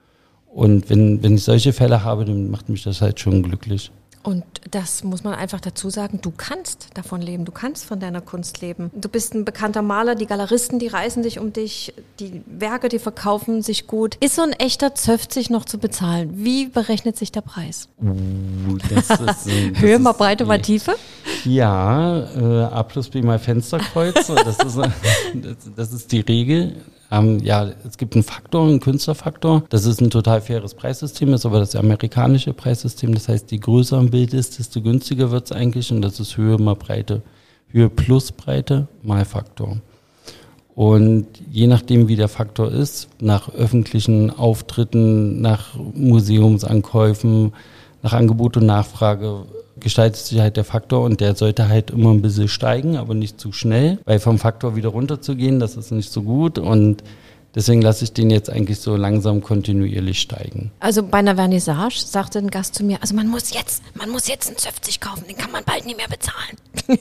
Und 0.47 0.89
wenn, 0.89 1.23
wenn 1.23 1.35
ich 1.35 1.45
solche 1.45 1.75
Fälle 1.75 2.03
habe, 2.03 2.25
dann 2.25 2.51
macht 2.51 2.71
mich 2.71 2.83
das 2.83 3.03
halt 3.03 3.21
schon 3.21 3.43
glücklich. 3.43 3.91
Und 4.23 4.45
das 4.71 5.05
muss 5.05 5.25
man 5.25 5.35
einfach 5.35 5.61
dazu 5.61 5.91
sagen, 5.91 6.21
du 6.21 6.33
kannst 6.37 6.89
davon 6.95 7.23
leben, 7.23 7.45
du 7.45 7.53
kannst 7.53 7.85
von 7.85 8.01
deiner 8.01 8.21
Kunst 8.21 8.61
leben. 8.61 8.91
Du 8.95 9.09
bist 9.09 9.35
ein 9.35 9.45
bekannter 9.45 9.83
Maler, 9.83 10.15
die 10.15 10.27
Galeristen, 10.27 10.79
die 10.79 10.89
reißen 10.89 11.23
sich 11.23 11.39
um 11.39 11.53
dich, 11.53 11.95
die 12.19 12.43
Werke, 12.47 12.89
die 12.89 12.99
verkaufen 12.99 13.63
sich 13.63 13.87
gut. 13.87 14.17
Ist 14.21 14.35
so 14.35 14.43
ein 14.43 14.53
echter 14.53 14.95
Zöpfzig 14.95 15.51
noch 15.51 15.65
zu 15.65 15.79
bezahlen? 15.79 16.33
Wie 16.35 16.67
berechnet 16.67 17.17
sich 17.17 17.33
der 17.33 17.43
Preis? 17.43 17.89
Uh, 18.03 18.77
das 18.91 19.11
ist, 19.11 19.21
das 19.21 19.47
Höhe 19.81 19.99
mal 19.99 20.13
Breite 20.13 20.45
mal 20.45 20.61
Tiefe? 20.61 20.97
Ja, 21.45 22.19
äh, 22.35 22.65
A 22.65 22.83
plus 22.83 23.09
B 23.09 23.23
mal 23.23 23.39
Fensterkreuz, 23.39 24.15
das, 24.27 24.59
ist, 24.59 24.77
das, 25.35 25.57
das 25.77 25.93
ist 25.93 26.13
die 26.13 26.21
Regel. 26.21 26.77
Ähm, 27.11 27.39
ja, 27.41 27.71
es 27.87 27.97
gibt 27.97 28.15
einen 28.15 28.23
Faktor, 28.23 28.67
einen 28.67 28.81
Künstlerfaktor. 28.81 29.65
Das 29.71 29.87
ist 29.87 30.01
ein 30.01 30.11
total 30.11 30.41
faires 30.41 30.75
Preissystem, 30.75 31.33
ist 31.33 31.47
aber 31.47 31.59
das 31.59 31.75
amerikanische 31.75 32.53
Preissystem. 32.53 33.15
Das 33.15 33.29
heißt, 33.29 33.51
je 33.51 33.59
größer 33.59 33.99
ein 33.99 34.11
Bild 34.11 34.35
ist, 34.35 34.59
desto 34.59 34.83
günstiger 34.83 35.31
wird 35.31 35.47
es 35.47 35.53
eigentlich 35.53 35.91
und 35.91 36.03
das 36.03 36.21
ist 36.21 36.37
Höhe 36.37 36.59
mal 36.59 36.75
Breite. 36.75 37.23
Höhe 37.71 37.89
plus 37.89 38.33
Breite 38.33 38.89
mal 39.03 39.25
Faktor. 39.25 39.79
Und 40.75 41.27
je 41.51 41.67
nachdem, 41.67 42.07
wie 42.07 42.15
der 42.15 42.29
Faktor 42.29 42.71
ist, 42.71 43.09
nach 43.21 43.53
öffentlichen 43.53 44.31
Auftritten, 44.31 45.41
nach 45.41 45.75
Museumsankäufen, 45.77 47.53
nach 48.03 48.13
Angebot 48.13 48.57
und 48.59 48.67
Nachfrage, 48.67 49.45
gestaltet 49.81 50.25
sich 50.25 50.41
halt 50.41 50.57
der 50.57 50.65
Faktor 50.65 51.05
und 51.05 51.21
der 51.21 51.35
sollte 51.35 51.69
halt 51.69 51.91
immer 51.91 52.11
ein 52.11 52.23
bisschen 52.23 52.49
steigen, 52.49 52.97
aber 52.97 53.15
nicht 53.15 53.41
zu 53.41 53.53
schnell, 53.53 53.99
weil 54.05 54.19
vom 54.21 54.39
Faktor 54.39 54.77
wieder 54.77 54.89
runter 54.91 55.21
zu 55.21 55.37
gehen, 55.37 55.61
das 55.61 55.77
ist 55.77 55.91
nicht 55.91 56.13
so 56.13 56.23
gut 56.23 56.59
und 56.59 57.03
Deswegen 57.55 57.81
lasse 57.81 58.05
ich 58.05 58.13
den 58.13 58.31
jetzt 58.31 58.51
eigentlich 58.51 58.79
so 58.79 58.95
langsam 58.95 59.41
kontinuierlich 59.41 60.21
steigen. 60.21 60.71
Also 60.81 61.03
bei 61.03 61.19
einer 61.19 61.35
Vernissage 61.35 61.99
sagte 62.05 62.39
ein 62.39 62.51
Gast 62.51 62.75
zu 62.75 62.85
mir, 62.85 62.99
also 63.01 63.15
man 63.15 63.27
muss 63.27 63.55
jetzt, 63.55 63.83
man 63.95 64.11
muss 64.11 64.29
jetzt 64.29 64.49
einen 64.49 64.59
50 64.59 65.01
kaufen, 65.01 65.25
den 65.27 65.37
kann 65.37 65.51
man 65.51 65.65
bald 65.65 65.87
nicht 65.87 65.97
mehr 65.97 66.09
bezahlen. 66.09 66.99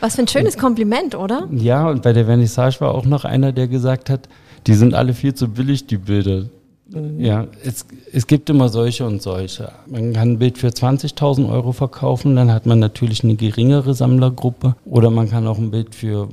Was 0.00 0.16
für 0.16 0.22
ein 0.22 0.28
schönes 0.28 0.58
Kompliment, 0.58 1.14
oder? 1.14 1.48
Ja, 1.52 1.88
und 1.88 2.02
bei 2.02 2.12
der 2.12 2.26
Vernissage 2.26 2.80
war 2.80 2.94
auch 2.94 3.06
noch 3.06 3.24
einer, 3.24 3.52
der 3.52 3.66
gesagt 3.66 4.10
hat, 4.10 4.28
die 4.66 4.74
sind 4.74 4.92
alle 4.92 5.14
viel 5.14 5.34
zu 5.34 5.48
billig, 5.48 5.86
die 5.86 5.98
Bilder. 5.98 6.44
Ja, 7.18 7.46
es, 7.64 7.84
es 8.12 8.26
gibt 8.26 8.48
immer 8.48 8.70
solche 8.70 9.06
und 9.06 9.20
solche. 9.20 9.72
Man 9.86 10.14
kann 10.14 10.32
ein 10.32 10.38
Bild 10.38 10.56
für 10.56 10.68
20.000 10.68 11.50
Euro 11.50 11.72
verkaufen, 11.72 12.34
dann 12.36 12.50
hat 12.50 12.64
man 12.64 12.78
natürlich 12.78 13.22
eine 13.24 13.34
geringere 13.34 13.94
Sammlergruppe. 13.94 14.74
Oder 14.86 15.10
man 15.10 15.28
kann 15.28 15.46
auch 15.46 15.58
ein 15.58 15.70
Bild 15.70 15.94
für 15.94 16.28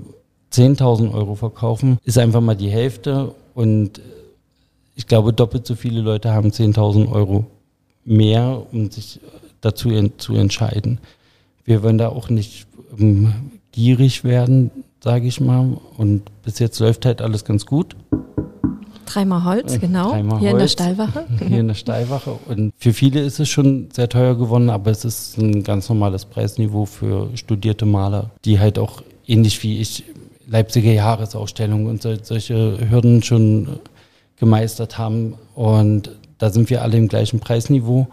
10.000 0.53 1.14
Euro 1.14 1.36
verkaufen, 1.36 1.97
ist 2.06 2.18
einfach 2.18 2.41
mal 2.41 2.56
die 2.56 2.70
Hälfte. 2.70 3.36
Und 3.53 3.99
ich 4.95 5.08
glaube, 5.08 5.34
doppelt 5.34 5.68
so 5.68 5.76
viele 5.76 6.01
Leute 6.01 6.32
haben 6.32 6.49
10.000 6.49 7.12
Euro 7.12 7.45
mehr, 8.06 8.66
um 8.72 8.89
sich 8.89 9.20
dazu 9.60 9.89
zu 10.18 10.36
entscheiden. 10.36 10.99
Wir 11.66 11.84
wollen 11.84 11.97
da 11.97 12.10
auch 12.10 12.30
nicht 12.30 12.68
um, 12.97 13.34
gierig 13.72 14.24
werden, 14.24 14.72
sage 15.03 15.28
ich 15.28 15.41
mal. 15.41 15.78
Und 15.97 16.22
bis 16.43 16.60
jetzt 16.60 16.80
läuft 16.80 17.06
halt 17.06 17.22
alles 17.22 17.43
ganz 17.43 17.66
gut. 17.66 17.95
Dreimal 19.16 19.45
Holz, 19.45 19.76
äh, 19.76 19.80
genau. 19.80 20.09
Dreimal 20.11 20.39
hier 20.39 20.51
in 20.51 20.57
der 20.57 20.68
Stallwache. 20.68 21.26
Hier 21.47 21.59
in 21.61 21.68
der 21.70 21.76
Stallwache. 21.76 22.38
Und 22.49 22.74
für 22.78 22.91
viele 22.91 23.22
ist 23.22 23.39
es 23.39 23.47
schon 23.47 23.88
sehr 23.93 24.09
teuer 24.09 24.36
geworden, 24.36 24.70
aber 24.70 24.91
es 24.91 25.05
ist 25.05 25.38
ein 25.38 25.63
ganz 25.63 25.88
normales 25.88 26.26
Preisniveau 26.26 26.86
für 26.86 27.30
studierte 27.36 27.86
Maler, 27.86 28.32
die 28.43 28.59
halt 28.59 28.78
auch 28.78 29.03
ähnlich 29.26 29.63
wie 29.63 29.80
ich 29.80 30.03
Leipziger 30.47 30.91
Jahresausstellung 30.91 31.86
und 31.86 32.01
so, 32.01 32.13
solche 32.22 32.78
Hürden 32.89 33.24
schon 33.24 33.80
gemeistert 34.36 34.97
haben. 34.97 35.36
Und 35.53 36.11
da 36.38 36.49
sind 36.49 36.70
wir 36.70 36.82
alle 36.82 36.97
im 36.97 37.07
gleichen 37.07 37.39
Preisniveau. 37.39 38.07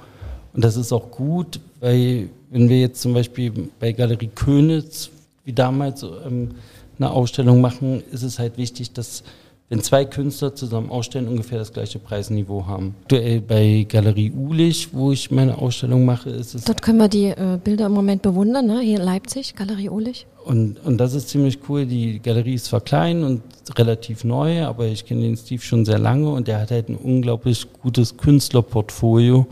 Und 0.55 0.65
das 0.65 0.77
ist 0.77 0.93
auch 0.93 1.11
gut, 1.11 1.59
weil 1.81 2.29
wenn 2.51 2.69
wir 2.69 2.79
jetzt 2.79 3.03
zum 3.03 3.13
Beispiel 3.13 3.53
bei 3.81 3.91
Galerie 3.91 4.31
Könitz 4.33 5.11
wie 5.45 5.53
damals 5.53 6.05
ähm, 6.05 6.51
eine 6.99 7.11
Ausstellung 7.11 7.61
machen, 7.61 8.05
ist 8.13 8.23
es 8.23 8.39
halt 8.39 8.57
wichtig, 8.57 8.93
dass 8.93 9.25
wenn 9.73 9.81
zwei 9.81 10.05
Künstler 10.05 10.55
zusammen 10.55 10.91
ausstellen, 10.91 11.27
ungefähr 11.29 11.59
das 11.59 11.73
gleiche 11.73 11.99
Preisniveau 11.99 12.67
haben. 12.67 12.95
Aktuell 13.05 13.41
bei 13.41 13.87
Galerie 13.89 14.31
Ulich, 14.31 14.93
wo 14.93 15.13
ich 15.13 15.31
meine 15.31 15.57
Ausstellung 15.57 16.05
mache, 16.05 16.29
ist 16.29 16.55
es. 16.55 16.65
Dort 16.65 16.83
können 16.83 16.99
wir 16.99 17.09
die 17.09 17.29
äh, 17.29 17.59
Bilder 17.65 17.87
im 17.87 17.93
Moment 17.93 18.21
bewundern, 18.21 18.67
ne? 18.67 18.81
hier 18.81 18.99
in 18.99 19.05
Leipzig, 19.07 19.55
Galerie 19.57 19.89
Ulich. 19.89 20.27
Und, 20.45 20.79
und 20.85 20.99
das 20.99 21.15
ist 21.15 21.31
ziemlich 21.31 21.59
cool. 21.71 21.87
Die 21.87 22.21
Galerie 22.21 22.53
ist 22.53 22.67
zwar 22.67 22.83
klein 22.83 23.25
und 23.25 23.41
relativ 23.79 24.25
neu, 24.25 24.63
aber 24.63 24.89
ich 24.89 25.07
kenne 25.07 25.23
den 25.23 25.39
Steve 25.39 25.63
schon 25.63 25.87
sehr 25.87 25.99
lange 25.99 26.29
und 26.29 26.49
der 26.49 26.61
hat 26.61 26.71
halt 26.71 26.91
ein 26.91 26.97
unglaublich 26.97 27.67
gutes 27.83 28.19
Künstlerportfolio 28.19 29.47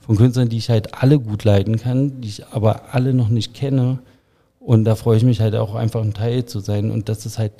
von 0.00 0.16
Künstlern, 0.18 0.50
die 0.50 0.58
ich 0.58 0.68
halt 0.68 1.02
alle 1.02 1.18
gut 1.18 1.44
leiten 1.44 1.78
kann, 1.78 2.20
die 2.20 2.28
ich 2.28 2.46
aber 2.48 2.94
alle 2.94 3.14
noch 3.14 3.30
nicht 3.30 3.54
kenne. 3.54 4.00
Und 4.60 4.84
da 4.84 4.96
freue 4.96 5.16
ich 5.16 5.24
mich 5.24 5.40
halt 5.40 5.54
auch 5.54 5.74
einfach 5.74 6.02
ein 6.02 6.12
Teil 6.12 6.44
zu 6.44 6.60
sein. 6.60 6.90
Und 6.90 7.08
das 7.08 7.24
ist 7.24 7.38
halt 7.38 7.52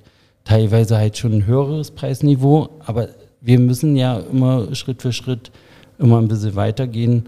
teilweise 0.45 0.97
halt 0.97 1.17
schon 1.17 1.33
ein 1.33 1.47
höheres 1.47 1.91
Preisniveau, 1.91 2.69
aber 2.85 3.09
wir 3.41 3.59
müssen 3.59 3.97
ja 3.97 4.19
immer 4.19 4.75
Schritt 4.75 5.03
für 5.03 5.13
Schritt 5.13 5.51
immer 5.99 6.19
ein 6.19 6.29
bisschen 6.29 6.57
weitergehen 6.57 7.25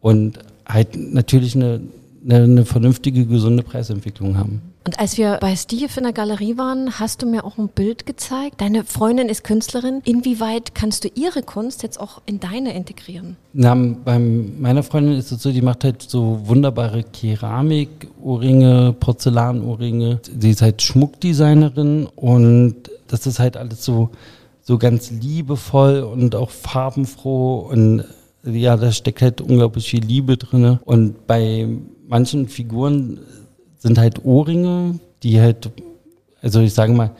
und 0.00 0.38
halt 0.66 0.96
natürlich 0.96 1.54
eine, 1.54 1.80
eine, 2.24 2.44
eine 2.44 2.64
vernünftige, 2.64 3.26
gesunde 3.26 3.62
Preisentwicklung 3.62 4.36
haben. 4.36 4.62
Und 4.84 4.98
als 4.98 5.16
wir 5.16 5.38
bei 5.40 5.54
Steve 5.54 5.90
in 5.96 6.02
der 6.02 6.12
Galerie 6.12 6.58
waren, 6.58 6.98
hast 6.98 7.22
du 7.22 7.26
mir 7.26 7.44
auch 7.44 7.56
ein 7.56 7.68
Bild 7.68 8.04
gezeigt. 8.04 8.60
Deine 8.60 8.82
Freundin 8.84 9.28
ist 9.28 9.44
Künstlerin. 9.44 10.00
Inwieweit 10.04 10.74
kannst 10.74 11.04
du 11.04 11.08
ihre 11.14 11.42
Kunst 11.42 11.84
jetzt 11.84 12.00
auch 12.00 12.20
in 12.26 12.40
deine 12.40 12.74
integrieren? 12.74 13.36
Na, 13.52 13.74
bei 13.74 14.18
meiner 14.18 14.82
Freundin 14.82 15.14
ist 15.14 15.30
es 15.30 15.42
so, 15.42 15.52
die 15.52 15.62
macht 15.62 15.84
halt 15.84 16.02
so 16.02 16.40
wunderbare 16.44 17.04
Keramik-Ohrringe, 17.04 18.94
Porzellan-Ohrringe. 18.98 20.20
Sie 20.38 20.50
ist 20.50 20.62
halt 20.62 20.82
Schmuckdesignerin 20.82 22.06
und 22.16 22.90
das 23.06 23.26
ist 23.26 23.38
halt 23.38 23.56
alles 23.56 23.84
so, 23.84 24.10
so 24.62 24.78
ganz 24.78 25.12
liebevoll 25.12 26.00
und 26.00 26.34
auch 26.34 26.50
farbenfroh 26.50 27.58
und 27.70 28.04
ja, 28.44 28.76
da 28.76 28.90
steckt 28.90 29.22
halt 29.22 29.40
unglaublich 29.40 29.88
viel 29.88 30.04
Liebe 30.04 30.36
drin. 30.36 30.80
Und 30.84 31.28
bei 31.28 31.68
manchen 32.08 32.48
Figuren 32.48 33.20
sind 33.82 33.98
halt 33.98 34.24
Ohrringe, 34.24 35.00
die 35.24 35.40
halt, 35.40 35.70
also 36.40 36.60
ich 36.60 36.72
sage 36.72 36.92
mal, 36.92 37.10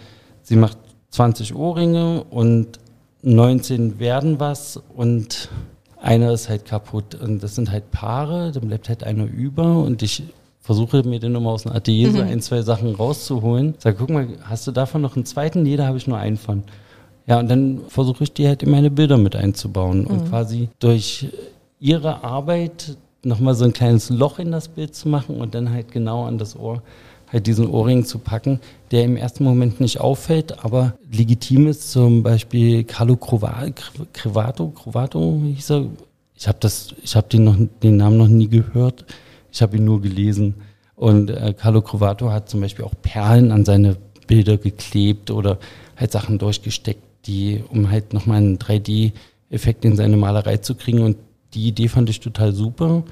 sie 0.43 0.55
macht 0.55 0.79
20 1.11 1.57
Ohrringe 1.57 2.23
und 2.31 2.79
19 3.23 3.99
werden 3.99 4.39
was 4.39 4.81
und 4.95 5.49
einer 6.01 6.33
ist 6.33 6.49
halt 6.49 6.65
kaputt. 6.65 7.17
Und 7.17 7.43
das 7.43 7.57
sind 7.57 7.73
halt 7.73 7.91
Paare, 7.91 8.53
dann 8.53 8.69
bleibt 8.69 8.89
halt 8.89 9.03
einer 9.03 9.25
über 9.25 9.79
und 9.79 10.03
ich 10.03 10.23
versuche 10.61 11.03
mir 11.03 11.19
dann 11.19 11.35
immer 11.35 11.51
aus 11.51 11.65
dem 11.65 11.73
Atelier 11.73 12.11
mhm. 12.11 12.17
so 12.17 12.23
ein, 12.23 12.41
zwei 12.41 12.63
Sachen 12.63 12.95
rauszuholen. 12.95 13.75
Sag, 13.79 13.99
guck 13.99 14.11
mal, 14.11 14.29
hast 14.45 14.65
du 14.69 14.71
davon 14.71 15.03
noch 15.03 15.17
einen 15.17 15.27
zweiten? 15.27 15.65
Nee, 15.65 15.77
da 15.77 15.87
habe 15.87 15.99
ich 15.99 16.07
nur 16.07 16.19
einen 16.19 16.37
von. 16.37 16.63
Ja, 17.27 17.41
und 17.41 17.51
dann 17.51 17.81
versuche 17.89 18.23
ich 18.23 18.33
die 18.33 18.47
halt 18.47 18.63
in 18.63 18.71
meine 18.71 18.91
Bilder 18.91 19.19
mit 19.19 19.35
einzubauen 19.35 20.03
mhm. 20.03 20.07
und 20.07 20.29
quasi 20.29 20.69
durch 20.79 21.27
ihre 21.81 22.23
Arbeit 22.23 22.97
nochmal 23.25 23.55
so 23.55 23.65
ein 23.65 23.73
kleines 23.73 24.11
Loch 24.11 24.39
in 24.39 24.51
das 24.53 24.69
Bild 24.69 24.95
zu 24.95 25.09
machen 25.09 25.37
und 25.37 25.55
dann 25.55 25.71
halt 25.71 25.93
genau 25.93 26.25
an 26.25 26.39
das 26.39 26.57
Ohr 26.57 26.83
halt 27.33 27.47
diesen 27.47 27.67
Ohrring 27.67 28.05
zu 28.05 28.19
packen, 28.19 28.61
der 28.91 29.05
im 29.05 29.17
ersten 29.17 29.45
Moment 29.45 29.81
nicht 29.81 30.01
auffällt, 30.01 30.63
aber 30.65 30.95
legitim 31.11 31.67
ist, 31.67 31.91
zum 31.91 32.23
Beispiel 32.23 32.85
Carlo 32.85 33.17
Crovato, 33.17 34.69
Crovato 34.75 35.41
hieß 35.43 35.71
er. 35.71 35.87
Ich 36.37 36.47
habe 36.47 36.59
das, 36.61 36.95
ich 37.03 37.17
habe 37.17 37.29
den, 37.29 37.45
noch, 37.45 37.57
den 37.83 37.97
Namen 37.97 38.19
noch 38.19 38.29
nie 38.29 38.49
gehört. 38.49 39.07
Ich 39.51 39.63
habe 39.63 39.77
ihn 39.77 39.85
nur 39.85 40.03
gelesen. 40.03 40.57
Und 40.97 41.31
äh, 41.31 41.55
Carlo 41.57 41.83
Crovato 41.83 42.31
hat 42.31 42.49
zum 42.49 42.61
Beispiel 42.61 42.85
auch 42.85 42.95
Perlen 43.01 43.53
an 43.53 43.65
seine 43.65 43.97
Bilder 44.27 44.57
geklebt 44.57 45.31
oder 45.31 45.59
halt 45.97 46.13
Sachen 46.13 46.39
durchgesteckt, 46.39 47.03
die, 47.27 47.63
um 47.71 47.91
halt 47.91 48.13
nochmal 48.13 48.39
einen 48.39 48.59
3D-Effekt 48.59 49.85
in 49.85 49.97
seine 49.97 50.17
Malerei 50.17 50.57
zu 50.59 50.75
kriegen. 50.75 51.01
Und 51.01 51.17
die 51.55 51.69
Idee 51.69 51.89
fand 51.89 52.11
ich 52.11 52.21
total 52.21 52.53
super. 52.53 53.03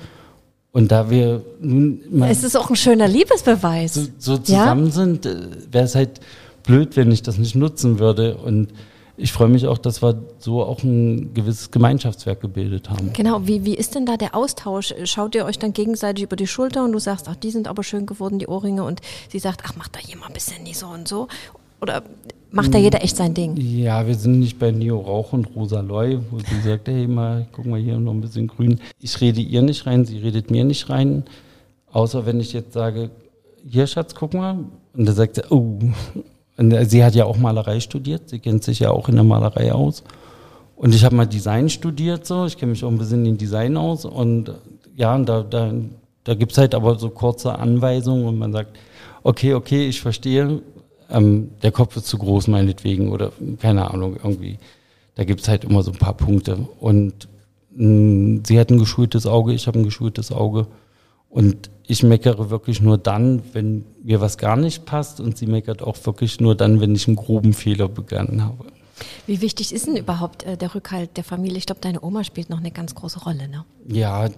Und 0.73 0.93
da 0.93 1.11
wir 1.11 1.43
nun 1.61 2.01
mal 2.11 2.31
es 2.31 2.45
ist 2.45 2.57
auch 2.57 2.71
ein 2.71 2.77
schöner 2.77 3.09
Liebesbeweis. 3.09 3.95
So, 3.95 4.07
so 4.19 4.39
zusammen 4.39 4.87
ja? 4.87 4.93
sind, 4.93 5.27
äh, 5.27 5.37
wäre 5.71 5.85
es 5.85 5.95
halt 5.95 6.21
blöd, 6.63 6.97
wenn 6.97 7.11
ich 7.11 7.23
das 7.23 7.39
nicht 7.39 7.57
nutzen 7.57 7.99
würde. 7.99 8.37
Und 8.37 8.69
ich 9.17 9.33
freue 9.33 9.49
mich 9.49 9.67
auch, 9.67 9.79
dass 9.79 10.03
wir 10.03 10.23
so 10.39 10.63
auch 10.63 10.83
ein 10.83 11.35
gewisses 11.35 11.71
Gemeinschaftswerk 11.71 12.41
gebildet 12.41 12.89
haben. 12.89 13.13
Genau, 13.13 13.47
wie, 13.47 13.65
wie 13.65 13.75
ist 13.75 13.95
denn 13.95 14.07
da 14.07 14.17
der 14.17 14.35
Austausch? 14.35 14.95
Schaut 15.05 15.35
ihr 15.35 15.45
euch 15.45 15.59
dann 15.59 15.73
gegenseitig 15.73 16.25
über 16.25 16.37
die 16.37 16.47
Schulter 16.47 16.85
und 16.85 16.93
du 16.93 16.99
sagst, 16.99 17.29
ach, 17.29 17.37
die 17.37 17.51
sind 17.51 17.69
aber 17.69 17.83
schön 17.83 18.07
geworden, 18.07 18.39
die 18.39 18.47
Ohrringe, 18.47 18.85
und 18.85 19.01
sie 19.29 19.39
sagt, 19.39 19.63
ach, 19.65 19.75
mach 19.77 19.89
da 19.89 20.01
jemand 20.01 20.31
ein 20.31 20.35
bisschen 20.35 20.63
nie 20.63 20.73
so 20.75 20.87
und 20.87 21.07
so. 21.07 21.29
Oder 21.81 22.03
macht 22.51 22.75
da 22.75 22.79
jeder 22.79 23.03
echt 23.03 23.17
sein 23.17 23.35
Ding? 23.35 23.57
Ja, 23.57 24.07
wir 24.07 24.15
sind 24.15 24.39
nicht 24.39 24.59
bei 24.59 24.71
Neo 24.71 24.99
Rauch 24.99 25.33
und 25.33 25.55
Rosa 25.55 25.81
Loy, 25.81 26.19
wo 26.31 26.39
sie 26.39 26.61
sagt, 26.65 26.89
hey, 26.89 27.07
mal, 27.07 27.47
guck 27.53 27.67
mal 27.67 27.81
hier 27.81 27.99
noch 27.99 28.13
ein 28.13 28.21
bisschen 28.21 28.49
grün. 28.49 28.81
Ich 29.01 29.21
rede 29.21 29.41
ihr 29.41 29.63
nicht 29.63 29.87
rein, 29.87 30.05
sie 30.05 30.19
redet 30.19 30.51
mir 30.51 30.65
nicht 30.65 30.89
rein. 30.91 31.25
Außer 31.93 32.27
wenn 32.27 32.41
ich 32.41 32.53
jetzt 32.53 32.73
sage, 32.73 33.11
hier 33.67 33.87
Schatz, 33.87 34.15
guck 34.15 34.35
mal. 34.35 34.59
Und 34.95 35.07
dann 35.07 35.15
sagt 35.15 35.37
sie, 35.37 35.43
oh. 35.51 35.79
Und 36.57 36.91
sie 36.91 37.05
hat 37.05 37.15
ja 37.15 37.25
auch 37.25 37.39
Malerei 37.39 37.81
studiert, 37.81 38.29
sie 38.29 38.39
kennt 38.39 38.65
sich 38.65 38.81
ja 38.81 38.91
auch 38.91 39.09
in 39.09 39.15
der 39.15 39.25
Malerei 39.25 39.73
aus. 39.73 40.05
Und 40.77 40.95
ich 40.95 41.05
habe 41.05 41.15
mal 41.17 41.27
Design 41.27 41.69
studiert, 41.69 42.27
so. 42.27 42.47
Ich 42.47 42.57
kenne 42.57 42.73
mich 42.73 42.85
auch 42.85 42.91
ein 42.91 42.99
bisschen 42.99 43.25
in 43.27 43.39
Design 43.39 43.77
aus. 43.77 44.05
Und 44.05 44.53
ja, 44.97 45.15
und 45.15 45.27
da, 45.27 45.43
da, 45.43 45.73
da 46.25 46.35
gibt 46.35 46.53
es 46.53 46.59
halt 46.59 46.75
aber 46.75 46.99
so 46.99 47.11
kurze 47.11 47.59
Anweisungen 47.59 48.27
und 48.27 48.39
man 48.39 48.53
sagt, 48.53 48.79
okay, 49.23 49.55
okay, 49.55 49.89
ich 49.89 50.01
verstehe, 50.01 50.61
ähm, 51.11 51.51
der 51.63 51.73
Kopf 51.73 51.97
ist 51.97 52.07
zu 52.07 52.19
groß 52.19 52.49
meinetwegen 52.49 53.11
oder 53.13 53.33
keine 53.61 53.91
Ahnung, 53.91 54.17
irgendwie. 54.17 54.59
Da 55.17 55.25
gibt 55.25 55.41
es 55.41 55.49
halt 55.49 55.65
immer 55.65 55.83
so 55.83 55.93
ein 55.93 55.99
paar 55.99 56.15
Punkte. 56.15 56.69
Und 56.79 57.29
mh, 57.75 57.87
mm, 57.87 58.43
sie 58.47 58.59
hat 58.59 58.71
ein 58.71 58.79
geschultes 58.79 59.27
Auge, 59.27 59.53
ich 59.53 59.67
habe 59.67 59.79
ein 59.79 59.85
geschultes 59.85 60.33
Auge. 60.33 60.67
Und 61.29 61.71
ich 61.87 62.03
meckere 62.03 62.51
wirklich 62.51 62.81
nur 62.81 62.99
dann, 62.99 63.43
wenn 63.53 63.85
mir 64.03 64.21
was 64.21 64.39
gar 64.39 64.57
nicht 64.57 64.85
passt 64.85 65.21
und 65.21 65.37
sie 65.37 65.47
meckert 65.47 65.83
auch 65.83 65.97
wirklich 66.05 66.41
nur 66.41 66.55
dann, 66.55 66.81
wenn 66.81 66.95
ich 66.95 67.07
einen 67.07 67.17
groben 67.17 67.53
Fehler 67.53 67.89
begangen 67.89 68.45
habe. 68.45 68.65
Wie 69.27 69.41
wichtig 69.41 69.73
ist 69.73 69.87
denn 69.87 69.97
überhaupt 69.97 70.45
äh, 70.45 70.57
der 70.57 70.75
Rückhalt 70.75 71.17
der 71.17 71.25
Familie? 71.25 71.59
Ich 71.59 71.67
glaube, 71.67 71.81
deine 71.81 72.03
Oma 72.03 72.25
spielt 72.25 72.51
noch 72.51 72.59
eine 72.59 72.71
ganz 72.71 72.95
große 72.95 73.21
Rolle, 73.21 73.49
ne? 73.49 73.65
Ja, 73.89 74.29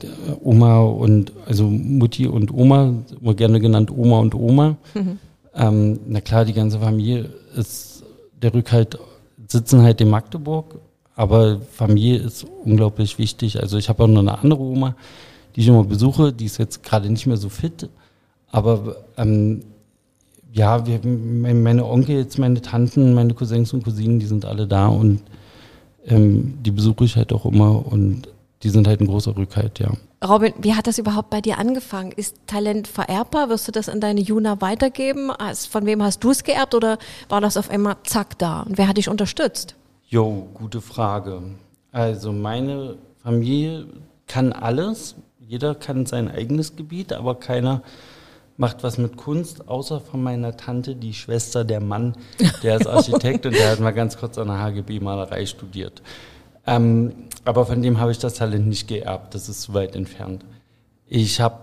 Oma 0.40 0.80
und, 0.80 1.32
also 1.46 1.64
Mutti 1.64 2.26
und 2.26 2.52
Oma, 2.52 2.94
immer 3.20 3.34
gerne 3.34 3.60
genannt 3.60 3.90
Oma 3.90 4.20
und 4.20 4.34
Oma. 4.34 4.76
Mhm. 4.94 5.18
Ähm, 5.54 6.00
na 6.06 6.20
klar, 6.20 6.44
die 6.44 6.52
ganze 6.52 6.78
Familie 6.78 7.28
ist, 7.56 8.04
der 8.40 8.54
Rückhalt 8.54 8.98
sitzen 9.46 9.82
halt 9.82 10.00
in 10.00 10.10
Magdeburg, 10.10 10.78
aber 11.14 11.60
Familie 11.60 12.18
ist 12.18 12.46
unglaublich 12.64 13.18
wichtig. 13.18 13.60
Also 13.60 13.76
ich 13.76 13.88
habe 13.88 14.04
auch 14.04 14.08
noch 14.08 14.20
eine 14.20 14.38
andere 14.38 14.60
Oma, 14.60 14.96
die 15.54 15.60
ich 15.60 15.68
immer 15.68 15.84
besuche, 15.84 16.32
die 16.32 16.46
ist 16.46 16.58
jetzt 16.58 16.82
gerade 16.82 17.10
nicht 17.10 17.26
mehr 17.26 17.36
so 17.36 17.48
fit, 17.48 17.88
aber 18.50 18.96
ähm, 19.16 19.62
ja, 20.52 20.86
wir, 20.86 21.00
meine 21.06 21.86
Onkels, 21.86 22.38
meine 22.38 22.60
Tanten, 22.60 23.14
meine 23.14 23.34
Cousins 23.34 23.72
und 23.72 23.84
Cousinen, 23.84 24.18
die 24.18 24.26
sind 24.26 24.44
alle 24.44 24.66
da 24.66 24.88
und 24.88 25.20
ähm, 26.06 26.58
die 26.62 26.70
besuche 26.70 27.04
ich 27.04 27.16
halt 27.16 27.32
auch 27.32 27.46
immer 27.46 27.86
und 27.86 28.28
die 28.62 28.68
sind 28.68 28.86
halt 28.86 29.00
ein 29.00 29.06
großer 29.06 29.36
Rückhalt, 29.36 29.78
ja. 29.78 29.92
Robin, 30.26 30.54
wie 30.58 30.74
hat 30.74 30.86
das 30.86 30.98
überhaupt 30.98 31.30
bei 31.30 31.40
dir 31.40 31.58
angefangen? 31.58 32.12
Ist 32.12 32.36
Talent 32.46 32.86
vererbbar? 32.86 33.48
Wirst 33.48 33.66
du 33.66 33.72
das 33.72 33.88
an 33.88 34.00
deine 34.00 34.20
Juna 34.20 34.60
weitergeben? 34.60 35.32
Von 35.68 35.86
wem 35.86 36.02
hast 36.02 36.22
du 36.22 36.30
es 36.30 36.44
geerbt 36.44 36.74
oder 36.74 36.98
war 37.28 37.40
das 37.40 37.56
auf 37.56 37.70
einmal 37.70 37.96
zack 38.04 38.38
da? 38.38 38.60
Und 38.60 38.78
wer 38.78 38.86
hat 38.86 38.98
dich 38.98 39.08
unterstützt? 39.08 39.74
Jo, 40.06 40.48
gute 40.54 40.80
Frage. 40.80 41.42
Also 41.90 42.32
meine 42.32 42.96
Familie 43.22 43.86
kann 44.28 44.52
alles. 44.52 45.16
Jeder 45.40 45.74
kann 45.74 46.06
sein 46.06 46.30
eigenes 46.30 46.76
Gebiet, 46.76 47.12
aber 47.12 47.34
keiner 47.34 47.82
macht 48.56 48.84
was 48.84 48.98
mit 48.98 49.16
Kunst, 49.16 49.68
außer 49.68 50.00
von 50.00 50.22
meiner 50.22 50.56
Tante, 50.56 50.94
die 50.94 51.14
Schwester, 51.14 51.64
der 51.64 51.80
Mann, 51.80 52.14
der 52.62 52.76
ist 52.76 52.86
Architekt 52.88 53.44
und 53.44 53.56
der 53.56 53.72
hat 53.72 53.80
mal 53.80 53.90
ganz 53.90 54.16
kurz 54.16 54.38
an 54.38 54.48
der 54.48 54.60
HGB-Malerei 54.60 55.46
studiert. 55.46 56.00
Ähm, 56.66 57.12
aber 57.44 57.66
von 57.66 57.82
dem 57.82 57.98
habe 57.98 58.12
ich 58.12 58.18
das 58.18 58.34
Talent 58.34 58.66
nicht 58.66 58.88
geerbt, 58.88 59.34
das 59.34 59.48
ist 59.48 59.62
zu 59.62 59.74
weit 59.74 59.96
entfernt. 59.96 60.44
Ich 61.06 61.40
habe 61.40 61.58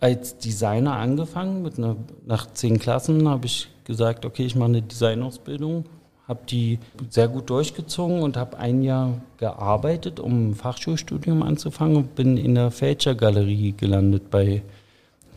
als 0.00 0.38
Designer 0.38 0.96
angefangen, 0.96 1.62
mit 1.62 1.78
einer, 1.78 1.96
nach 2.26 2.52
zehn 2.52 2.78
Klassen 2.78 3.28
habe 3.28 3.46
ich 3.46 3.68
gesagt, 3.84 4.24
okay, 4.24 4.44
ich 4.44 4.56
mache 4.56 4.70
eine 4.70 4.82
Designausbildung, 4.82 5.84
habe 6.26 6.40
die 6.48 6.78
sehr 7.10 7.28
gut 7.28 7.50
durchgezogen 7.50 8.20
und 8.20 8.36
habe 8.36 8.58
ein 8.58 8.82
Jahr 8.82 9.20
gearbeitet, 9.36 10.18
um 10.18 10.50
ein 10.50 10.54
Fachschulstudium 10.54 11.42
anzufangen 11.42 11.96
und 11.96 12.14
bin 12.14 12.36
in 12.36 12.54
der 12.54 12.70
Fälscher 12.70 13.14
Galerie 13.14 13.74
gelandet 13.76 14.30
bei 14.30 14.62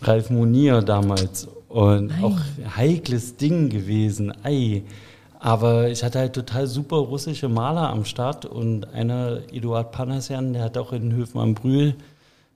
Ralf 0.02 0.30
Monier 0.30 0.82
damals. 0.82 1.48
Und 1.68 2.12
Ei. 2.12 2.24
auch 2.24 2.40
heikles 2.78 3.36
Ding 3.36 3.70
gewesen. 3.70 4.34
Ei. 4.44 4.84
Aber 5.40 5.90
ich 5.90 6.04
hatte 6.04 6.20
halt 6.20 6.34
total 6.34 6.68
super 6.68 6.98
russische 6.98 7.50
Maler 7.50 7.90
am 7.90 8.06
Start 8.06 8.46
und 8.46 8.94
einer, 8.94 9.40
Eduard 9.52 9.92
Panasjan, 9.92 10.54
der 10.54 10.64
hat 10.64 10.78
auch 10.78 10.94
in 10.94 11.14
Höfen 11.14 11.40
am 11.40 11.54
Brühl 11.54 11.96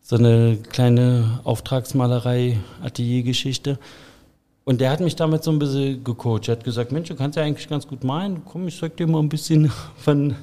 so 0.02 0.16
eine 0.16 0.58
kleine 0.58 1.40
Auftragsmalerei, 1.44 2.58
Ateliergeschichte. 2.82 3.78
Und 4.66 4.82
der 4.82 4.92
hat 4.92 5.00
mich 5.00 5.16
damit 5.16 5.44
so 5.44 5.52
ein 5.52 5.60
bisschen 5.60 6.04
gecoacht. 6.04 6.48
Er 6.48 6.54
hat 6.54 6.64
gesagt, 6.64 6.92
Mensch, 6.92 7.10
du 7.10 7.16
kannst 7.16 7.38
ja 7.38 7.44
eigentlich 7.44 7.70
ganz 7.70 7.88
gut 7.88 8.04
malen. 8.04 8.44
Komm, 8.46 8.68
ich 8.68 8.80
zeig 8.80 8.98
dir 8.98 9.08
mal 9.08 9.20
ein 9.20 9.30
bisschen 9.30 9.72
von 9.98 10.36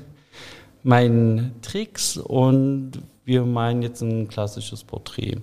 meinen 0.82 1.54
Tricks 1.62 2.16
und 2.16 2.92
wir 3.24 3.44
malen 3.44 3.82
jetzt 3.82 4.02
ein 4.02 4.28
klassisches 4.28 4.84
Porträt. 4.84 5.38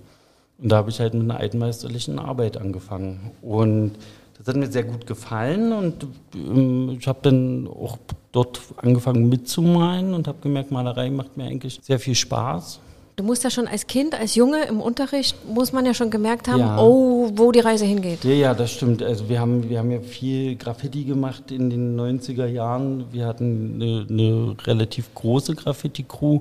Und 0.58 0.70
da 0.70 0.78
habe 0.78 0.90
ich 0.90 1.00
halt 1.00 1.14
mit 1.14 1.24
einer 1.24 1.40
altmeisterlichen 1.40 2.20
Arbeit 2.20 2.58
angefangen. 2.58 3.32
Und 3.42 3.94
das 4.38 4.48
hat 4.48 4.56
mir 4.56 4.72
sehr 4.72 4.84
gut 4.84 5.06
gefallen 5.06 5.72
und 5.72 6.08
ähm, 6.36 6.98
ich 7.00 7.08
habe 7.08 7.20
dann 7.22 7.68
auch 7.68 7.98
dort 8.32 8.60
angefangen 8.78 9.30
mitzumalen 9.30 10.14
und 10.14 10.28
habe 10.28 10.40
gemerkt, 10.42 10.72
Malerei 10.72 11.10
macht 11.10 11.38
mir 11.38 11.46
eigentlich 11.46 11.80
sehr 11.82 12.00
viel 12.00 12.16
Spaß. 12.16 12.80
Du 13.16 13.24
musst 13.24 13.44
ja 13.44 13.52
schon 13.52 13.68
als 13.68 13.86
Kind, 13.86 14.16
als 14.20 14.34
Junge 14.34 14.66
im 14.66 14.82
Unterricht, 14.82 15.38
muss 15.48 15.72
man 15.72 15.86
ja 15.86 15.94
schon 15.94 16.10
gemerkt 16.10 16.48
haben, 16.48 16.62
ja. 16.62 16.80
oh, 16.80 17.30
wo 17.36 17.52
die 17.52 17.60
Reise 17.60 17.86
hingeht. 17.86 18.24
Ja, 18.24 18.32
ja, 18.32 18.54
das 18.56 18.72
stimmt. 18.72 19.04
Also 19.04 19.30
wir 19.30 19.40
haben, 19.40 19.70
wir 19.70 19.78
haben 19.78 19.92
ja 19.92 20.00
viel 20.02 20.56
Graffiti 20.56 21.04
gemacht 21.04 21.52
in 21.52 21.70
den 21.70 22.00
90er 22.00 22.48
Jahren. 22.48 23.06
Wir 23.12 23.28
hatten 23.28 23.76
eine, 23.76 24.08
eine 24.10 24.56
relativ 24.66 25.14
große 25.14 25.54
Graffiti-Crew, 25.54 26.40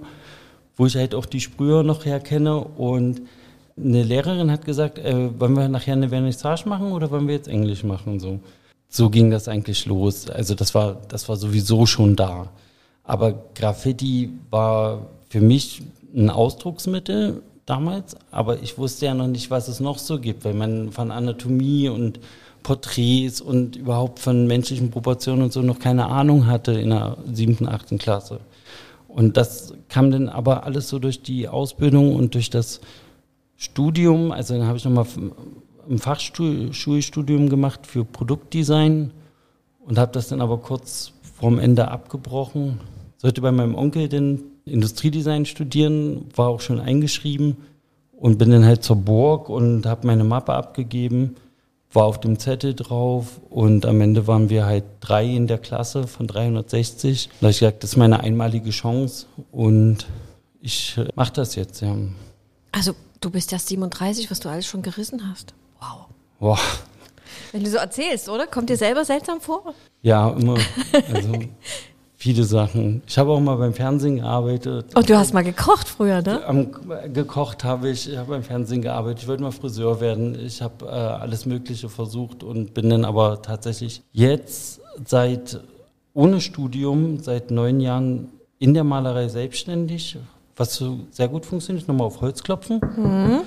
wo 0.79 0.87
ich 0.87 0.97
halt 0.97 1.15
auch 1.15 1.27
die 1.27 1.41
Sprüher 1.41 1.83
noch 1.83 2.07
herkenne 2.07 2.59
und 2.59 3.21
eine 3.77 4.03
Lehrerin 4.03 4.51
hat 4.51 4.65
gesagt, 4.65 4.99
äh, 4.99 5.29
wollen 5.39 5.55
wir 5.55 5.69
nachher 5.69 5.95
eine 5.95 6.09
Vernissage 6.09 6.69
machen 6.69 6.93
oder 6.93 7.11
wollen 7.11 7.27
wir 7.27 7.35
jetzt 7.35 7.49
Englisch 7.49 7.85
machen? 7.85 8.21
So, 8.21 8.41
so 8.89 9.11
ging 9.11 9.31
das 9.31 9.49
eigentlich 9.49 9.87
los. 9.87 10.29
Also 10.29 10.55
das 10.55 10.75
war, 10.75 10.99
das 11.09 11.29
war 11.29 11.37
sowieso 11.37 11.87
schon 11.87 12.17
da. 12.17 12.51
Aber 13.05 13.33
Graffiti 13.55 14.31
war 14.51 15.07
für 15.29 15.41
mich 15.41 15.83
ein 16.15 16.31
Ausdrucksmittel 16.31 17.43
damals, 17.67 18.17
aber 18.31 18.63
ich 18.63 18.77
wusste 18.79 19.07
ja 19.07 19.15
noch 19.15 19.29
nicht, 19.29 19.51
was 19.51 19.69
es 19.69 19.81
noch 19.81 19.99
so 19.99 20.19
gibt, 20.19 20.45
weil 20.45 20.55
man 20.55 20.93
von 20.93 21.11
Anatomie 21.11 21.89
und 21.89 22.21
Porträts 22.63 23.41
und 23.41 23.77
überhaupt 23.77 24.19
von 24.19 24.47
menschlichen 24.47 24.91
Proportionen 24.91 25.43
und 25.43 25.53
so 25.53 25.63
noch 25.63 25.79
keine 25.79 26.07
Ahnung 26.07 26.47
hatte 26.47 26.73
in 26.73 26.91
der 26.91 27.17
siebten, 27.33 27.69
achten 27.69 27.99
Klasse. 27.99 28.41
Und 29.09 29.37
das 29.37 29.75
kam 29.89 30.11
dann 30.11 30.29
aber 30.29 30.65
alles 30.65 30.89
so 30.89 30.99
durch 30.99 31.23
die 31.23 31.49
Ausbildung 31.49 32.15
und 32.15 32.35
durch 32.35 32.51
das 32.51 32.81
Studium, 33.63 34.33
also 34.33 34.59
dann 34.59 34.67
habe 34.67 34.77
ich 34.77 34.85
nochmal 34.85 35.07
ein 35.89 35.99
Fachschulstudium 35.99 37.49
gemacht 37.49 37.87
für 37.87 38.05
Produktdesign 38.05 39.13
und 39.87 39.99
habe 39.99 40.11
das 40.11 40.27
dann 40.27 40.41
aber 40.41 40.59
kurz 40.59 41.13
vorm 41.37 41.61
Ende 41.61 41.89
abgebrochen. 41.89 42.81
Sollte 43.19 43.41
bei 43.41 43.53
meinem 43.53 43.77
Onkel 43.77 44.09
den 44.09 44.43
Industriedesign 44.65 45.47
studieren, 45.47 46.27
war 46.35 46.49
auch 46.49 46.61
schon 46.61 46.81
eingeschrieben 46.81 47.57
und 48.11 48.37
bin 48.39 48.51
dann 48.51 48.65
halt 48.65 48.83
zur 48.83 48.97
Burg 48.97 49.49
und 49.49 49.87
habe 49.87 50.09
meine 50.09 50.25
Mappe 50.25 50.55
abgegeben, 50.55 51.37
war 51.93 52.07
auf 52.07 52.19
dem 52.19 52.41
Zettel 52.41 52.75
drauf 52.75 53.41
und 53.49 53.87
am 53.87 54.01
Ende 54.01 54.27
waren 54.27 54.51
wir 54.51 54.67
halt 54.67 54.85
drei 54.99 55.25
in 55.25 55.47
der 55.47 55.59
Klasse 55.59 56.09
von 56.09 56.27
360. 56.27 57.29
Da 57.29 57.47
habe 57.47 57.51
ich 57.53 57.61
gesagt, 57.61 57.85
das 57.85 57.91
ist 57.91 57.97
meine 57.97 58.19
einmalige 58.19 58.71
Chance 58.71 59.27
und 59.53 60.07
ich 60.61 60.97
mache 61.15 61.33
das 61.33 61.55
jetzt. 61.55 61.81
Ja. 61.81 61.95
Also 62.73 62.95
Du 63.23 63.31
bist 63.31 63.53
ja 63.53 63.59
37, 63.59 64.33
was 64.33 64.41
du 64.41 64.49
alles 64.49 64.67
schon 64.67 64.83
gerissen 64.83 65.31
hast. 65.31 65.55
Wow. 65.79 66.07
Wow. 66.41 66.83
Wenn 67.53 67.63
du 67.63 67.71
so 67.71 67.77
erzählst, 67.77 68.29
oder? 68.29 68.49
Kommt 68.49 68.69
dir 68.69 68.77
selber 68.77 69.05
seltsam 69.05 69.41
vor? 69.41 69.75
Ja, 70.03 70.31
immer. 70.31 70.59
Also 71.15 71.39
viele 72.17 72.43
Sachen. 72.43 73.01
Ich 73.07 73.17
habe 73.19 73.31
auch 73.31 73.39
mal 73.39 73.55
beim 73.57 73.75
Fernsehen 73.75 74.17
gearbeitet. 74.17 74.95
Und 74.97 75.09
du 75.09 75.17
hast 75.17 75.35
mal 75.35 75.45
gekocht 75.45 75.89
früher, 75.89 76.21
ne? 76.21 76.45
Am, 76.45 76.73
gekocht 77.13 77.63
habe 77.63 77.91
ich, 77.91 78.11
ich 78.11 78.17
habe 78.17 78.31
beim 78.31 78.43
Fernsehen 78.43 78.83
gearbeitet. 78.83 79.23
Ich 79.23 79.29
wollte 79.29 79.45
mal 79.45 79.53
Friseur 79.53 80.01
werden. 80.01 80.37
Ich 80.45 80.61
habe 80.61 80.85
äh, 80.87 80.89
alles 80.89 81.47
Mögliche 81.47 81.89
versucht 81.89 82.43
und 82.43 82.75
bin 82.75 82.91
dann 82.91 83.05
aber 83.05 83.41
tatsächlich 83.41 84.03
jetzt 84.13 84.81
seit 85.05 85.61
ohne 86.13 86.41
Studium, 86.41 87.21
seit 87.21 87.53
neun 87.53 87.79
Jahren 87.79 88.31
in 88.59 88.75
der 88.75 88.85
Malerei 88.85 89.29
selbstständig, 89.29 90.19
was 90.57 90.75
so 90.75 91.01
sehr 91.11 91.29
gut 91.29 91.47
funktioniert, 91.47 91.89
nochmal 91.89 92.07
auf 92.07 92.21
Holz 92.21 92.43
klopfen. 92.43 92.81
Mhm. 92.97 93.41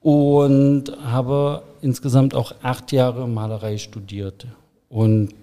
Und 0.00 0.84
habe 1.04 1.62
insgesamt 1.80 2.34
auch 2.34 2.54
acht 2.62 2.92
Jahre 2.92 3.26
Malerei 3.26 3.78
studiert. 3.78 4.46
Und 4.88 5.34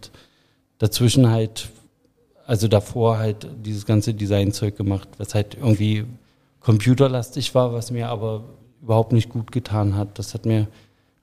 dazwischen 0.77 1.29
halt, 1.29 1.69
also 2.45 2.67
davor 2.67 3.17
halt 3.17 3.47
dieses 3.65 3.85
ganze 3.85 4.13
Designzeug 4.13 4.77
gemacht, 4.77 5.09
was 5.17 5.35
halt 5.35 5.55
irgendwie 5.55 6.05
computerlastig 6.61 7.53
war, 7.55 7.73
was 7.73 7.91
mir 7.91 8.09
aber 8.09 8.43
überhaupt 8.81 9.11
nicht 9.11 9.29
gut 9.29 9.51
getan 9.51 9.95
hat. 9.95 10.17
Das 10.17 10.33
hat 10.33 10.45
mir 10.45 10.67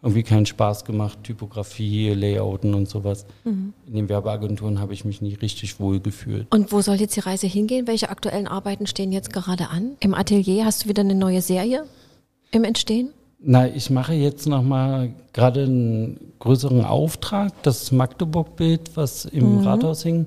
irgendwie 0.03 0.23
keinen 0.23 0.47
Spaß 0.47 0.85
gemacht, 0.85 1.19
Typografie, 1.25 2.11
Layouten 2.11 2.75
und 2.75 2.89
sowas. 2.89 3.27
Mhm. 3.45 3.75
In 3.87 3.95
den 3.95 4.09
Werbeagenturen 4.09 4.81
habe 4.81 4.95
ich 4.95 5.05
mich 5.05 5.21
nie 5.21 5.35
richtig 5.35 5.79
wohl 5.79 6.01
gefühlt. 6.01 6.47
Und 6.51 6.73
wo 6.73 6.81
soll 6.81 6.97
jetzt 6.97 7.17
die 7.17 7.21
Reise 7.21 7.47
hingehen? 7.47 7.87
Welche 7.87 8.09
aktuellen 8.09 8.49
Arbeiten 8.49 8.87
stehen 8.87 9.13
jetzt 9.13 9.33
gerade 9.33 9.69
an? 9.69 9.93
Im 10.01 10.15
Atelier 10.15 10.65
hast 10.65 10.85
du 10.85 10.89
wieder 10.89 11.03
eine 11.03 11.15
neue 11.15 11.43
Serie 11.43 11.85
im 12.51 12.65
Entstehen? 12.65 13.11
Na, 13.43 13.67
ich 13.67 13.89
mache 13.91 14.13
jetzt 14.13 14.47
nochmal 14.47 15.15
gerade 15.33 15.63
einen 15.63 16.33
größeren 16.41 16.85
Auftrag, 16.85 17.63
das 17.63 17.91
Magdeburg-Bild, 17.91 18.97
was 18.97 19.25
im 19.25 19.61
mhm. 19.61 19.67
Rathaus 19.67 20.03
hing. 20.03 20.27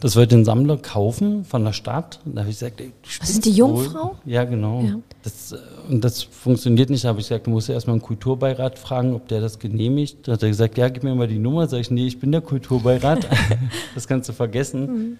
Das 0.00 0.16
wollte 0.16 0.34
ein 0.34 0.44
Sammler 0.46 0.78
kaufen 0.78 1.44
von 1.44 1.64
der 1.64 1.74
Stadt. 1.74 2.20
Da 2.24 2.40
habe 2.40 2.50
ich 2.50 2.58
gesagt, 2.58 2.80
ey, 2.80 2.92
Was 3.20 3.30
ist 3.30 3.44
die 3.44 3.52
Jungfrau? 3.52 4.04
wohl. 4.04 4.16
Ja, 4.24 4.44
genau. 4.44 4.82
Ja. 4.82 4.98
Das, 5.22 5.52
äh, 5.52 5.58
und 5.90 6.02
das 6.02 6.22
funktioniert 6.22 6.88
nicht. 6.88 7.04
Da 7.04 7.08
habe 7.08 7.20
ich 7.20 7.28
gesagt, 7.28 7.46
du 7.46 7.50
musst 7.50 7.68
erstmal 7.68 7.94
einen 7.94 8.02
Kulturbeirat 8.02 8.78
fragen, 8.78 9.14
ob 9.14 9.28
der 9.28 9.40
das 9.40 9.58
genehmigt. 9.58 10.26
Da 10.26 10.32
hat 10.32 10.42
er 10.42 10.48
gesagt, 10.48 10.78
ja, 10.78 10.88
gib 10.88 11.02
mir 11.02 11.14
mal 11.14 11.28
die 11.28 11.38
Nummer. 11.38 11.68
Sag 11.68 11.80
ich, 11.80 11.90
nee, 11.90 12.06
ich 12.06 12.18
bin 12.18 12.32
der 12.32 12.40
Kulturbeirat. 12.40 13.28
das 13.94 14.08
kannst 14.08 14.28
du 14.28 14.32
vergessen. 14.32 14.86
Mhm. 14.86 15.18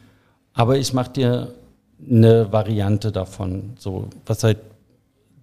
Aber 0.54 0.78
ich 0.78 0.92
mache 0.94 1.10
dir 1.10 1.54
eine 2.08 2.50
Variante 2.50 3.12
davon, 3.12 3.74
so 3.78 4.08
was 4.24 4.42
halt 4.42 4.58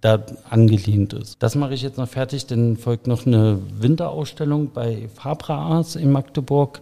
da 0.00 0.22
angelehnt 0.48 1.12
ist. 1.12 1.42
Das 1.42 1.54
mache 1.54 1.74
ich 1.74 1.82
jetzt 1.82 1.98
noch 1.98 2.08
fertig, 2.08 2.46
dann 2.46 2.76
folgt 2.76 3.06
noch 3.06 3.26
eine 3.26 3.58
Winterausstellung 3.80 4.70
bei 4.72 5.08
Fabra 5.14 5.56
Arts 5.56 5.96
in 5.96 6.12
Magdeburg. 6.12 6.80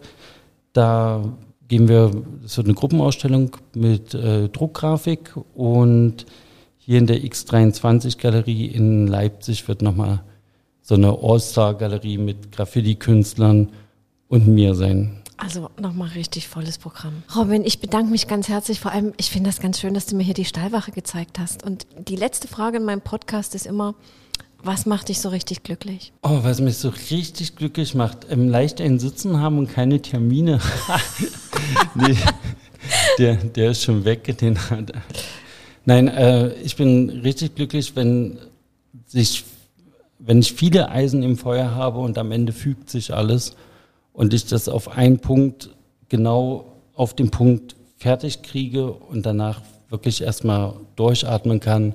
Da 0.73 1.25
gehen 1.69 1.89
wir, 1.89 2.13
wird 2.15 2.67
eine 2.67 2.75
Gruppenausstellung 2.75 3.57
mit 3.75 4.15
äh, 4.15 4.49
Druckgrafik 4.49 5.35
und 5.55 6.27
hier 6.79 6.99
in 6.99 7.07
der 7.07 7.21
X23-Galerie 7.23 8.67
in 8.67 9.07
Leipzig 9.07 9.67
wird 9.67 9.83
nochmal 9.83 10.23
so 10.83 10.95
eine 10.95 11.19
All-Star-Galerie 11.21 12.19
mit 12.19 12.53
Graffiti-Künstlern 12.53 13.71
und 14.29 14.47
mir 14.47 14.75
sein. 14.75 15.23
Also 15.37 15.69
nochmal 15.81 16.09
richtig 16.11 16.49
volles 16.49 16.79
Programm. 16.79 17.25
Robin, 17.35 17.65
ich 17.65 17.81
bedanke 17.81 18.11
mich 18.11 18.27
ganz 18.27 18.49
herzlich. 18.49 18.81
Vor 18.81 18.93
allem, 18.93 19.13
ich 19.17 19.31
finde 19.31 19.51
das 19.51 19.61
ganz 19.61 19.81
schön, 19.81 19.93
dass 19.93 20.07
du 20.07 20.17
mir 20.17 20.23
hier 20.23 20.35
die 20.35 20.45
Stallwache 20.45 20.93
gezeigt 20.93 21.39
hast. 21.39 21.63
Und 21.63 21.87
die 21.99 22.17
letzte 22.17 22.49
Frage 22.49 22.79
in 22.79 22.85
meinem 22.85 23.03
Podcast 23.03 23.55
ist 23.55 23.67
immer, 23.67 23.97
was 24.63 24.87
macht 24.87 25.09
dich 25.09 25.21
so 25.21 25.29
richtig 25.29 25.63
glücklich? 25.63 26.13
Oh, 26.23 26.41
was 26.43 26.61
mich 26.61 26.79
so 26.79 26.93
richtig 27.11 27.57
glücklich 27.57 27.95
macht, 27.95 28.27
ähm, 28.31 28.49
leicht 28.49 28.81
ein 28.81 28.99
Sitzen 28.99 29.41
haben 29.41 29.59
und 29.59 29.69
keine 29.69 30.03
Termine. 30.03 30.61
nee, 31.95 32.17
der, 33.19 33.37
der 33.37 33.71
ist 33.71 33.83
schon 33.83 34.05
weg. 34.05 34.37
Den 34.39 34.59
hat. 34.71 34.93
Nein, 35.85 36.09
äh, 36.09 36.53
ich 36.55 36.77
bin 36.77 37.11
richtig 37.11 37.55
glücklich, 37.55 37.95
wenn 37.95 38.39
sich, 39.07 39.45
wenn 40.19 40.41
ich 40.41 40.53
viele 40.53 40.91
Eisen 40.91 41.23
im 41.23 41.37
Feuer 41.37 41.71
habe 41.71 42.01
und 42.01 42.19
am 42.19 42.33
Ende 42.33 42.53
fügt 42.53 42.91
sich 42.91 43.15
alles 43.15 43.55
und 44.13 44.35
ich 44.35 44.47
das 44.47 44.69
auf 44.69 44.89
einen 44.89 45.21
Punkt 45.21 45.71
genau 46.09 46.73
auf 46.95 47.15
den 47.15 47.31
Punkt 47.31 47.77
fertig 47.99 48.43
kriege 48.43 48.91
und 48.91 49.27
danach 49.27 49.61
wirklich 49.89 50.23
erstmal 50.23 50.75
durchatmen 50.97 51.61
kann, 51.61 51.95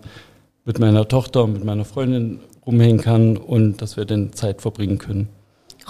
mit 0.64 0.80
meiner 0.80 1.08
Tochter 1.08 1.44
und 1.44 1.54
mit 1.54 1.64
meiner 1.64 1.86
Freundin 1.86 2.40
rumhängen 2.66 3.02
kann 3.02 3.38
und 3.38 3.82
dass 3.82 3.98
wir 3.98 4.06
dann 4.06 4.34
Zeit 4.34 4.62
verbringen 4.62 4.98
können. 4.98 5.30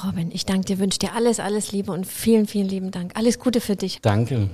Robin, 0.06 0.32
ich 0.32 0.46
danke 0.46 0.66
dir, 0.66 0.80
wünsche 0.80 1.00
dir 1.00 1.14
alles, 1.14 1.40
alles 1.40 1.72
Liebe 1.72 1.92
und 1.92 2.08
vielen, 2.08 2.48
vielen 2.48 2.68
lieben 2.68 2.92
Dank. 2.92 3.12
Alles 3.16 3.40
Gute 3.40 3.62
für 3.62 3.76
dich. 3.76 4.00
Danke. 4.02 4.50